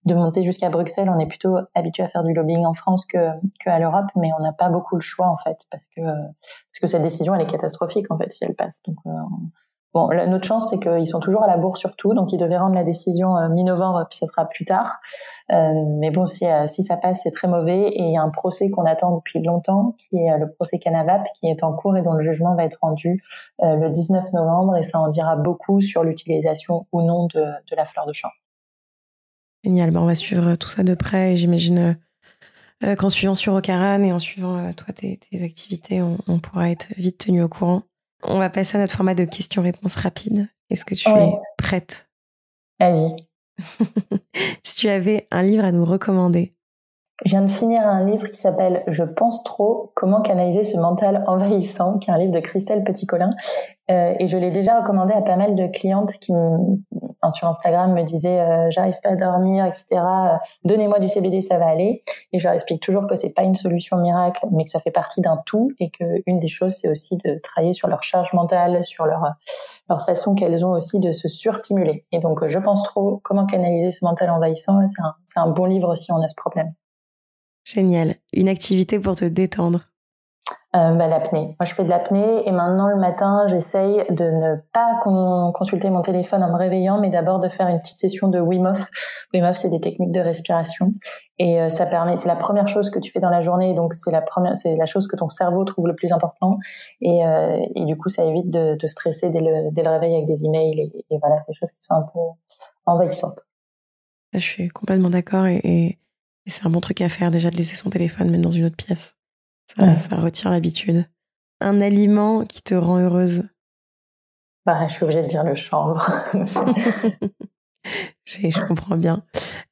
de 0.05 0.15
monter 0.15 0.43
jusqu'à 0.43 0.69
Bruxelles. 0.69 1.09
On 1.09 1.19
est 1.19 1.27
plutôt 1.27 1.57
habitué 1.75 2.03
à 2.03 2.07
faire 2.07 2.23
du 2.23 2.33
lobbying 2.33 2.65
en 2.65 2.73
France 2.73 3.05
que 3.05 3.31
qu'à 3.59 3.79
l'Europe, 3.79 4.07
mais 4.15 4.29
on 4.37 4.43
n'a 4.43 4.53
pas 4.53 4.69
beaucoup 4.69 4.95
le 4.95 5.01
choix 5.01 5.27
en 5.27 5.37
fait 5.37 5.57
parce 5.71 5.87
que 5.95 6.01
parce 6.01 6.79
que 6.81 6.87
cette 6.87 7.03
décision 7.03 7.35
elle 7.35 7.41
est 7.41 7.49
catastrophique 7.49 8.11
en 8.11 8.17
fait 8.17 8.31
si 8.31 8.43
elle 8.43 8.55
passe. 8.55 8.81
Donc 8.87 8.97
euh, 9.05 9.11
Notre 10.27 10.47
chance, 10.47 10.69
c'est 10.69 10.79
qu'ils 10.79 11.07
sont 11.07 11.19
toujours 11.19 11.43
à 11.43 11.47
la 11.47 11.57
bourre 11.57 11.77
surtout, 11.77 12.13
donc 12.13 12.31
ils 12.31 12.37
devaient 12.37 12.57
rendre 12.57 12.75
la 12.75 12.83
décision 12.83 13.37
euh, 13.37 13.49
mi-novembre, 13.49 14.05
puis 14.09 14.17
ça 14.17 14.25
sera 14.25 14.45
plus 14.45 14.65
tard. 14.65 14.99
Euh, 15.51 15.71
mais 15.99 16.11
bon, 16.11 16.27
si, 16.27 16.45
euh, 16.45 16.67
si 16.67 16.83
ça 16.83 16.97
passe, 16.97 17.21
c'est 17.23 17.31
très 17.31 17.47
mauvais. 17.47 17.87
Et 17.87 18.01
il 18.01 18.11
y 18.11 18.17
a 18.17 18.21
un 18.21 18.29
procès 18.29 18.69
qu'on 18.69 18.85
attend 18.85 19.15
depuis 19.17 19.41
longtemps, 19.41 19.95
qui 19.97 20.17
est 20.17 20.37
le 20.37 20.51
procès 20.51 20.79
Canavap, 20.79 21.27
qui 21.39 21.47
est 21.47 21.63
en 21.63 21.73
cours 21.73 21.97
et 21.97 22.01
dont 22.01 22.13
le 22.13 22.21
jugement 22.21 22.55
va 22.55 22.63
être 22.63 22.77
rendu 22.81 23.21
le 23.59 23.89
19 23.89 24.33
novembre, 24.33 24.77
et 24.77 24.83
ça 24.83 24.99
en 24.99 25.09
dira 25.09 25.35
beaucoup 25.35 25.81
sur 25.81 26.03
l'utilisation 26.03 26.85
ou 26.91 27.01
non 27.01 27.27
de, 27.27 27.43
la 27.75 27.85
fleur 27.85 28.05
de 28.05 28.13
champ. 28.13 28.29
Génial. 29.63 29.91
Ben, 29.91 30.01
on 30.01 30.05
va 30.05 30.15
suivre 30.15 30.55
tout 30.55 30.69
ça 30.69 30.83
de 30.83 30.93
près. 30.93 31.35
J'imagine 31.35 31.97
qu'en 32.97 33.09
suivant 33.09 33.35
sur 33.35 33.53
Ocaran 33.53 34.03
et 34.03 34.13
en 34.13 34.19
suivant 34.19 34.71
toi 34.73 34.93
tes, 34.93 35.19
activités, 35.43 36.01
on, 36.01 36.39
pourra 36.39 36.69
être 36.71 36.87
vite 36.97 37.17
tenu 37.17 37.41
au 37.41 37.47
courant. 37.47 37.83
On 38.23 38.39
va 38.39 38.49
passer 38.49 38.77
à 38.77 38.81
notre 38.81 38.95
format 38.95 39.15
de 39.15 39.25
questions-réponses 39.25 39.95
rapides. 39.95 40.49
Est-ce 40.69 40.85
que 40.85 40.95
tu 40.95 41.09
es 41.09 41.31
prête? 41.57 42.09
Vas-y. 42.79 43.15
si 44.63 44.75
tu 44.75 44.89
avais 44.89 45.27
un 45.31 45.41
livre 45.41 45.63
à 45.63 45.71
nous 45.71 45.85
recommander, 45.85 46.56
je 47.25 47.31
viens 47.31 47.41
de 47.41 47.49
finir 47.49 47.81
un 47.81 48.05
livre 48.05 48.27
qui 48.27 48.39
s'appelle 48.39 48.83
Je 48.87 49.03
pense 49.03 49.43
trop, 49.43 49.91
comment 49.95 50.21
canaliser 50.21 50.63
ce 50.63 50.77
mental 50.77 51.23
envahissant, 51.25 51.97
qui 51.97 52.11
est 52.11 52.13
un 52.13 52.17
livre 52.19 52.31
de 52.31 52.39
Christelle 52.39 52.83
Petit-Colin. 52.83 53.31
Euh, 53.89 54.13
et 54.19 54.27
je 54.27 54.37
l'ai 54.37 54.51
déjà 54.51 54.81
recommandé 54.81 55.13
à 55.13 55.21
pas 55.21 55.35
mal 55.35 55.55
de 55.55 55.65
clientes 55.65 56.11
qui, 56.21 56.31
sur 57.31 57.47
Instagram, 57.47 57.93
me 57.93 58.03
disaient 58.03 58.39
euh, 58.39 58.67
j'arrive 58.69 58.99
pas 59.01 59.09
à 59.09 59.15
dormir, 59.15 59.65
etc. 59.65 59.85
Euh, 59.93 60.35
donnez-moi 60.63 60.99
du 60.99 61.07
CBD, 61.07 61.41
ça 61.41 61.57
va 61.57 61.67
aller. 61.67 62.03
Et 62.33 62.39
je 62.39 62.43
leur 62.43 62.53
explique 62.53 62.83
toujours 62.83 63.07
que 63.07 63.15
c'est 63.15 63.33
pas 63.33 63.43
une 63.43 63.55
solution 63.55 63.97
miracle, 63.97 64.45
mais 64.51 64.63
que 64.63 64.69
ça 64.69 64.79
fait 64.79 64.91
partie 64.91 65.21
d'un 65.21 65.41
tout 65.45 65.71
et 65.79 65.89
que 65.89 66.03
une 66.27 66.39
des 66.39 66.47
choses, 66.47 66.75
c'est 66.75 66.89
aussi 66.89 67.17
de 67.17 67.39
travailler 67.41 67.73
sur 67.73 67.87
leur 67.87 68.03
charge 68.03 68.31
mentale, 68.33 68.83
sur 68.83 69.05
leur 69.05 69.23
leur 69.89 70.05
façon 70.05 70.35
qu'elles 70.35 70.63
ont 70.63 70.71
aussi 70.71 70.99
de 70.99 71.11
se 71.11 71.27
surstimuler. 71.27 72.05
Et 72.11 72.19
donc, 72.19 72.47
je 72.47 72.59
pense 72.59 72.83
trop, 72.83 73.21
comment 73.23 73.47
canaliser 73.47 73.91
ce 73.91 74.05
mental 74.05 74.29
envahissant. 74.29 74.79
C'est 74.85 75.39
un, 75.39 75.43
un 75.43 75.51
bon 75.51 75.65
livre 75.65 75.95
si 75.95 76.11
on 76.11 76.21
a 76.21 76.27
ce 76.27 76.35
problème. 76.35 76.73
Génial. 77.67 78.15
Une 78.31 78.47
activité 78.47 78.97
pour 78.97 79.17
te 79.17 79.25
détendre 79.25 79.89
euh, 80.73 80.95
bah, 80.95 81.07
L'apnée. 81.07 81.53
Moi, 81.59 81.65
je 81.65 81.73
fais 81.73 81.83
de 81.83 81.89
l'apnée 81.89 82.47
et 82.47 82.51
maintenant, 82.53 82.87
le 82.87 82.95
matin, 82.95 83.45
j'essaye 83.47 84.05
de 84.09 84.23
ne 84.23 84.55
pas 84.71 85.01
consulter 85.03 85.89
mon 85.89 86.01
téléphone 86.01 86.43
en 86.43 86.53
me 86.53 86.57
réveillant, 86.57 86.97
mais 87.01 87.09
d'abord 87.09 87.39
de 87.39 87.49
faire 87.49 87.67
une 87.67 87.79
petite 87.79 87.97
session 87.97 88.29
de 88.29 88.39
Wim 88.39 88.67
Hof. 88.67 88.87
Wim 89.33 89.43
Hof, 89.43 89.57
c'est 89.57 89.69
des 89.69 89.81
techniques 89.81 90.13
de 90.13 90.21
respiration 90.21 90.93
et 91.39 91.59
euh, 91.59 91.67
ça 91.67 91.85
permet. 91.85 92.15
C'est 92.15 92.29
la 92.29 92.37
première 92.37 92.69
chose 92.69 92.89
que 92.89 92.99
tu 92.99 93.11
fais 93.11 93.19
dans 93.19 93.29
la 93.29 93.41
journée, 93.41 93.73
donc 93.73 93.93
c'est 93.93 94.11
la 94.11 94.21
première, 94.21 94.55
c'est 94.55 94.77
la 94.77 94.85
chose 94.85 95.05
que 95.05 95.17
ton 95.17 95.27
cerveau 95.27 95.65
trouve 95.65 95.87
le 95.87 95.95
plus 95.95 96.13
important 96.13 96.59
et, 97.01 97.25
euh, 97.25 97.59
et 97.75 97.83
du 97.83 97.97
coup, 97.97 98.07
ça 98.07 98.23
évite 98.23 98.49
de 98.49 98.75
te 98.75 98.87
stresser 98.87 99.29
dès 99.29 99.41
le, 99.41 99.71
dès 99.73 99.83
le 99.83 99.89
réveil 99.89 100.15
avec 100.15 100.25
des 100.25 100.45
emails 100.45 100.79
et, 100.79 101.05
et 101.09 101.17
voilà, 101.19 101.41
des 101.45 101.53
choses 101.53 101.73
qui 101.73 101.83
sont 101.83 101.95
un 101.95 102.03
peu 102.13 102.19
envahissantes. 102.85 103.45
Je 104.31 104.39
suis 104.39 104.69
complètement 104.69 105.09
d'accord 105.09 105.47
et, 105.47 105.59
et 105.63 105.97
et 106.47 106.49
c'est 106.49 106.65
un 106.65 106.69
bon 106.69 106.79
truc 106.79 107.01
à 107.01 107.09
faire 107.09 107.29
déjà 107.29 107.51
de 107.51 107.57
laisser 107.57 107.75
son 107.75 107.89
téléphone 107.89 108.31
même 108.31 108.41
dans 108.41 108.49
une 108.49 108.65
autre 108.65 108.77
pièce. 108.77 109.15
Ça, 109.75 110.15
retire 110.15 110.49
l'habitude. 110.49 111.05
Un 111.59 111.81
aliment 111.81 112.45
qui 112.45 112.61
te 112.61 112.73
rend 112.73 112.99
heureuse 112.99 113.43
bah, 114.65 114.87
Je 114.87 114.93
suis 114.93 115.03
obligée 115.03 115.23
de 115.23 115.27
dire 115.27 115.43
le 115.43 115.55
chanvre. 115.55 116.09
je, 118.23 118.65
comprends 118.65 118.95
bien. 118.95 119.23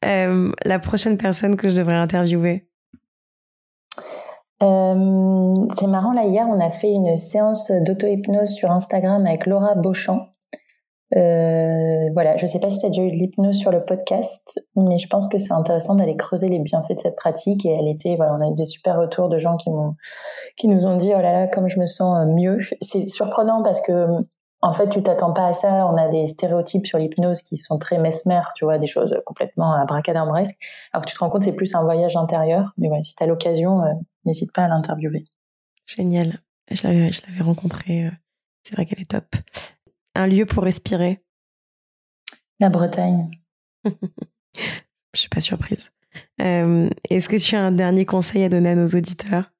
Euh, 0.03 0.51
la 0.65 0.79
prochaine 0.79 1.17
personne 1.17 1.55
que 1.55 1.69
je 1.69 1.77
devrais 1.77 1.95
interviewer? 1.95 2.67
Euh, 4.61 5.53
c'est 5.77 5.88
marrant, 5.88 6.11
là, 6.11 6.25
hier, 6.25 6.45
on 6.49 6.59
a 6.59 6.71
fait 6.71 6.91
une 6.91 7.17
séance 7.17 7.71
d'auto-hypnose 7.71 8.53
sur 8.53 8.71
Instagram 8.71 9.25
avec 9.25 9.45
Laura 9.45 9.75
Beauchamp. 9.75 10.34
Euh, 11.13 12.09
voilà, 12.13 12.35
je 12.37 12.45
sais 12.47 12.59
pas 12.59 12.69
si 12.69 12.79
tu 12.79 12.85
as 12.87 12.89
déjà 12.89 13.03
eu 13.03 13.11
de 13.11 13.15
l'hypnose 13.15 13.57
sur 13.57 13.71
le 13.71 13.85
podcast, 13.85 14.59
mais 14.75 14.97
je 14.97 15.07
pense 15.07 15.27
que 15.27 15.37
c'est 15.37 15.53
intéressant 15.53 15.95
d'aller 15.95 16.15
creuser 16.15 16.47
les 16.47 16.59
bienfaits 16.59 16.95
de 16.95 16.99
cette 16.99 17.15
pratique. 17.15 17.65
Et 17.65 17.69
elle 17.69 17.87
était, 17.87 18.15
voilà, 18.15 18.33
on 18.33 18.41
a 18.41 18.51
eu 18.51 18.55
des 18.55 18.65
super 18.65 18.99
retours 18.99 19.29
de 19.29 19.37
gens 19.37 19.55
qui 19.57 19.69
m'ont, 19.69 19.95
qui 20.57 20.67
nous 20.67 20.87
ont 20.87 20.97
dit, 20.97 21.11
oh 21.15 21.21
là 21.21 21.31
là, 21.31 21.47
comme 21.47 21.67
je 21.67 21.79
me 21.79 21.85
sens 21.85 22.17
euh, 22.17 22.25
mieux. 22.25 22.57
C'est 22.81 23.07
surprenant 23.07 23.61
parce 23.61 23.81
que, 23.81 24.07
en 24.61 24.73
fait, 24.73 24.89
tu 24.89 25.03
t'attends 25.03 25.31
pas 25.31 25.47
à 25.47 25.53
ça. 25.53 25.87
On 25.87 25.95
a 25.95 26.07
des 26.07 26.25
stéréotypes 26.25 26.87
sur 26.87 26.97
l'hypnose 26.97 27.43
qui 27.43 27.55
sont 27.55 27.77
très 27.77 27.99
mesmer, 27.99 28.41
tu 28.55 28.65
vois, 28.65 28.79
des 28.79 28.87
choses 28.87 29.15
complètement 29.25 29.73
abracadabresques. 29.73 30.57
Alors 30.91 31.05
que 31.05 31.11
tu 31.11 31.15
te 31.15 31.19
rends 31.19 31.29
compte, 31.29 31.43
c'est 31.43 31.53
plus 31.53 31.75
un 31.75 31.83
voyage 31.83 32.17
intérieur. 32.17 32.73
Mais 32.77 32.89
si 33.03 33.13
tu 33.13 33.23
as 33.23 33.27
l'occasion, 33.27 33.83
euh, 33.83 33.93
n'hésite 34.25 34.51
pas 34.51 34.63
à 34.63 34.67
l'interviewer. 34.67 35.25
Génial. 35.85 36.39
Je 36.71 36.87
l'avais, 36.87 37.11
je 37.11 37.21
l'avais 37.27 37.43
rencontrée. 37.43 38.09
C'est 38.63 38.73
vrai 38.73 38.87
qu'elle 38.87 39.01
est 39.01 39.11
top 39.11 39.35
un 40.15 40.28
lieu 40.28 40.45
pour 40.45 40.63
respirer 40.63 41.23
La 42.60 42.69
Bretagne. 42.69 43.30
Je 43.86 45.19
suis 45.19 45.30
pas 45.30 45.41
surprise. 45.41 45.91
Euh, 46.41 46.89
est-ce 47.10 47.30
que 47.30 47.38
tu 47.38 47.56
as 47.56 47.62
un 47.62 47.71
dernier 47.71 48.06
conseil 48.06 48.43
à 48.43 48.49
donner 48.49 48.69
à 48.69 48.75
nos 48.75 48.88
auditeurs? 48.88 49.51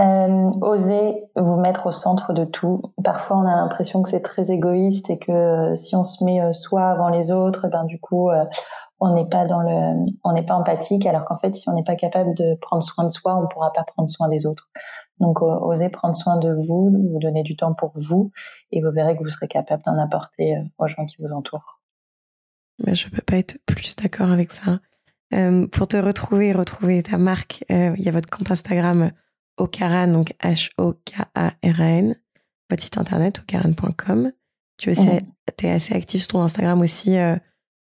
Euh, 0.00 0.50
Osez 0.62 1.24
vous 1.36 1.56
mettre 1.56 1.86
au 1.86 1.92
centre 1.92 2.32
de 2.32 2.44
tout. 2.44 2.82
Parfois, 3.04 3.38
on 3.38 3.46
a 3.46 3.56
l'impression 3.56 4.02
que 4.02 4.08
c'est 4.08 4.22
très 4.22 4.50
égoïste 4.50 5.10
et 5.10 5.18
que 5.18 5.32
euh, 5.32 5.76
si 5.76 5.94
on 5.96 6.04
se 6.04 6.24
met 6.24 6.40
soi 6.52 6.84
avant 6.84 7.08
les 7.08 7.30
autres, 7.30 7.68
ben 7.68 7.84
du 7.84 8.00
coup, 8.00 8.30
on 9.00 9.14
n'est 9.14 9.28
pas 9.28 9.44
dans 9.44 9.60
le, 9.60 10.10
on 10.24 10.32
n'est 10.32 10.44
pas 10.44 10.54
empathique. 10.54 11.06
Alors 11.06 11.24
qu'en 11.24 11.36
fait, 11.36 11.54
si 11.54 11.68
on 11.68 11.74
n'est 11.74 11.84
pas 11.84 11.96
capable 11.96 12.34
de 12.34 12.54
prendre 12.60 12.82
soin 12.82 13.04
de 13.04 13.10
soi, 13.10 13.36
on 13.36 13.42
ne 13.42 13.46
pourra 13.46 13.72
pas 13.72 13.84
prendre 13.84 14.08
soin 14.08 14.28
des 14.28 14.46
autres. 14.46 14.70
Donc, 15.20 15.42
osez 15.42 15.88
prendre 15.88 16.16
soin 16.16 16.36
de 16.38 16.52
vous, 16.52 16.90
vous 16.90 17.18
donner 17.18 17.42
du 17.42 17.56
temps 17.56 17.74
pour 17.74 17.92
vous, 17.94 18.32
et 18.70 18.82
vous 18.82 18.90
verrez 18.90 19.16
que 19.16 19.22
vous 19.22 19.30
serez 19.30 19.48
capable 19.48 19.82
d'en 19.84 19.98
apporter 19.98 20.56
euh, 20.56 20.62
aux 20.78 20.88
gens 20.88 21.06
qui 21.06 21.16
vous 21.20 21.32
entourent. 21.32 21.80
Mais 22.84 22.94
je 22.94 23.08
peux 23.08 23.22
pas 23.22 23.36
être 23.36 23.58
plus 23.66 23.94
d'accord 23.96 24.30
avec 24.30 24.50
ça. 24.50 24.80
Euh, 25.32 25.66
pour 25.68 25.86
te 25.86 25.96
retrouver 25.96 26.48
et 26.48 26.52
retrouver 26.52 27.02
ta 27.02 27.18
marque, 27.18 27.64
euh, 27.70 27.94
il 27.96 28.02
y 28.02 28.08
a 28.08 28.12
votre 28.12 28.28
compte 28.28 28.50
Instagram 28.50 29.12
Ocaran, 29.58 30.08
donc 30.08 30.34
H-O-K-A-R-A-N, 30.42 32.16
votre 32.68 32.82
site 32.82 32.98
internet 32.98 33.40
ocaran.com. 33.40 34.32
Tu 34.78 34.90
es, 34.90 35.22
es, 35.62 35.70
assez 35.70 35.94
actif 35.94 36.22
sur 36.22 36.28
ton 36.28 36.42
Instagram 36.42 36.80
aussi 36.80 37.16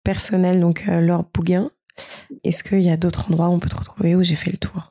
personnel, 0.03 0.59
donc 0.59 0.83
Laure 0.85 1.23
Bouguin. 1.33 1.71
Est-ce 2.43 2.63
qu'il 2.63 2.81
y 2.81 2.89
a 2.89 2.97
d'autres 2.97 3.29
endroits 3.29 3.49
où 3.49 3.53
on 3.53 3.59
peut 3.59 3.69
te 3.69 3.77
retrouver 3.77 4.15
où 4.15 4.23
j'ai 4.23 4.35
fait 4.35 4.51
le 4.51 4.57
tour? 4.57 4.88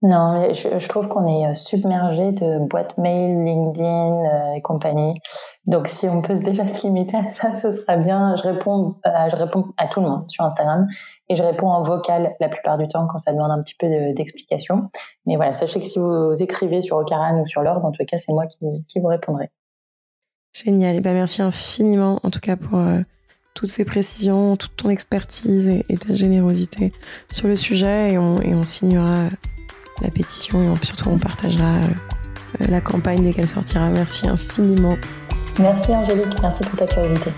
Non, 0.00 0.54
je, 0.54 0.88
trouve 0.88 1.08
qu'on 1.08 1.26
est 1.26 1.50
euh, 1.50 1.54
submergé 1.54 2.30
de 2.30 2.60
boîtes 2.60 2.96
mail, 2.98 3.44
LinkedIn 3.44 4.26
euh, 4.26 4.52
et 4.52 4.62
compagnie. 4.62 5.20
Donc, 5.66 5.88
si 5.88 6.06
on 6.08 6.22
peut 6.22 6.38
déjà 6.38 6.68
se 6.68 6.86
limiter 6.86 7.16
à 7.16 7.28
ça, 7.28 7.56
ce 7.56 7.72
serait 7.72 7.98
bien. 7.98 8.36
Je 8.36 8.44
réponds, 8.44 8.94
euh, 9.04 9.28
je 9.28 9.34
réponds 9.34 9.64
à 9.76 9.88
tout 9.88 10.00
le 10.00 10.06
monde 10.06 10.30
sur 10.30 10.44
Instagram 10.44 10.86
et 11.28 11.34
je 11.34 11.42
réponds 11.42 11.68
en 11.68 11.82
vocal 11.82 12.36
la 12.38 12.48
plupart 12.48 12.78
du 12.78 12.86
temps 12.86 13.08
quand 13.08 13.18
ça 13.18 13.32
demande 13.32 13.50
un 13.50 13.60
petit 13.60 13.74
peu 13.76 13.88
d'explication. 14.14 14.88
Mais 15.26 15.34
voilà, 15.34 15.52
sachez 15.52 15.80
que 15.80 15.86
si 15.86 15.98
vous 15.98 16.32
écrivez 16.40 16.80
sur 16.80 16.96
Ocaran 16.96 17.40
ou 17.40 17.46
sur 17.46 17.62
l'ordre, 17.62 17.84
en 17.84 17.90
tout 17.90 18.04
cas, 18.04 18.18
c'est 18.18 18.32
moi 18.32 18.46
qui, 18.46 18.60
vous 19.00 19.08
répondrai. 19.08 19.46
Génial. 20.52 20.94
Et 20.94 21.00
ben 21.00 21.12
merci 21.12 21.42
infiniment, 21.42 22.20
en 22.22 22.30
tout 22.30 22.40
cas, 22.40 22.54
pour 22.54 22.78
toutes 23.54 23.68
ces 23.68 23.84
précisions, 23.84 24.56
toute 24.56 24.76
ton 24.76 24.90
expertise 24.90 25.68
et, 25.68 25.96
ta 25.96 26.14
générosité 26.14 26.92
sur 27.32 27.48
le 27.48 27.56
sujet. 27.56 28.12
Et 28.12 28.18
on 28.18 28.62
signera 28.62 29.28
la 30.02 30.10
pétition 30.10 30.74
et 30.74 30.86
surtout 30.86 31.10
on 31.10 31.18
partagera 31.18 31.76
euh, 31.76 31.82
euh, 32.60 32.66
la 32.68 32.80
campagne 32.80 33.22
dès 33.22 33.32
qu'elle 33.32 33.48
sortira. 33.48 33.88
Merci 33.88 34.28
infiniment. 34.28 34.96
Merci 35.58 35.92
Angélique, 35.92 36.40
merci 36.40 36.62
pour 36.64 36.78
ta 36.78 36.86
curiosité. 36.86 37.30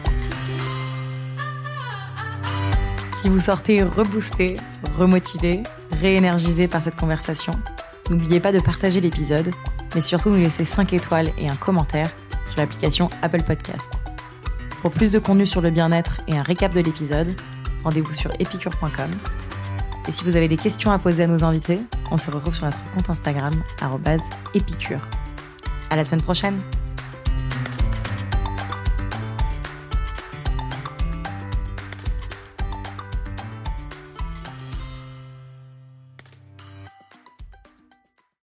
Si 3.19 3.29
vous 3.29 3.41
sortez 3.41 3.83
reboosté, 3.83 4.57
remotivé, 4.99 5.63
réénergisé 6.01 6.69
par 6.69 6.81
cette 6.81 6.97
conversation, 6.97 7.53
n'oubliez 8.09 8.41
pas 8.41 8.53
de 8.53 8.61
partager 8.61 9.01
l'épisode, 9.01 9.51
mais 9.95 10.01
surtout 10.01 10.31
nous 10.31 10.37
laisser 10.37 10.65
5 10.65 10.93
étoiles 10.93 11.31
et 11.39 11.49
un 11.49 11.57
commentaire 11.57 12.11
sur 12.47 12.61
l'application 12.61 13.09
Apple 13.23 13.43
Podcast. 13.43 13.91
Pour 14.83 14.91
plus 14.91 15.13
de 15.13 15.19
contenu 15.19 15.47
sur 15.47 15.61
le 15.61 15.71
bien-être 15.71 16.23
et 16.29 16.37
un 16.37 16.43
récap 16.43 16.73
de 16.73 16.81
l'épisode, 16.81 17.29
rendez-vous 17.85 18.15
sur 18.15 18.33
epicure.com 18.39 19.11
et 20.11 20.13
si 20.13 20.25
vous 20.25 20.35
avez 20.35 20.49
des 20.49 20.57
questions 20.57 20.91
à 20.91 20.99
poser 20.99 21.23
à 21.23 21.29
nos 21.29 21.45
invités, 21.45 21.79
on 22.11 22.17
se 22.17 22.33
retrouve 22.33 22.53
sur 22.53 22.65
notre 22.65 22.83
compte 22.91 23.09
Instagram, 23.09 23.55
épicure. 24.55 24.99
À 25.89 25.95
la 25.95 26.05
semaine 26.05 26.23
prochaine! 26.23 26.59